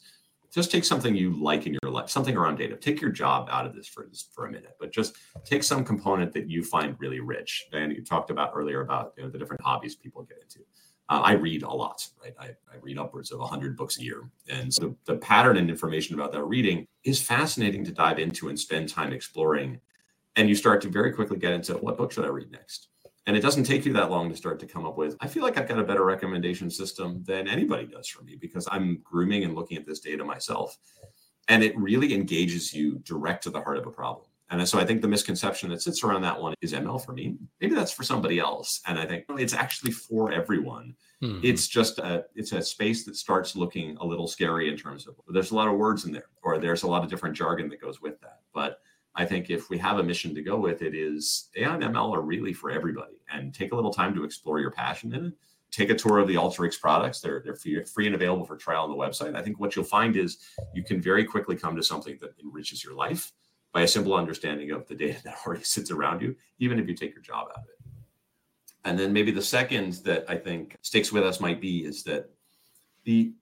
just 0.53 0.69
take 0.69 0.84
something 0.84 1.15
you 1.15 1.31
like 1.41 1.65
in 1.65 1.77
your 1.81 1.91
life, 1.91 2.10
something 2.10 2.36
around 2.36 2.57
data. 2.57 2.75
Take 2.75 2.99
your 2.99 3.10
job 3.10 3.47
out 3.49 3.65
of 3.65 3.73
this 3.73 3.88
for 3.88 4.10
for 4.34 4.47
a 4.47 4.51
minute, 4.51 4.75
but 4.79 4.91
just 4.91 5.15
take 5.45 5.63
some 5.63 5.86
component 5.86 6.34
that 6.34 6.49
you 6.49 6.63
find 6.63 6.95
really 6.99 7.21
rich. 7.21 7.67
And 7.71 7.93
you 7.93 8.03
talked 8.03 8.29
about 8.29 8.51
earlier 8.53 8.81
about 8.81 9.13
you 9.17 9.23
know, 9.23 9.29
the 9.29 9.38
different 9.38 9.62
hobbies 9.62 9.95
people 9.95 10.23
get 10.23 10.39
into. 10.41 10.60
Uh, 11.07 11.21
I 11.23 11.34
read 11.34 11.63
a 11.63 11.69
lot, 11.69 12.05
right? 12.21 12.34
I, 12.39 12.45
I 12.71 12.77
read 12.81 12.97
upwards 12.97 13.31
of 13.31 13.39
100 13.39 13.75
books 13.75 13.97
a 13.97 14.03
year. 14.03 14.29
And 14.49 14.73
so 14.73 14.95
the, 15.05 15.13
the 15.13 15.19
pattern 15.19 15.57
and 15.57 15.69
information 15.69 16.15
about 16.15 16.31
that 16.34 16.43
reading 16.43 16.86
is 17.03 17.21
fascinating 17.21 17.84
to 17.86 17.91
dive 17.91 18.19
into 18.19 18.49
and 18.49 18.60
spend 18.60 18.89
time 18.89 19.12
exploring. 19.12 19.79
And 20.35 20.47
you 20.47 20.55
start 20.55 20.81
to 20.81 20.89
very 20.89 21.11
quickly 21.11 21.37
get 21.37 21.53
into 21.53 21.73
what 21.73 21.97
book 21.97 22.11
should 22.11 22.25
I 22.25 22.29
read 22.29 22.51
next? 22.51 22.87
And 23.27 23.37
it 23.37 23.41
doesn't 23.41 23.65
take 23.65 23.85
you 23.85 23.93
that 23.93 24.09
long 24.09 24.29
to 24.29 24.35
start 24.35 24.59
to 24.61 24.65
come 24.65 24.85
up 24.85 24.97
with. 24.97 25.15
I 25.19 25.27
feel 25.27 25.43
like 25.43 25.57
I've 25.57 25.67
got 25.67 25.79
a 25.79 25.83
better 25.83 26.05
recommendation 26.05 26.69
system 26.69 27.23
than 27.23 27.47
anybody 27.47 27.85
does 27.85 28.07
for 28.07 28.23
me 28.23 28.35
because 28.35 28.67
I'm 28.71 29.01
grooming 29.03 29.43
and 29.43 29.53
looking 29.53 29.77
at 29.77 29.85
this 29.85 29.99
data 29.99 30.23
myself. 30.23 30.77
And 31.47 31.63
it 31.63 31.77
really 31.77 32.13
engages 32.13 32.73
you 32.73 32.99
direct 32.99 33.43
to 33.43 33.49
the 33.49 33.61
heart 33.61 33.77
of 33.77 33.85
a 33.85 33.91
problem. 33.91 34.25
And 34.51 34.67
so 34.67 34.79
I 34.79 34.85
think 34.85 35.01
the 35.01 35.07
misconception 35.07 35.69
that 35.69 35.81
sits 35.81 36.03
around 36.03 36.23
that 36.23 36.39
one 36.39 36.55
is 36.61 36.73
ML 36.73 37.03
for 37.03 37.13
me. 37.13 37.37
Maybe 37.61 37.73
that's 37.73 37.93
for 37.93 38.03
somebody 38.03 38.37
else. 38.37 38.81
And 38.85 38.99
I 38.99 39.05
think 39.05 39.23
it's 39.37 39.53
actually 39.53 39.91
for 39.91 40.33
everyone. 40.33 40.93
Mm-hmm. 41.23 41.39
It's 41.41 41.67
just 41.67 41.99
a 41.99 42.25
it's 42.35 42.51
a 42.51 42.61
space 42.61 43.05
that 43.05 43.15
starts 43.15 43.55
looking 43.55 43.95
a 44.01 44.05
little 44.05 44.27
scary 44.27 44.69
in 44.69 44.75
terms 44.75 45.07
of 45.07 45.15
there's 45.29 45.51
a 45.51 45.55
lot 45.55 45.69
of 45.69 45.77
words 45.77 46.03
in 46.03 46.11
there, 46.11 46.25
or 46.43 46.57
there's 46.57 46.83
a 46.83 46.87
lot 46.87 47.01
of 47.03 47.09
different 47.09 47.35
jargon 47.35 47.69
that 47.69 47.79
goes 47.79 48.01
with 48.01 48.19
that. 48.21 48.39
But 48.53 48.79
I 49.15 49.26
think 49.26 49.50
if 49.50 49.69
we 49.69 49.78
have 49.78 50.00
a 50.00 50.04
mission 50.04 50.34
to 50.36 50.41
go 50.41 50.58
with 50.58 50.82
it 50.82 50.95
is 50.95 51.50
AI 51.58 51.74
and 51.74 51.84
ML 51.84 52.15
are 52.15 52.21
really 52.21 52.54
for 52.54 52.71
everybody 52.71 53.21
and 53.32 53.54
take 53.54 53.74
a 53.74 53.76
little 53.76 53.93
time 53.93 54.15
to 54.15 54.24
explore 54.24 54.60
your 54.60 54.71
passion 54.71 55.13
in 55.13 55.26
it. 55.26 55.34
Take 55.69 55.89
a 55.89 55.95
tour 55.95 56.19
of 56.19 56.28
the 56.28 56.36
Alteryx 56.36 56.80
products. 56.80 57.21
They're, 57.21 57.41
they're 57.43 57.86
free 57.86 58.06
and 58.06 58.15
available 58.15 58.45
for 58.45 58.58
trial 58.58 58.84
on 58.84 58.89
the 58.89 58.95
website. 58.95 59.36
I 59.36 59.41
think 59.41 59.60
what 59.60 59.76
you'll 59.76 59.86
find 59.86 60.17
is 60.17 60.38
you 60.74 60.84
can 60.84 61.02
very 61.02 61.24
quickly 61.24 61.56
come 61.56 61.76
to 61.78 61.84
something 61.84 62.17
that 62.21 62.36
enriches 62.43 62.84
your 62.84 62.93
life 62.93 63.32
by 63.74 63.82
a 63.82 63.88
simple 63.88 64.13
understanding 64.13 64.71
of 64.71 64.88
the 64.88 64.95
data 64.95 65.21
that 65.24 65.38
already 65.45 65.63
sits 65.63 65.91
around 65.91 66.21
you, 66.21 66.36
even 66.60 66.80
if 66.80 66.88
you 66.88 66.95
take 66.95 67.13
your 67.13 67.24
job 67.24 67.47
out 67.52 67.60
of 67.60 67.63
it. 67.63 67.91
And 68.84 68.97
then 68.97 69.13
maybe 69.13 69.32
the 69.32 69.41
second 69.41 69.93
that 70.06 70.26
I 70.28 70.36
think 70.36 70.78
sticks 70.82 71.12
with 71.12 71.24
us 71.24 71.39
might 71.39 71.62
be 71.62 71.86
is 71.86 72.04
that 72.04 72.30
the 73.04 73.34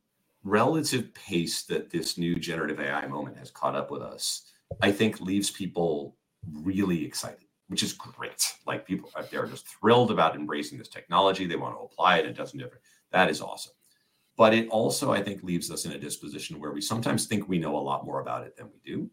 relative 0.43 1.13
pace 1.13 1.63
that 1.63 1.89
this 1.89 2.17
new 2.17 2.35
generative 2.35 2.79
AI 2.79 3.07
moment 3.07 3.37
has 3.37 3.51
caught 3.51 3.75
up 3.75 3.91
with 3.91 4.01
us 4.01 4.51
I 4.81 4.91
think 4.91 5.19
leaves 5.19 5.51
people 5.51 6.15
really 6.51 7.05
excited, 7.05 7.45
which 7.67 7.83
is 7.83 7.93
great. 7.93 8.53
Like 8.65 8.85
people, 8.85 9.09
uh, 9.15 9.23
they're 9.29 9.47
just 9.47 9.67
thrilled 9.67 10.11
about 10.11 10.35
embracing 10.35 10.77
this 10.77 10.87
technology. 10.87 11.45
They 11.45 11.55
want 11.55 11.75
to 11.75 11.81
apply 11.81 12.19
it. 12.19 12.25
It 12.25 12.37
doesn't 12.37 12.57
different. 12.57 12.83
That 13.11 13.29
is 13.29 13.41
awesome. 13.41 13.73
But 14.37 14.53
it 14.53 14.69
also, 14.69 15.11
I 15.11 15.21
think, 15.21 15.43
leaves 15.43 15.69
us 15.69 15.85
in 15.85 15.91
a 15.91 15.97
disposition 15.97 16.59
where 16.59 16.71
we 16.71 16.81
sometimes 16.81 17.25
think 17.25 17.49
we 17.49 17.57
know 17.57 17.75
a 17.75 17.79
lot 17.79 18.05
more 18.05 18.21
about 18.21 18.45
it 18.45 18.55
than 18.55 18.67
we 18.67 18.79
do. 18.85 19.09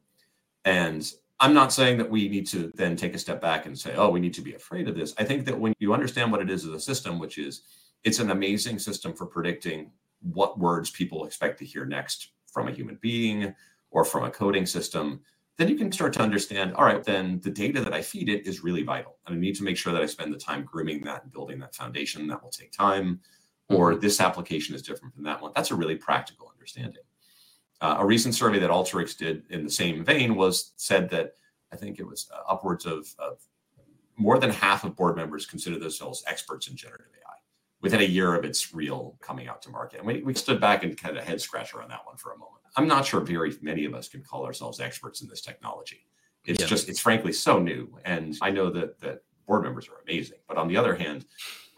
And 0.64 1.10
I'm 1.40 1.52
not 1.52 1.72
saying 1.72 1.98
that 1.98 2.08
we 2.08 2.28
need 2.28 2.46
to 2.48 2.70
then 2.76 2.96
take 2.96 3.14
a 3.14 3.18
step 3.18 3.40
back 3.40 3.66
and 3.66 3.78
say, 3.78 3.94
oh, 3.96 4.08
we 4.08 4.20
need 4.20 4.34
to 4.34 4.40
be 4.40 4.54
afraid 4.54 4.88
of 4.88 4.94
this. 4.94 5.14
I 5.18 5.24
think 5.24 5.44
that 5.46 5.58
when 5.58 5.74
you 5.78 5.92
understand 5.92 6.30
what 6.30 6.40
it 6.40 6.48
is 6.48 6.64
as 6.64 6.72
a 6.72 6.80
system, 6.80 7.18
which 7.18 7.38
is 7.38 7.62
it's 8.04 8.20
an 8.20 8.30
amazing 8.30 8.78
system 8.78 9.12
for 9.12 9.26
predicting 9.26 9.90
what 10.20 10.58
words 10.58 10.90
people 10.90 11.24
expect 11.24 11.58
to 11.58 11.64
hear 11.64 11.84
next 11.84 12.30
from 12.52 12.68
a 12.68 12.72
human 12.72 12.96
being 13.00 13.54
or 13.90 14.04
from 14.04 14.24
a 14.24 14.30
coding 14.30 14.64
system, 14.64 15.20
then 15.58 15.68
you 15.68 15.76
can 15.76 15.90
start 15.90 16.12
to 16.12 16.20
understand 16.20 16.74
all 16.74 16.84
right 16.84 17.04
then 17.04 17.40
the 17.42 17.50
data 17.50 17.80
that 17.80 17.92
i 17.92 18.02
feed 18.02 18.28
it 18.28 18.46
is 18.46 18.62
really 18.62 18.82
vital 18.82 19.16
and 19.26 19.36
i 19.36 19.38
need 19.38 19.54
to 19.54 19.64
make 19.64 19.76
sure 19.76 19.92
that 19.92 20.02
i 20.02 20.06
spend 20.06 20.32
the 20.32 20.38
time 20.38 20.64
grooming 20.64 21.02
that 21.02 21.22
and 21.22 21.32
building 21.32 21.58
that 21.58 21.74
foundation 21.74 22.26
that 22.26 22.42
will 22.42 22.50
take 22.50 22.72
time 22.72 23.20
or 23.68 23.92
mm-hmm. 23.92 24.00
this 24.00 24.20
application 24.20 24.74
is 24.74 24.82
different 24.82 25.14
from 25.14 25.24
that 25.24 25.40
one. 25.40 25.52
That's 25.54 25.70
a 25.70 25.74
really 25.74 25.96
practical 25.96 26.50
understanding. 26.52 27.02
Uh, 27.80 27.96
a 27.98 28.06
recent 28.06 28.34
survey 28.34 28.58
that 28.58 28.70
Alteryx 28.70 29.16
did 29.16 29.44
in 29.50 29.64
the 29.64 29.70
same 29.70 30.04
vein 30.04 30.34
was 30.34 30.72
said 30.76 31.10
that 31.10 31.34
i 31.72 31.76
think 31.76 31.98
it 31.98 32.06
was 32.06 32.26
uh, 32.32 32.50
upwards 32.50 32.86
of, 32.86 33.06
of 33.18 33.38
more 34.16 34.38
than 34.38 34.50
half 34.50 34.84
of 34.84 34.96
board 34.96 35.14
members 35.14 35.44
consider 35.44 35.78
themselves 35.78 36.24
experts 36.26 36.68
in 36.68 36.76
generative 36.76 37.08
ai 37.12 37.25
within 37.82 38.00
a 38.00 38.04
year 38.04 38.34
of 38.34 38.44
its 38.44 38.74
real 38.74 39.16
coming 39.20 39.48
out 39.48 39.62
to 39.62 39.70
market 39.70 39.98
and 39.98 40.06
we, 40.06 40.22
we 40.22 40.34
stood 40.34 40.60
back 40.60 40.82
and 40.82 40.96
kind 40.96 41.16
of 41.16 41.24
head 41.24 41.40
scratcher 41.40 41.82
on 41.82 41.88
that 41.88 42.04
one 42.04 42.16
for 42.16 42.32
a 42.32 42.38
moment 42.38 42.56
I'm 42.76 42.86
not 42.86 43.06
sure 43.06 43.20
very 43.20 43.54
many 43.62 43.86
of 43.86 43.94
us 43.94 44.08
can 44.08 44.22
call 44.22 44.44
ourselves 44.44 44.80
experts 44.80 45.22
in 45.22 45.28
this 45.28 45.40
technology. 45.40 46.06
It's 46.44 46.60
yeah. 46.60 46.66
just, 46.66 46.88
it's 46.88 47.00
frankly 47.00 47.32
so 47.32 47.58
new. 47.58 47.98
And 48.04 48.36
I 48.42 48.50
know 48.50 48.70
that 48.70 49.00
that 49.00 49.20
board 49.46 49.62
members 49.62 49.88
are 49.88 50.02
amazing. 50.06 50.38
But 50.46 50.58
on 50.58 50.68
the 50.68 50.76
other 50.76 50.94
hand, 50.94 51.24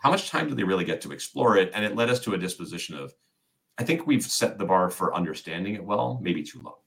how 0.00 0.10
much 0.10 0.28
time 0.28 0.48
do 0.48 0.54
they 0.54 0.64
really 0.64 0.84
get 0.84 1.00
to 1.02 1.12
explore 1.12 1.56
it? 1.56 1.70
And 1.72 1.84
it 1.84 1.94
led 1.94 2.10
us 2.10 2.20
to 2.20 2.34
a 2.34 2.38
disposition 2.38 2.96
of, 2.96 3.14
I 3.78 3.84
think 3.84 4.06
we've 4.06 4.24
set 4.24 4.58
the 4.58 4.64
bar 4.64 4.90
for 4.90 5.14
understanding 5.14 5.74
it 5.74 5.84
well, 5.84 6.18
maybe 6.20 6.42
too 6.42 6.60
low. 6.62 6.78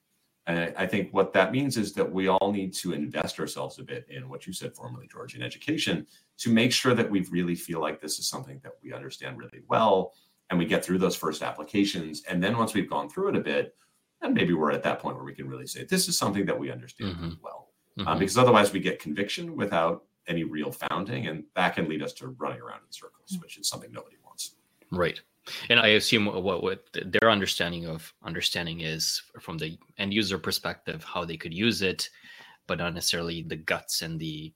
And 0.51 0.75
I 0.77 0.85
think 0.85 1.13
what 1.13 1.33
that 1.33 1.51
means 1.51 1.77
is 1.77 1.93
that 1.93 2.11
we 2.11 2.27
all 2.27 2.51
need 2.51 2.73
to 2.75 2.93
invest 2.93 3.39
ourselves 3.39 3.79
a 3.79 3.83
bit 3.83 4.05
in 4.09 4.27
what 4.27 4.45
you 4.45 4.53
said 4.53 4.75
formerly, 4.75 5.07
George, 5.11 5.35
in 5.35 5.41
education 5.41 6.05
to 6.39 6.51
make 6.51 6.73
sure 6.73 6.93
that 6.93 7.09
we 7.09 7.21
really 7.31 7.55
feel 7.55 7.79
like 7.79 8.01
this 8.01 8.19
is 8.19 8.27
something 8.27 8.59
that 8.63 8.73
we 8.83 8.93
understand 8.93 9.37
really 9.37 9.61
well 9.67 10.13
and 10.49 10.59
we 10.59 10.65
get 10.65 10.83
through 10.83 10.97
those 10.97 11.15
first 11.15 11.41
applications. 11.41 12.23
And 12.29 12.43
then 12.43 12.57
once 12.57 12.73
we've 12.73 12.89
gone 12.89 13.09
through 13.09 13.29
it 13.29 13.35
a 13.37 13.39
bit, 13.39 13.75
and 14.21 14.33
maybe 14.33 14.53
we're 14.53 14.71
at 14.71 14.83
that 14.83 14.99
point 14.99 15.15
where 15.15 15.23
we 15.23 15.33
can 15.33 15.47
really 15.47 15.65
say, 15.65 15.85
this 15.85 16.07
is 16.07 16.17
something 16.17 16.45
that 16.45 16.59
we 16.59 16.69
understand 16.69 17.15
mm-hmm. 17.15 17.29
well. 17.41 17.69
Um, 17.97 18.03
mm-hmm. 18.03 18.11
Um, 18.11 18.19
because 18.19 18.37
otherwise 18.37 18.73
we 18.73 18.79
get 18.79 18.99
conviction 18.99 19.55
without 19.55 20.03
any 20.27 20.43
real 20.43 20.71
founding, 20.71 21.27
and 21.27 21.45
that 21.55 21.75
can 21.75 21.87
lead 21.87 22.03
us 22.03 22.13
to 22.13 22.27
running 22.27 22.61
around 22.61 22.81
in 22.85 22.91
circles, 22.91 23.37
which 23.41 23.57
is 23.57 23.67
something 23.67 23.91
nobody 23.91 24.17
wants. 24.23 24.55
Right. 24.91 25.21
And 25.69 25.79
I 25.79 25.89
assume 25.89 26.25
what, 26.27 26.63
what 26.63 26.85
their 26.93 27.29
understanding 27.29 27.87
of 27.87 28.13
understanding 28.23 28.81
is 28.81 29.21
from 29.39 29.57
the 29.57 29.77
end 29.97 30.13
user 30.13 30.37
perspective, 30.37 31.03
how 31.03 31.25
they 31.25 31.37
could 31.37 31.53
use 31.53 31.81
it, 31.81 32.09
but 32.67 32.77
not 32.77 32.93
necessarily 32.93 33.43
the 33.43 33.55
guts 33.55 34.01
and 34.01 34.19
the 34.19 34.53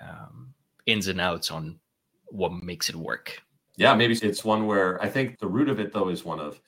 um, 0.00 0.52
ins 0.86 1.08
and 1.08 1.20
outs 1.20 1.50
on 1.50 1.78
what 2.26 2.52
makes 2.52 2.88
it 2.88 2.96
work. 2.96 3.40
Yeah, 3.76 3.94
maybe 3.94 4.14
it's 4.14 4.44
one 4.44 4.66
where 4.66 5.02
I 5.02 5.08
think 5.08 5.38
the 5.38 5.48
root 5.48 5.68
of 5.68 5.80
it 5.80 5.92
though 5.92 6.08
is 6.08 6.24
one 6.24 6.40
of 6.40 6.60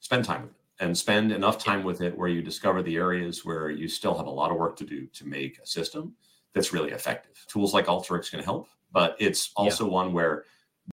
spend 0.00 0.24
time 0.24 0.42
with 0.42 0.50
it 0.50 0.84
and 0.84 0.96
spend 0.96 1.32
enough 1.32 1.62
time 1.62 1.82
with 1.82 2.00
it 2.00 2.16
where 2.16 2.28
you 2.28 2.42
discover 2.42 2.82
the 2.82 2.96
areas 2.96 3.44
where 3.44 3.70
you 3.70 3.88
still 3.88 4.16
have 4.16 4.26
a 4.26 4.30
lot 4.30 4.50
of 4.50 4.58
work 4.58 4.76
to 4.76 4.84
do 4.84 5.06
to 5.06 5.26
make 5.26 5.58
a 5.58 5.66
system 5.66 6.14
that's 6.54 6.72
really 6.72 6.90
effective. 6.90 7.44
Tools 7.48 7.74
like 7.74 7.86
Alteryx 7.86 8.30
can 8.30 8.40
help, 8.40 8.68
but 8.92 9.16
it's 9.18 9.50
also 9.56 9.86
yeah. 9.86 9.92
one 9.92 10.12
where 10.12 10.44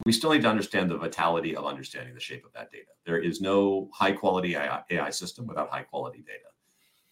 we 0.06 0.12
still 0.12 0.32
need 0.32 0.42
to 0.42 0.50
understand 0.50 0.92
the 0.92 0.98
vitality 0.98 1.56
of 1.56 1.66
understanding 1.66 2.14
the 2.14 2.20
shape 2.20 2.46
of 2.46 2.52
that 2.54 2.72
data. 2.72 2.92
There 3.06 3.20
is 3.20 3.40
no 3.40 3.90
high 3.94 4.12
quality 4.12 4.56
AI, 4.56 4.82
AI 4.90 5.10
system 5.10 5.48
without 5.48 5.70
high 5.70 5.84
quality 5.84 6.24
data. 6.26 6.50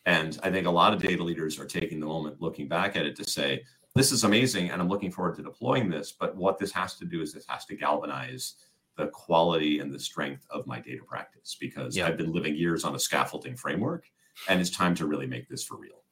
And 0.05 0.37
I 0.43 0.51
think 0.51 0.67
a 0.67 0.71
lot 0.71 0.93
of 0.93 1.01
data 1.01 1.23
leaders 1.23 1.59
are 1.59 1.65
taking 1.65 1.99
the 1.99 2.05
moment 2.05 2.41
looking 2.41 2.67
back 2.67 2.95
at 2.95 3.05
it 3.05 3.15
to 3.17 3.23
say, 3.23 3.63
this 3.95 4.11
is 4.11 4.23
amazing 4.23 4.71
and 4.71 4.81
I'm 4.81 4.89
looking 4.89 5.11
forward 5.11 5.35
to 5.35 5.43
deploying 5.43 5.89
this. 5.89 6.11
But 6.11 6.35
what 6.35 6.57
this 6.57 6.71
has 6.73 6.95
to 6.95 7.05
do 7.05 7.21
is 7.21 7.31
this 7.31 7.45
has 7.47 7.65
to 7.65 7.75
galvanize 7.75 8.55
the 8.97 9.07
quality 9.07 9.79
and 9.79 9.93
the 9.93 9.99
strength 9.99 10.45
of 10.49 10.67
my 10.67 10.79
data 10.79 11.03
practice 11.07 11.55
because 11.59 11.95
yeah. 11.95 12.07
I've 12.07 12.17
been 12.17 12.31
living 12.31 12.55
years 12.55 12.83
on 12.83 12.95
a 12.95 12.99
scaffolding 12.99 13.55
framework 13.55 14.05
and 14.49 14.59
it's 14.59 14.69
time 14.69 14.93
to 14.95 15.05
really 15.05 15.27
make 15.27 15.47
this 15.47 15.63
for 15.63 15.77
real. 15.77 16.03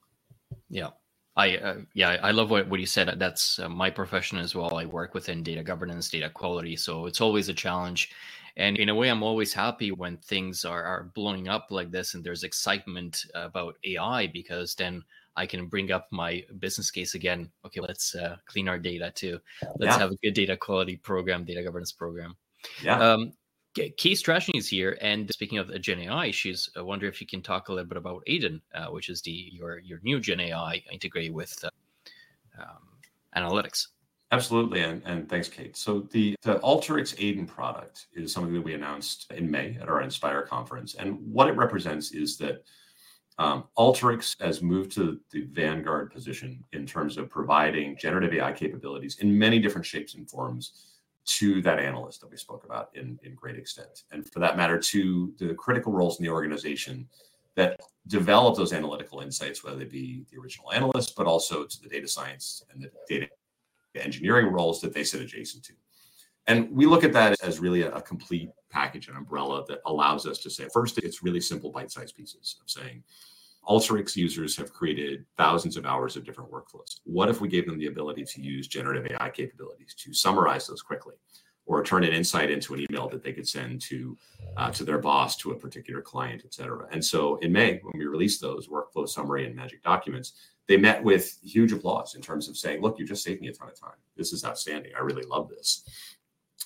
Yeah. 0.69 0.89
I 1.35 1.57
uh, 1.57 1.77
yeah, 1.93 2.17
I 2.21 2.31
love 2.31 2.49
what, 2.49 2.67
what 2.67 2.79
you 2.79 2.85
said. 2.85 3.13
That's 3.17 3.59
uh, 3.59 3.69
my 3.69 3.89
profession 3.89 4.37
as 4.37 4.53
well. 4.53 4.75
I 4.75 4.85
work 4.85 5.13
within 5.13 5.43
data 5.43 5.63
governance, 5.63 6.09
data 6.09 6.29
quality, 6.29 6.75
so 6.75 7.05
it's 7.05 7.21
always 7.21 7.49
a 7.49 7.53
challenge. 7.53 8.11
And 8.57 8.77
in 8.77 8.89
a 8.89 8.95
way, 8.95 9.09
I'm 9.09 9.23
always 9.23 9.53
happy 9.53 9.91
when 9.91 10.17
things 10.17 10.65
are, 10.65 10.83
are 10.83 11.11
blowing 11.15 11.47
up 11.47 11.67
like 11.69 11.89
this 11.89 12.13
and 12.13 12.23
there's 12.23 12.43
excitement 12.43 13.25
about 13.33 13.75
AI 13.85 14.27
because 14.27 14.75
then 14.75 15.03
I 15.37 15.45
can 15.45 15.67
bring 15.67 15.91
up 15.91 16.07
my 16.11 16.43
business 16.59 16.91
case 16.91 17.15
again. 17.15 17.49
Okay, 17.65 17.79
let's 17.79 18.13
uh, 18.13 18.35
clean 18.45 18.67
our 18.67 18.77
data 18.77 19.11
too. 19.15 19.39
Let's 19.77 19.95
yeah. 19.95 19.99
have 19.99 20.11
a 20.11 20.17
good 20.17 20.33
data 20.33 20.57
quality 20.57 20.97
program, 20.97 21.45
data 21.45 21.63
governance 21.63 21.93
program. 21.93 22.35
Yeah. 22.83 22.99
Um, 22.99 23.33
Kate 23.73 24.17
Strachan 24.17 24.55
is 24.55 24.67
here, 24.67 24.97
and 25.01 25.29
speaking 25.31 25.57
of 25.57 25.69
Gen 25.79 25.99
AI, 25.99 26.31
she's. 26.31 26.69
I 26.75 26.81
wonder 26.81 27.07
if 27.07 27.21
you 27.21 27.27
can 27.27 27.41
talk 27.41 27.69
a 27.69 27.73
little 27.73 27.87
bit 27.87 27.97
about 27.97 28.23
AiDIN, 28.27 28.59
uh, 28.75 28.87
which 28.87 29.07
is 29.07 29.21
the 29.21 29.31
your 29.31 29.79
your 29.79 29.99
new 30.03 30.19
Gen 30.19 30.41
AI 30.41 30.83
integrated 30.91 31.33
with 31.33 31.57
uh, 31.63 31.69
um, 32.61 32.79
analytics. 33.35 33.87
Absolutely, 34.33 34.81
and, 34.81 35.01
and 35.05 35.29
thanks, 35.29 35.47
Kate. 35.47 35.77
So 35.77 36.01
the 36.11 36.35
the 36.41 36.59
Alteryx 36.59 37.15
AiDIN 37.15 37.47
product 37.47 38.07
is 38.13 38.33
something 38.33 38.53
that 38.53 38.61
we 38.61 38.73
announced 38.73 39.31
in 39.31 39.49
May 39.49 39.77
at 39.81 39.87
our 39.87 40.01
Inspire 40.01 40.41
conference, 40.41 40.95
and 40.95 41.17
what 41.21 41.47
it 41.47 41.55
represents 41.55 42.11
is 42.11 42.37
that 42.39 42.63
um, 43.37 43.63
Alteryx 43.77 44.35
has 44.41 44.61
moved 44.61 44.91
to 44.93 45.17
the 45.31 45.43
vanguard 45.45 46.11
position 46.11 46.61
in 46.73 46.85
terms 46.85 47.17
of 47.17 47.29
providing 47.29 47.97
generative 47.97 48.33
AI 48.33 48.51
capabilities 48.51 49.17
in 49.19 49.37
many 49.37 49.59
different 49.59 49.85
shapes 49.85 50.15
and 50.15 50.29
forms 50.29 50.90
to 51.23 51.61
that 51.61 51.79
analyst 51.79 52.21
that 52.21 52.31
we 52.31 52.37
spoke 52.37 52.65
about 52.65 52.89
in, 52.95 53.19
in 53.23 53.35
great 53.35 53.57
extent. 53.57 54.03
And 54.11 54.27
for 54.31 54.39
that 54.39 54.57
matter, 54.57 54.79
to 54.79 55.33
the 55.37 55.53
critical 55.53 55.93
roles 55.93 56.19
in 56.19 56.25
the 56.25 56.31
organization 56.31 57.07
that 57.55 57.79
develop 58.07 58.55
those 58.55 58.73
analytical 58.73 59.19
insights, 59.19 59.63
whether 59.63 59.77
they 59.77 59.85
be 59.85 60.25
the 60.31 60.37
original 60.39 60.71
analyst, 60.71 61.15
but 61.15 61.27
also 61.27 61.65
to 61.65 61.81
the 61.81 61.89
data 61.89 62.07
science 62.07 62.63
and 62.71 62.81
the 62.81 62.89
data 63.07 63.27
engineering 63.95 64.47
roles 64.47 64.81
that 64.81 64.93
they 64.93 65.03
sit 65.03 65.21
adjacent 65.21 65.63
to. 65.65 65.73
And 66.47 66.71
we 66.71 66.85
look 66.85 67.03
at 67.03 67.13
that 67.13 67.35
as 67.43 67.59
really 67.59 67.83
a, 67.83 67.91
a 67.91 68.01
complete 68.01 68.49
package, 68.69 69.09
an 69.09 69.15
umbrella 69.15 69.63
that 69.67 69.79
allows 69.85 70.25
us 70.25 70.39
to 70.39 70.49
say, 70.49 70.67
first, 70.73 70.97
it's 70.97 71.21
really 71.21 71.41
simple 71.41 71.71
bite 71.71 71.91
sized 71.91 72.15
pieces 72.15 72.57
of 72.61 72.69
saying, 72.69 73.03
Alteryx 73.67 74.15
users 74.15 74.57
have 74.57 74.73
created 74.73 75.25
thousands 75.37 75.77
of 75.77 75.85
hours 75.85 76.15
of 76.15 76.25
different 76.25 76.51
workflows. 76.51 76.99
What 77.03 77.29
if 77.29 77.41
we 77.41 77.47
gave 77.47 77.65
them 77.65 77.77
the 77.77 77.87
ability 77.87 78.25
to 78.25 78.41
use 78.41 78.67
generative 78.67 79.11
AI 79.11 79.29
capabilities 79.29 79.93
to 79.95 80.13
summarize 80.13 80.67
those 80.67 80.81
quickly, 80.81 81.15
or 81.65 81.83
turn 81.83 82.03
an 82.03 82.11
insight 82.11 82.49
into 82.49 82.73
an 82.73 82.85
email 82.89 83.07
that 83.09 83.23
they 83.23 83.33
could 83.33 83.47
send 83.47 83.81
to 83.81 84.17
uh, 84.57 84.71
to 84.71 84.83
their 84.83 84.97
boss, 84.97 85.37
to 85.37 85.51
a 85.51 85.55
particular 85.55 86.01
client, 86.01 86.41
et 86.43 86.53
cetera? 86.53 86.87
And 86.91 87.03
so 87.03 87.37
in 87.37 87.51
May, 87.51 87.79
when 87.83 87.93
we 87.99 88.05
released 88.05 88.41
those 88.41 88.67
workflow 88.67 89.07
summary 89.07 89.45
and 89.45 89.55
magic 89.55 89.83
documents, 89.83 90.33
they 90.67 90.77
met 90.77 91.03
with 91.03 91.37
huge 91.43 91.71
applause 91.71 92.15
in 92.15 92.21
terms 92.21 92.49
of 92.49 92.57
saying, 92.57 92.81
"Look, 92.81 92.97
you 92.97 93.05
just 93.05 93.23
saved 93.23 93.41
me 93.41 93.49
a 93.49 93.53
ton 93.53 93.69
of 93.69 93.79
time. 93.79 93.97
This 94.17 94.33
is 94.33 94.43
outstanding. 94.43 94.93
I 94.97 95.01
really 95.01 95.23
love 95.23 95.49
this." 95.49 95.83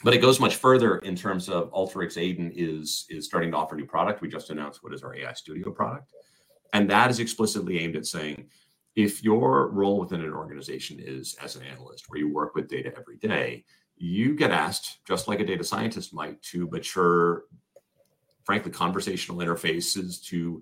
But 0.04 0.14
it 0.14 0.20
goes 0.20 0.40
much 0.40 0.56
further 0.58 0.98
in 1.00 1.16
terms 1.16 1.50
of 1.50 1.72
Alteryx 1.72 2.18
AiDIN 2.18 2.52
is 2.56 3.06
is 3.10 3.26
starting 3.26 3.52
to 3.52 3.58
offer 3.58 3.76
new 3.76 3.86
product. 3.86 4.22
We 4.22 4.30
just 4.30 4.50
announced 4.50 4.82
what 4.82 4.94
is 4.94 5.04
our 5.04 5.14
AI 5.14 5.34
Studio 5.34 5.72
product 5.72 6.12
and 6.74 6.90
that 6.90 7.10
is 7.10 7.20
explicitly 7.20 7.80
aimed 7.80 7.96
at 7.96 8.06
saying 8.06 8.48
if 8.96 9.24
your 9.24 9.70
role 9.72 10.00
within 10.00 10.22
an 10.22 10.34
organization 10.34 11.00
is 11.00 11.36
as 11.44 11.56
an 11.56 11.64
analyst, 11.64 12.06
where 12.08 12.20
you 12.20 12.34
work 12.34 12.56
with 12.56 12.70
data 12.70 12.94
every 12.98 13.18
day, 13.18 13.66
you 13.98 14.36
get 14.36 14.52
asked, 14.52 15.00
just 15.06 15.28
like 15.28 15.40
a 15.40 15.46
data 15.46 15.64
scientist 15.64 16.14
might, 16.14 16.42
to 16.44 16.70
mature, 16.70 17.44
frankly, 18.44 18.72
conversational 18.72 19.40
interfaces 19.40 20.24
to 20.26 20.62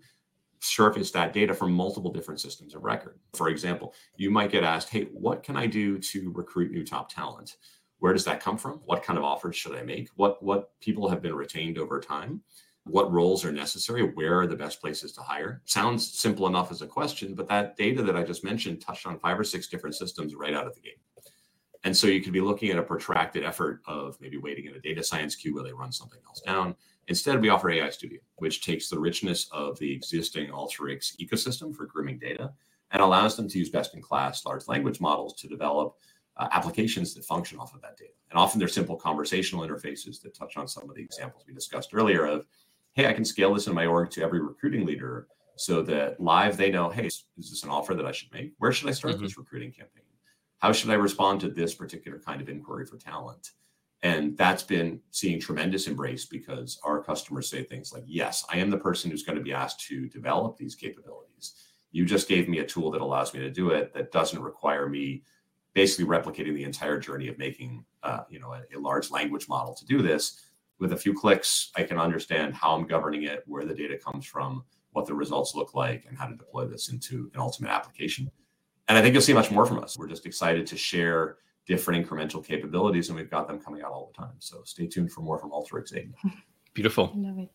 surface 0.60 1.12
that 1.12 1.34
data 1.34 1.54
from 1.54 1.74
multiple 1.74 2.12
different 2.12 2.40
systems 2.40 2.74
of 2.74 2.84
record. 2.84 3.20
For 3.34 3.50
example, 3.50 3.94
you 4.16 4.32
might 4.32 4.52
get 4.52 4.64
asked, 4.64 4.90
hey, 4.90 5.06
what 5.12 5.44
can 5.44 5.58
I 5.58 5.68
do 5.68 6.00
to 6.00 6.32
recruit 6.32 6.72
new 6.72 6.86
top 6.86 7.14
talent? 7.14 7.58
Where 8.00 8.14
does 8.14 8.26
that 8.26 8.40
come 8.40 8.58
from? 8.58 8.82
What 8.86 9.04
kind 9.04 9.18
of 9.20 9.26
offers 9.26 9.56
should 9.56 9.76
I 9.76 9.84
make? 9.84 10.10
What 10.16 10.42
what 10.42 10.72
people 10.80 11.10
have 11.10 11.22
been 11.22 11.36
retained 11.36 11.78
over 11.78 12.00
time? 12.00 12.42
What 12.86 13.12
roles 13.12 13.46
are 13.46 13.52
necessary 13.52 14.04
where 14.04 14.40
are 14.40 14.48
the 14.48 14.56
best 14.56 14.82
places 14.82 15.14
to 15.14 15.22
hire? 15.22 15.62
Sounds 15.66 16.12
simple 16.12 16.48
enough 16.48 16.72
as 16.72 16.82
a 16.82 16.88
question 16.88 17.34
but 17.34 17.48
that 17.48 17.78
data 17.78 18.04
that 18.04 18.16
i 18.16 18.24
just 18.24 18.44
mentioned 18.44 18.82
touched 18.82 19.08
on 19.08 19.20
five 19.20 19.40
or 19.40 19.44
six 19.44 19.68
different 19.68 19.96
systems 19.96 20.36
right 20.36 20.54
out 20.54 20.68
of 20.68 20.76
the 20.76 20.82
gate. 20.82 21.00
And 21.86 21.96
so 21.96 22.08
you 22.08 22.22
could 22.22 22.34
be 22.34 22.42
looking 22.42 22.70
at 22.72 22.78
a 22.78 22.84
protracted 22.84 23.44
effort 23.44 23.82
of 23.86 24.18
maybe 24.22 24.38
waiting 24.38 24.66
in 24.66 24.76
a 24.76 24.80
data 24.80 25.04
science 25.04 25.36
queue 25.36 25.54
where 25.54 25.64
they 25.64 25.74
run 25.74 25.92
something 25.92 26.20
else 26.26 26.42
down. 26.42 26.76
Instead 27.08 27.42
we 27.42 27.50
offer 27.50 27.70
ai 27.70 27.90
studio 27.90 28.20
which 28.38 28.66
takes 28.66 28.90
the 28.90 29.00
richness 29.00 29.48
of 29.52 29.78
the 29.80 29.92
existing 29.92 30.50
alteryx 30.50 31.16
ecosystem 31.22 31.76
for 31.76 31.86
grooming 31.86 32.20
data 32.20 32.52
and 32.92 33.02
allows 33.02 33.36
them 33.36 33.50
to 33.50 33.60
use 33.60 33.70
best 33.70 33.96
in 33.96 34.02
class 34.02 34.46
large 34.46 34.68
language 34.68 35.00
models 35.02 35.34
to 35.34 35.48
develop 35.48 35.96
uh, 36.38 36.48
applications 36.52 37.14
that 37.14 37.26
function 37.26 37.60
off 37.60 37.74
of 37.74 37.82
that 37.82 37.98
data. 37.98 38.12
And 38.30 38.40
often 38.40 38.60
they're 38.60 38.68
simple 38.68 38.96
conversational 38.96 39.68
interfaces 39.68 40.22
that 40.22 40.36
touch 40.36 40.58
on 40.58 40.68
some 40.68 40.90
of 40.90 40.96
the 40.96 41.02
examples 41.02 41.44
we 41.48 41.54
discussed 41.54 41.94
earlier 41.94 42.26
of 42.26 42.48
hey, 42.94 43.08
I 43.08 43.14
can 43.14 43.26
scale 43.26 43.54
this 43.54 43.68
in 43.68 43.74
my 43.74 43.86
org 43.86 44.10
to 44.12 44.24
every 44.24 44.40
recruiting 44.40 44.86
leader 44.86 45.28
so 45.56 45.82
that 45.84 46.20
live 46.20 46.58
they 46.58 46.72
know, 46.72 46.90
hey, 46.90 47.08
is 47.08 47.26
this 47.38 47.64
an 47.64 47.70
offer 47.70 47.94
that 47.94 48.06
I 48.06 48.12
should 48.12 48.32
make? 48.32 48.54
Where 48.58 48.72
should 48.72 48.90
I 48.90 48.94
start 48.94 49.16
mm-hmm. 49.16 49.24
this 49.24 49.38
recruiting 49.38 49.72
campaign? 49.72 50.04
How 50.60 50.72
should 50.72 50.90
I 50.90 50.96
respond 50.96 51.42
to 51.42 51.50
this 51.50 51.74
particular 51.76 52.20
kind 52.20 52.42
of 52.42 52.50
inquiry 52.50 52.86
for 52.86 52.98
talent? 52.98 53.52
And 54.02 54.38
that's 54.38 54.64
been 54.64 55.00
seeing 55.12 55.40
tremendous 55.40 55.88
embrace 55.88 56.26
because 56.26 56.80
our 56.84 57.02
customers 57.02 57.50
say 57.50 57.64
things 57.64 57.94
like, 57.94 58.04
yes, 58.06 58.46
I 58.52 58.58
am 58.58 58.70
the 58.70 58.78
person 58.78 59.10
who's 59.10 59.24
going 59.24 59.38
to 59.38 59.44
be 59.44 59.54
asked 59.54 59.82
to 59.88 60.08
develop 60.10 60.58
these 60.58 60.76
capabilities. 60.76 61.54
You 61.92 62.06
just 62.06 62.28
gave 62.28 62.50
me 62.50 62.60
a 62.60 62.66
tool 62.66 62.92
that 62.92 63.02
allows 63.02 63.34
me 63.34 63.40
to 63.42 63.50
do 63.50 63.70
it 63.70 63.94
that 63.94 64.12
doesn't 64.12 64.42
require 64.42 64.90
me 64.90 65.24
basically 65.74 66.06
replicating 66.06 66.54
the 66.54 66.64
entire 66.64 67.00
journey 67.00 67.28
of 67.28 67.38
making 67.38 67.86
uh, 68.04 68.24
you 68.30 68.40
know 68.40 68.54
a, 68.54 68.62
a 68.76 68.80
large 68.80 69.10
language 69.10 69.48
model 69.48 69.74
to 69.74 69.86
do 69.86 70.02
this 70.02 70.42
with 70.80 70.94
a 70.94 70.98
few 70.98 71.14
clicks, 71.14 71.72
I 71.76 71.84
can 71.84 71.98
understand 71.98 72.54
how 72.54 72.76
I'm 72.76 72.88
governing 72.88 73.24
it, 73.24 73.44
where 73.46 73.66
the 73.66 73.74
data 73.74 73.98
comes 73.98 74.26
from, 74.26 74.64
what 74.92 75.06
the 75.06 75.14
results 75.14 75.56
look 75.56 75.74
like, 75.74 76.06
and 76.08 76.18
how 76.18 76.28
to 76.28 76.36
deploy 76.36 76.66
this 76.66 76.90
into 76.90 77.32
an 77.34 77.40
ultimate 77.40 77.72
application. 77.72 78.30
And 78.88 78.98
I 78.98 79.02
think 79.02 79.14
you'll 79.14 79.22
see 79.22 79.34
much 79.34 79.52
more 79.52 79.66
from 79.66 79.80
us. 79.80 79.98
We're 79.98 80.08
just 80.08 80.26
excited 80.26 80.68
to 80.68 80.78
share 80.78 81.38
different 81.66 82.06
incremental 82.06 82.46
capabilities, 82.46 83.10
and 83.10 83.18
we've 83.18 83.30
got 83.30 83.48
them 83.48 83.60
coming 83.60 83.82
out 83.82 83.92
all 83.92 84.12
the 84.14 84.22
time. 84.22 84.36
So 84.40 84.62
stay 84.66 84.88
tuned 84.88 85.12
for 85.12 85.22
more 85.22 85.40
from 85.40 85.52
Alteryx 85.52 85.96
8. 85.96 86.10
Beautiful. 86.74 87.12
Love 87.16 87.40
it. 87.40 87.50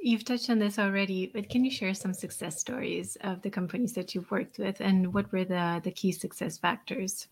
You've 0.00 0.24
touched 0.24 0.48
on 0.48 0.58
this 0.58 0.78
already, 0.78 1.30
but 1.32 1.48
can 1.48 1.64
you 1.64 1.70
share 1.70 1.94
some 1.94 2.14
success 2.14 2.58
stories 2.58 3.16
of 3.22 3.42
the 3.42 3.50
companies 3.50 3.92
that 3.94 4.14
you've 4.14 4.30
worked 4.30 4.58
with, 4.58 4.80
and 4.80 5.12
what 5.12 5.30
were 5.32 5.44
the 5.44 5.80
the 5.82 5.90
key 5.90 6.12
success 6.12 6.56
factors 6.56 7.28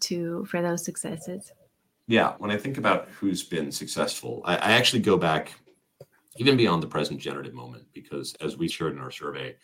to 0.00 0.44
for 0.46 0.62
those 0.62 0.84
successes? 0.84 1.52
Yeah, 2.06 2.34
when 2.38 2.50
I 2.50 2.56
think 2.56 2.78
about 2.78 3.08
who's 3.08 3.42
been 3.42 3.72
successful, 3.72 4.42
I, 4.44 4.56
I, 4.56 4.72
actually 4.72 5.00
go 5.00 5.16
back 5.16 5.52
even 6.36 6.56
beyond 6.56 6.82
the 6.82 6.86
present 6.86 7.20
generative 7.20 7.54
moment, 7.54 7.84
because 7.94 8.34
as 8.40 8.56
we 8.56 8.68
shared 8.68 8.92
in 8.92 8.98
our 8.98 9.10
survey, 9.10 9.56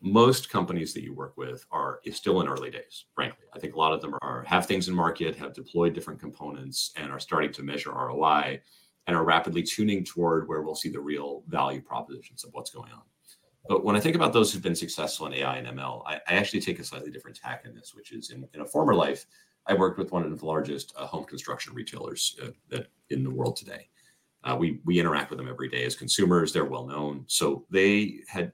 most 0.00 0.50
companies 0.50 0.94
that 0.94 1.02
you 1.02 1.12
work 1.12 1.36
with 1.36 1.64
are 1.70 2.00
still 2.12 2.40
in 2.40 2.48
early 2.48 2.70
days 2.70 3.06
frankly. 3.14 3.46
I 3.52 3.58
think 3.58 3.74
a 3.74 3.78
lot 3.78 3.92
of 3.92 4.00
them 4.00 4.14
are 4.22 4.44
have 4.46 4.66
things 4.66 4.88
in 4.88 4.94
market 4.94 5.34
have 5.36 5.54
deployed 5.54 5.92
different 5.92 6.20
components 6.20 6.92
and 6.96 7.10
are 7.10 7.18
starting 7.18 7.52
to 7.52 7.62
measure 7.62 7.90
roi 7.90 8.60
and 9.06 9.16
are 9.16 9.24
rapidly 9.24 9.62
tuning 9.62 10.04
toward 10.04 10.46
where 10.48 10.62
we'll 10.62 10.74
see 10.74 10.88
the 10.88 11.00
real 11.00 11.42
value 11.48 11.80
propositions 11.80 12.44
of 12.44 12.50
what's 12.52 12.70
going 12.70 12.92
on. 12.92 13.02
But 13.68 13.84
when 13.84 13.96
i 13.96 14.00
think 14.00 14.14
about 14.16 14.32
those 14.32 14.52
who've 14.52 14.62
been 14.62 14.76
successful 14.76 15.26
in 15.26 15.34
ai 15.34 15.58
and 15.58 15.66
ml 15.78 16.02
i, 16.06 16.14
I 16.28 16.34
actually 16.34 16.60
take 16.60 16.78
a 16.78 16.84
slightly 16.84 17.10
different 17.10 17.36
tack 17.36 17.64
in 17.66 17.74
this 17.74 17.92
which 17.94 18.12
is 18.12 18.30
in, 18.30 18.46
in 18.54 18.60
a 18.60 18.66
former 18.66 18.94
life 18.94 19.26
i 19.68 19.74
worked 19.74 19.98
with 19.98 20.12
one 20.12 20.24
of 20.24 20.38
the 20.38 20.46
largest 20.46 20.92
uh, 20.96 21.06
home 21.06 21.24
construction 21.24 21.74
retailers 21.74 22.38
uh, 22.42 22.78
in 23.10 23.22
the 23.22 23.30
world 23.30 23.56
today 23.56 23.88
uh, 24.44 24.56
we 24.58 24.80
we 24.84 24.98
interact 24.98 25.30
with 25.30 25.38
them 25.38 25.48
every 25.48 25.68
day 25.68 25.84
as 25.84 25.94
consumers 25.94 26.52
they're 26.52 26.64
well 26.64 26.86
known 26.86 27.24
so 27.26 27.64
they 27.70 28.20
had 28.28 28.52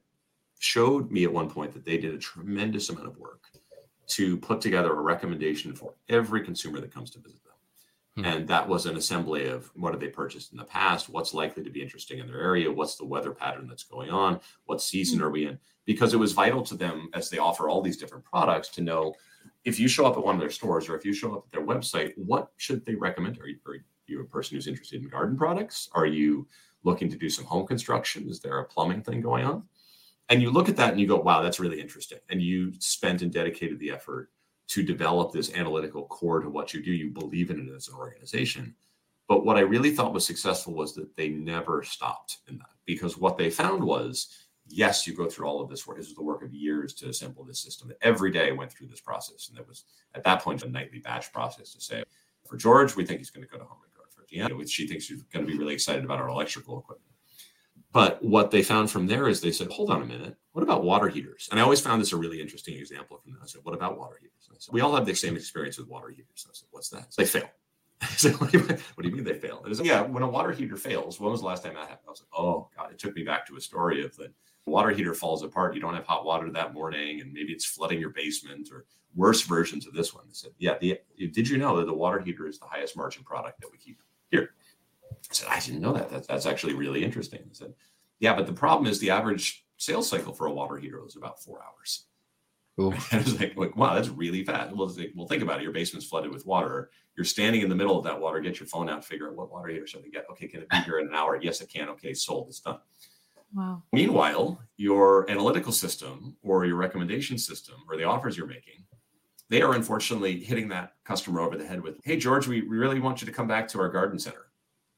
showed 0.59 1.11
me 1.11 1.25
at 1.25 1.33
one 1.33 1.51
point 1.51 1.73
that 1.73 1.85
they 1.85 1.99
did 1.99 2.15
a 2.15 2.19
tremendous 2.19 2.89
amount 2.89 3.07
of 3.07 3.19
work 3.19 3.43
to 4.07 4.37
put 4.39 4.61
together 4.61 4.93
a 4.93 5.01
recommendation 5.01 5.75
for 5.75 5.95
every 6.09 6.43
consumer 6.43 6.81
that 6.81 6.93
comes 6.93 7.11
to 7.11 7.19
visit 7.19 7.41
them. 7.45 7.53
Hmm. 8.17 8.25
And 8.25 8.49
that 8.49 8.69
was 8.69 8.87
an 8.87 8.97
assembly 8.97 9.49
of 9.49 9.71
what 9.75 9.93
have 9.93 10.01
they 10.01 10.09
purchased 10.09 10.53
in 10.53 10.59
the 10.59 10.65
past, 10.65 11.09
what's 11.09 11.35
likely 11.35 11.63
to 11.65 11.71
be 11.71 11.83
interesting 11.83 12.19
in 12.19 12.27
their 12.27 12.41
area, 12.41 12.71
what's 12.71 12.97
the 12.97 13.05
weather 13.05 13.33
pattern 13.33 13.67
that's 13.69 13.83
going 13.83 14.11
on, 14.11 14.41
what 14.67 14.81
season 14.81 15.19
hmm. 15.19 15.25
are 15.25 15.31
we 15.31 15.47
in? 15.47 15.59
Because 15.85 16.15
it 16.15 16.19
was 16.19 16.33
vital 16.33 16.63
to 16.63 16.77
them 16.77 17.11
as 17.13 17.29
they 17.29 17.39
offer 17.39 17.69
all 17.69 17.83
these 17.83 17.99
different 17.99 18.25
products 18.25 18.69
to 18.71 18.83
know 18.83 19.15
if 19.65 19.81
you 19.81 19.89
show 19.89 20.07
up 20.07 20.17
at 20.17 20.25
one 20.25 20.35
of 20.35 20.41
their 20.41 20.51
stores 20.51 20.89
or 20.89 20.97
if 20.97 21.05
you 21.05 21.13
show 21.13 21.35
up 21.35 21.45
at 21.47 21.53
their 21.53 21.67
website, 21.67 22.13
what 22.17 22.53
should 22.57 22.85
they 22.85 22.95
recommend? 22.95 23.39
Are 23.41 23.49
you, 23.49 23.57
are 23.67 23.77
you 24.07 24.21
a 24.21 24.25
person 24.25 24.57
who's 24.57 24.67
interested 24.67 25.03
in 25.03 25.09
garden 25.09 25.37
products? 25.37 25.89
Are 25.93 26.07
you 26.07 26.47
looking 26.83 27.09
to 27.09 27.17
do 27.17 27.31
some 27.31 27.47
home 27.47 27.67
construction? 27.67 28.29
Is 28.29 28.41
there 28.41 28.59
a 28.59 28.65
plumbing 28.65 29.03
thing 29.03 29.21
going 29.21 29.45
on? 29.45 29.65
and 30.29 30.41
you 30.41 30.51
look 30.51 30.69
at 30.69 30.77
that 30.77 30.93
and 30.93 31.01
you 31.01 31.07
go, 31.07 31.17
wow, 31.17 31.43
that's 31.43 31.61
really 31.61 31.81
interesting. 31.81 32.19
And 32.31 32.41
you 32.41 32.73
spent 32.79 33.23
and 33.23 33.33
dedicated 33.33 33.79
the 33.79 33.91
effort 33.91 34.31
to 34.69 34.83
develop 34.83 35.33
this 35.33 35.53
analytical 35.53 36.07
core 36.07 36.41
to 36.41 36.49
what 36.49 36.73
you 36.73 36.83
do. 36.83 36.93
You 36.93 37.11
believe 37.11 37.51
in 37.51 37.69
it 37.69 37.75
as 37.75 37.89
an 37.89 37.95
organization. 37.95 38.75
But 39.29 39.45
what 39.45 39.57
I 39.57 39.61
really 39.61 39.91
thought 39.91 40.15
was 40.15 40.27
successful 40.27 40.75
was 40.75 40.95
that 40.95 41.15
they 41.17 41.29
never 41.29 41.83
stopped 41.83 42.39
in 42.49 42.59
that 42.59 42.71
because 42.87 43.19
what 43.19 43.37
they 43.37 43.51
found 43.51 43.83
was 43.83 44.44
yes, 44.69 45.07
you 45.07 45.15
go 45.15 45.29
through 45.29 45.47
all 45.47 45.61
of 45.61 45.69
this 45.69 45.87
work. 45.87 45.99
This 45.99 46.07
was 46.07 46.17
the 46.17 46.23
work 46.23 46.43
of 46.43 46.53
years 46.53 46.95
to 46.95 47.09
assemble 47.09 47.45
this 47.45 47.61
system. 47.61 47.93
Every 48.03 48.31
day 48.31 48.49
I 48.49 48.53
went 48.53 48.73
through 48.73 48.89
this 48.89 49.01
process. 49.01 49.49
And 49.49 49.59
it 49.59 49.67
was 49.67 49.85
at 50.15 50.25
that 50.25 50.43
point 50.43 50.63
a 50.63 50.69
nightly 50.69 50.99
batch 50.99 51.33
process 51.33 51.73
to 51.75 51.81
say, 51.81 52.05
for 52.49 52.57
George, 52.57 52.97
we 52.97 53.05
think 53.05 53.19
he's 53.19 53.31
going 53.31 53.47
to 53.47 53.51
go 53.51 53.59
to 53.59 53.65
Home 53.65 53.79
and 53.85 53.93
Garden. 53.95 54.13
For 54.15 54.25
Deanna, 54.27 54.59
which 54.59 54.71
she 54.71 54.87
thinks 54.87 55.05
she's 55.05 55.23
going 55.25 55.47
to 55.47 55.51
be 55.51 55.59
really 55.59 55.75
excited 55.75 56.05
about 56.05 56.21
our 56.21 56.29
electrical 56.29 56.79
equipment. 56.79 57.11
But 57.93 58.23
what 58.25 58.51
they 58.51 58.65
found 58.65 58.91
from 58.91 59.07
there 59.07 59.29
is 59.29 59.41
they 59.41 59.53
said, 59.53 59.69
hold 59.69 59.89
on 59.89 60.03
a 60.03 60.05
minute, 60.05 60.37
what 60.51 60.63
about 60.63 60.83
water 60.83 61.07
heaters? 61.07 61.49
And 61.51 61.61
I 61.61 61.63
always 61.63 61.81
found 61.81 62.03
this 62.03 62.13
a 62.13 62.17
really 62.17 62.41
interesting 62.41 62.75
example 62.77 63.19
from 63.19 63.33
that. 63.33 63.39
I 63.43 63.47
said, 63.47 63.61
what 63.63 63.75
about 63.75 63.97
water 63.97 64.17
heaters? 64.21 64.49
I 64.51 64.57
said, 64.59 64.73
we 64.73 64.81
all 64.81 64.95
have 64.97 65.07
the 65.07 65.15
same 65.15 65.37
experience 65.37 65.79
with 65.79 65.87
water 65.87 66.09
heaters. 66.09 66.45
I 66.49 66.51
said, 66.53 66.67
what's 66.73 66.89
that? 66.89 67.15
They 67.17 67.25
fail. 67.25 67.49
I 68.03 68.07
said, 68.07 68.33
what 68.41 68.51
do, 68.51 68.59
you, 68.59 68.65
what 68.65 69.03
do 69.03 69.09
you 69.09 69.15
mean 69.15 69.23
they 69.23 69.35
fail? 69.35 69.63
And 69.65 69.77
said, 69.77 69.87
yeah, 69.87 70.01
when 70.01 70.25
a 70.25 70.29
water 70.29 70.51
heater 70.51 70.77
fails, 70.77 71.21
when 71.21 71.31
was 71.31 71.43
the 71.43 71.47
last 71.47 71.63
time 71.63 71.75
that 71.75 71.83
happened? 71.83 72.01
I 72.09 72.11
was 72.11 72.23
like, 72.23 72.41
oh 72.41 72.69
God, 72.77 72.91
it 72.91 72.99
took 72.99 73.15
me 73.15 73.23
back 73.23 73.47
to 73.47 73.57
a 73.57 73.61
story 73.61 74.05
of 74.05 74.17
the 74.17 74.33
water 74.67 74.91
heater 74.91 75.15
falls 75.15 75.43
apart. 75.43 75.75
You 75.75 75.81
don't 75.81 75.95
have 75.95 76.07
hot 76.07 76.25
water 76.25 76.51
that 76.51 76.75
morning, 76.75 77.21
and 77.21 77.33
maybe 77.33 77.53
it's 77.53 77.65
flooding 77.65 78.01
your 78.01 78.11
basement 78.11 78.71
or 78.73 78.87
worse 79.15 79.43
versions 79.43 79.87
of 79.87 79.95
this 79.95 80.15
one. 80.15 80.25
They 80.27 80.35
said, 80.35 80.53
yeah, 80.59 80.77
the, 80.81 80.99
did 81.19 81.49
you 81.49 81.59
know 81.59 81.77
that 81.77 81.87
the 81.87 81.95
water 81.95 82.21
heater 82.21 82.47
is 82.47 82.59
the 82.59 82.67
highest 82.67 82.97
margin 82.97 83.25
product 83.25 83.61
that 83.61 83.71
we 83.71 83.79
keep 83.79 84.01
here? 84.31 84.51
I 85.13 85.17
said, 85.31 85.49
I 85.51 85.61
didn't 85.61 85.81
know 85.81 85.93
that. 85.93 86.11
that 86.11 86.27
that's 86.27 86.47
actually 86.47 86.75
really 86.75 87.05
interesting. 87.05 87.41
I 87.41 87.53
said, 87.53 87.75
yeah, 88.19 88.35
but 88.35 88.47
the 88.47 88.53
problem 88.53 88.91
is 88.91 88.99
the 88.99 89.11
average 89.11 89.65
sales 89.77 90.09
cycle 90.09 90.33
for 90.33 90.47
a 90.47 90.53
water 90.53 90.77
heater 90.77 91.01
is 91.07 91.17
about 91.17 91.43
four 91.43 91.61
hours. 91.63 92.05
And 92.77 92.95
I 93.13 93.19
was 93.19 93.39
like, 93.39 93.57
like, 93.57 93.77
wow, 93.77 93.95
that's 93.95 94.09
really 94.09 94.45
fast. 94.45 94.75
Well, 94.75 94.89
like, 94.89 95.13
well, 95.15 95.29
think 95.29 95.43
about 95.43 95.61
it. 95.61 95.63
Your 95.63 95.73
basement's 95.73 96.07
flooded 96.07 96.33
with 96.33 96.47
water. 96.47 96.91
You're 97.17 97.25
standing 97.25 97.63
in 97.63 97.69
the 97.69 97.75
middle 97.75 97.97
of 97.97 98.05
that 98.05 98.21
water. 98.21 98.41
Get 98.41 98.59
your 98.59 98.67
phone 98.67 98.89
out. 98.89 99.05
Figure 99.05 99.29
out 99.29 99.37
what 99.37 99.53
water 99.53 99.69
heater 99.69 99.87
should 99.87 100.05
I 100.05 100.09
get. 100.09 100.27
Okay, 100.33 100.49
can 100.49 100.63
it 100.63 100.69
be 100.69 100.79
here 100.79 100.99
in 100.99 101.09
an 101.09 101.15
hour? 101.15 101.39
Yes, 101.41 101.61
it 101.61 101.69
can. 101.69 101.89
Okay, 101.91 102.15
sold. 102.15 102.49
It's 102.49 102.61
done. 102.61 102.79
Wow. 103.55 103.83
Meanwhile, 103.93 104.61
your 104.77 105.31
analytical 105.31 105.73
system 105.73 106.37
or 106.43 106.67
your 106.67 106.77
recommendation 106.77 107.39
system 107.39 107.77
or 107.89 107.97
the 107.97 108.05
offers 108.05 108.37
you're 108.37 108.47
making, 108.47 108.85
they 109.49 109.63
are 109.63 109.75
unfortunately 109.75 110.41
hitting 110.43 110.69
that 110.69 110.95
customer 111.05 111.41
over 111.41 111.57
the 111.57 111.67
head 111.67 111.81
with, 111.81 112.01
"Hey, 112.05 112.17
George, 112.17 112.49
we, 112.49 112.63
we 112.63 112.77
really 112.77 113.01
want 113.01 113.21
you 113.21 113.27
to 113.27 113.33
come 113.33 113.47
back 113.47 113.69
to 113.69 113.81
our 113.81 113.89
garden 113.89 114.19
center." 114.19 114.47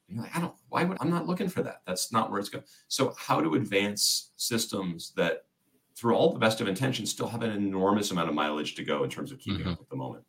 you're 0.09 0.23
like, 0.23 0.37
I 0.37 0.41
don't, 0.41 0.55
why 0.69 0.85
would, 0.85 0.99
I'm 1.01 1.11
not 1.11 1.27
looking 1.27 1.49
for 1.49 1.63
that. 1.63 1.83
That's 1.87 2.13
not 2.13 2.31
where 2.31 2.39
it's 2.39 2.49
going. 2.49 2.65
So, 2.89 3.15
how 3.19 3.41
to 3.41 3.55
advance 3.55 4.31
systems 4.37 5.13
that, 5.17 5.45
through 5.97 6.15
all 6.15 6.33
the 6.33 6.39
best 6.39 6.61
of 6.61 6.69
intentions, 6.69 7.11
still 7.11 7.29
have 7.29 7.43
an 7.43 7.51
enormous 7.51 8.11
amount 8.11 8.29
of 8.29 8.35
mileage 8.35 8.75
to 8.77 8.85
go 8.85 9.03
in 9.03 9.11
terms 9.11 9.33
of 9.33 9.39
keeping 9.39 9.61
mm-hmm. 9.61 9.71
up 9.71 9.79
with 9.79 9.89
the 9.89 9.97
moment? 9.97 10.25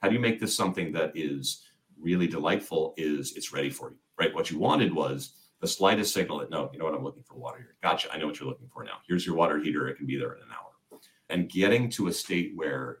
How 0.00 0.08
do 0.08 0.14
you 0.14 0.20
make 0.20 0.40
this 0.40 0.56
something 0.56 0.92
that 0.92 1.12
is 1.14 1.62
really 2.00 2.26
delightful? 2.26 2.94
Is 2.96 3.36
it's 3.36 3.52
ready 3.52 3.70
for 3.70 3.90
you, 3.90 3.98
right? 4.18 4.34
What 4.34 4.50
you 4.50 4.58
wanted 4.58 4.92
was 4.92 5.34
the 5.60 5.68
slightest 5.68 6.14
signal 6.14 6.38
that, 6.38 6.50
no, 6.50 6.70
you 6.72 6.78
know 6.78 6.86
what, 6.86 6.94
I'm 6.94 7.04
looking 7.04 7.22
for 7.22 7.34
water 7.34 7.58
here. 7.58 7.76
Gotcha. 7.82 8.12
I 8.12 8.18
know 8.18 8.26
what 8.26 8.40
you're 8.40 8.48
looking 8.48 8.68
for 8.72 8.82
now. 8.84 8.98
Here's 9.06 9.26
your 9.26 9.36
water 9.36 9.58
heater. 9.58 9.88
It 9.88 9.96
can 9.96 10.06
be 10.06 10.16
there 10.16 10.32
in 10.32 10.42
an 10.42 10.48
hour. 10.50 11.00
And 11.28 11.48
getting 11.48 11.88
to 11.90 12.08
a 12.08 12.12
state 12.12 12.52
where 12.54 12.98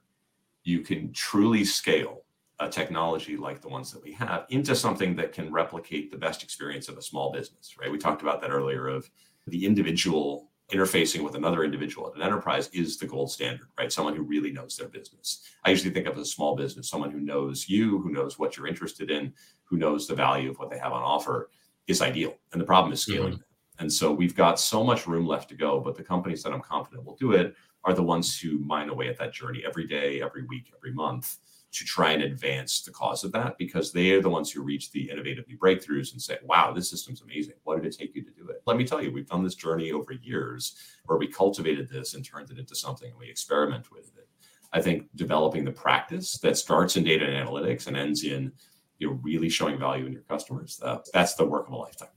you 0.62 0.80
can 0.80 1.12
truly 1.12 1.64
scale 1.64 2.22
a 2.60 2.68
technology 2.68 3.36
like 3.36 3.62
the 3.62 3.68
ones 3.68 3.90
that 3.90 4.02
we 4.02 4.12
have 4.12 4.44
into 4.50 4.76
something 4.76 5.16
that 5.16 5.32
can 5.32 5.50
replicate 5.50 6.10
the 6.10 6.18
best 6.18 6.42
experience 6.42 6.88
of 6.88 6.98
a 6.98 7.02
small 7.02 7.32
business, 7.32 7.76
right? 7.80 7.90
We 7.90 7.98
talked 7.98 8.22
about 8.22 8.40
that 8.42 8.50
earlier 8.50 8.86
of 8.86 9.10
the 9.46 9.64
individual 9.64 10.50
interfacing 10.70 11.24
with 11.24 11.34
another 11.34 11.64
individual 11.64 12.08
at 12.08 12.14
an 12.14 12.22
enterprise 12.22 12.68
is 12.72 12.96
the 12.96 13.06
gold 13.06 13.32
standard, 13.32 13.66
right? 13.76 13.90
Someone 13.90 14.14
who 14.14 14.22
really 14.22 14.52
knows 14.52 14.76
their 14.76 14.88
business. 14.88 15.42
I 15.64 15.70
usually 15.70 15.92
think 15.92 16.06
of 16.06 16.16
a 16.16 16.24
small 16.24 16.54
business, 16.54 16.88
someone 16.88 17.10
who 17.10 17.18
knows 17.18 17.68
you, 17.68 17.98
who 17.98 18.12
knows 18.12 18.38
what 18.38 18.56
you're 18.56 18.68
interested 18.68 19.10
in, 19.10 19.32
who 19.64 19.78
knows 19.78 20.06
the 20.06 20.14
value 20.14 20.50
of 20.50 20.58
what 20.58 20.70
they 20.70 20.78
have 20.78 20.92
on 20.92 21.02
offer 21.02 21.50
is 21.90 22.02
ideal. 22.02 22.34
And 22.52 22.60
the 22.60 22.66
problem 22.66 22.92
is 22.92 23.02
scaling. 23.02 23.34
Mm-hmm. 23.34 23.80
And 23.80 23.92
so 23.92 24.12
we've 24.12 24.36
got 24.36 24.60
so 24.60 24.84
much 24.84 25.06
room 25.06 25.26
left 25.26 25.48
to 25.48 25.54
go, 25.54 25.80
but 25.80 25.96
the 25.96 26.02
companies 26.02 26.42
that 26.42 26.52
I'm 26.52 26.60
confident 26.60 27.04
will 27.04 27.16
do 27.16 27.32
it 27.32 27.54
are 27.84 27.94
the 27.94 28.02
ones 28.02 28.38
who 28.38 28.58
mine 28.58 28.90
away 28.90 29.08
at 29.08 29.18
that 29.18 29.32
journey 29.32 29.62
every 29.66 29.86
day, 29.86 30.20
every 30.22 30.44
week, 30.44 30.70
every 30.76 30.92
month 30.92 31.38
to 31.72 31.84
try 31.84 32.10
and 32.10 32.22
advance 32.22 32.82
the 32.82 32.90
cause 32.90 33.22
of 33.22 33.32
that 33.32 33.56
because 33.56 33.92
they 33.92 34.10
are 34.10 34.20
the 34.20 34.28
ones 34.28 34.50
who 34.50 34.60
reach 34.60 34.90
the 34.90 35.08
innovative 35.08 35.46
new 35.48 35.56
breakthroughs 35.56 36.12
and 36.12 36.20
say, 36.20 36.36
wow, 36.44 36.72
this 36.72 36.90
system's 36.90 37.22
amazing. 37.22 37.54
What 37.62 37.76
did 37.76 37.86
it 37.86 37.96
take 37.96 38.14
you 38.14 38.24
to 38.24 38.30
do 38.32 38.48
it? 38.48 38.62
Let 38.66 38.76
me 38.76 38.84
tell 38.84 39.02
you, 39.02 39.12
we've 39.12 39.28
done 39.28 39.44
this 39.44 39.54
journey 39.54 39.92
over 39.92 40.12
years 40.12 40.74
where 41.06 41.16
we 41.16 41.28
cultivated 41.28 41.88
this 41.88 42.14
and 42.14 42.24
turned 42.24 42.50
it 42.50 42.58
into 42.58 42.74
something 42.74 43.10
and 43.10 43.18
we 43.18 43.30
experiment 43.30 43.90
with 43.92 44.08
it. 44.18 44.28
I 44.72 44.82
think 44.82 45.08
developing 45.14 45.64
the 45.64 45.72
practice 45.72 46.38
that 46.38 46.56
starts 46.56 46.96
in 46.96 47.04
data 47.04 47.24
and 47.24 47.48
analytics 47.48 47.86
and 47.86 47.96
ends 47.96 48.24
in 48.24 48.52
you 49.00 49.08
know 49.08 49.18
really 49.22 49.48
showing 49.48 49.78
value 49.78 50.06
in 50.06 50.12
your 50.12 50.22
customers, 50.22 50.80
uh, 50.84 50.98
that's 51.12 51.34
the 51.34 51.44
work 51.44 51.66
of 51.66 51.72
a 51.72 51.76
lifetime. 51.76 52.08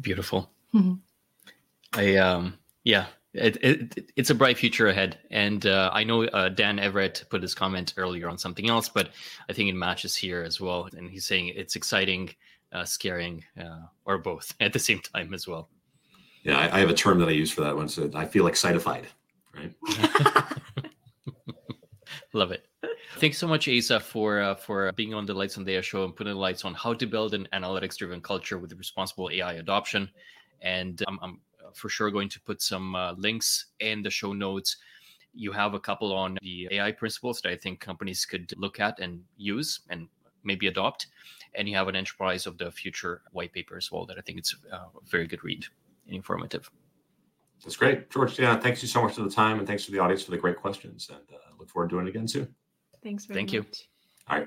Beautiful. 0.00 0.50
Mm-hmm. 0.74 0.94
I 1.94 2.16
um 2.16 2.58
yeah, 2.84 3.06
it, 3.34 3.56
it, 3.62 4.10
it's 4.16 4.30
a 4.30 4.34
bright 4.34 4.58
future 4.58 4.88
ahead. 4.88 5.18
And 5.30 5.66
uh, 5.66 5.90
I 5.92 6.04
know 6.04 6.24
uh, 6.24 6.48
Dan 6.48 6.78
Everett 6.78 7.24
put 7.30 7.42
his 7.42 7.54
comment 7.54 7.94
earlier 7.96 8.28
on 8.28 8.38
something 8.38 8.68
else, 8.68 8.88
but 8.88 9.10
I 9.48 9.52
think 9.52 9.68
it 9.68 9.74
matches 9.74 10.16
here 10.16 10.42
as 10.42 10.60
well. 10.60 10.88
And 10.96 11.10
he's 11.10 11.26
saying 11.26 11.52
it's 11.54 11.76
exciting, 11.76 12.30
uh, 12.72 12.84
scaring, 12.84 13.44
uh, 13.60 13.80
or 14.04 14.18
both 14.18 14.54
at 14.60 14.72
the 14.72 14.78
same 14.78 15.00
time 15.00 15.34
as 15.34 15.46
well. 15.46 15.68
Yeah, 16.42 16.58
I, 16.58 16.76
I, 16.76 16.80
have 16.80 16.90
a 16.90 16.94
term 16.94 17.18
that 17.18 17.28
I 17.28 17.32
use 17.32 17.50
for 17.50 17.62
that 17.62 17.76
one. 17.76 17.88
So 17.88 18.10
I 18.14 18.24
feel 18.24 18.44
excitified, 18.44 19.04
right? 19.54 19.74
Love 22.34 22.52
it. 22.52 22.66
Thanks 23.16 23.38
so 23.38 23.48
much, 23.48 23.68
Asa, 23.68 23.98
for 24.00 24.40
uh, 24.40 24.54
for 24.54 24.92
being 24.92 25.14
on 25.14 25.24
the 25.24 25.32
Lights 25.32 25.56
on 25.56 25.64
Data 25.64 25.80
show 25.80 26.04
and 26.04 26.14
putting 26.14 26.34
the 26.34 26.38
lights 26.38 26.64
on 26.64 26.74
how 26.74 26.92
to 26.92 27.06
build 27.06 27.32
an 27.32 27.48
analytics-driven 27.54 28.20
culture 28.20 28.58
with 28.58 28.72
responsible 28.74 29.30
AI 29.32 29.54
adoption. 29.54 30.10
And 30.60 31.02
I'm, 31.08 31.18
I'm 31.22 31.40
for 31.74 31.88
sure 31.88 32.10
going 32.10 32.28
to 32.28 32.40
put 32.40 32.60
some 32.60 32.94
uh, 32.94 33.12
links 33.12 33.66
in 33.80 34.02
the 34.02 34.10
show 34.10 34.32
notes. 34.32 34.76
You 35.32 35.52
have 35.52 35.74
a 35.74 35.80
couple 35.80 36.12
on 36.12 36.36
the 36.42 36.68
AI 36.70 36.92
principles 36.92 37.40
that 37.40 37.50
I 37.50 37.56
think 37.56 37.80
companies 37.80 38.26
could 38.26 38.52
look 38.58 38.78
at 38.78 38.98
and 38.98 39.22
use 39.36 39.80
and 39.88 40.08
maybe 40.44 40.66
adopt. 40.66 41.06
And 41.54 41.68
you 41.68 41.76
have 41.76 41.88
an 41.88 41.96
enterprise 41.96 42.46
of 42.46 42.58
the 42.58 42.70
future 42.70 43.22
white 43.32 43.52
paper 43.52 43.76
as 43.76 43.90
well 43.90 44.04
that 44.06 44.18
I 44.18 44.20
think 44.20 44.38
it's 44.38 44.54
uh, 44.70 44.76
a 44.76 45.06
very 45.06 45.26
good 45.26 45.44
read 45.44 45.64
and 46.06 46.14
informative. 46.14 46.70
That's 47.64 47.76
great. 47.76 48.10
George, 48.10 48.38
yeah, 48.38 48.58
thanks 48.58 48.82
you 48.82 48.88
so 48.88 49.02
much 49.02 49.14
for 49.14 49.22
the 49.22 49.30
time 49.30 49.58
and 49.58 49.66
thanks 49.66 49.84
to 49.86 49.92
the 49.92 49.98
audience 49.98 50.22
for 50.22 50.30
the 50.30 50.36
great 50.38 50.56
questions. 50.56 51.08
And 51.10 51.18
uh, 51.32 51.38
look 51.58 51.70
forward 51.70 51.90
to 51.90 51.96
doing 51.96 52.06
it 52.06 52.10
again 52.10 52.28
soon. 52.28 52.54
Thanks 53.02 53.26
Thank 53.26 53.48
much. 53.48 53.52
you. 53.54 53.66
All 54.28 54.38
right. 54.38 54.46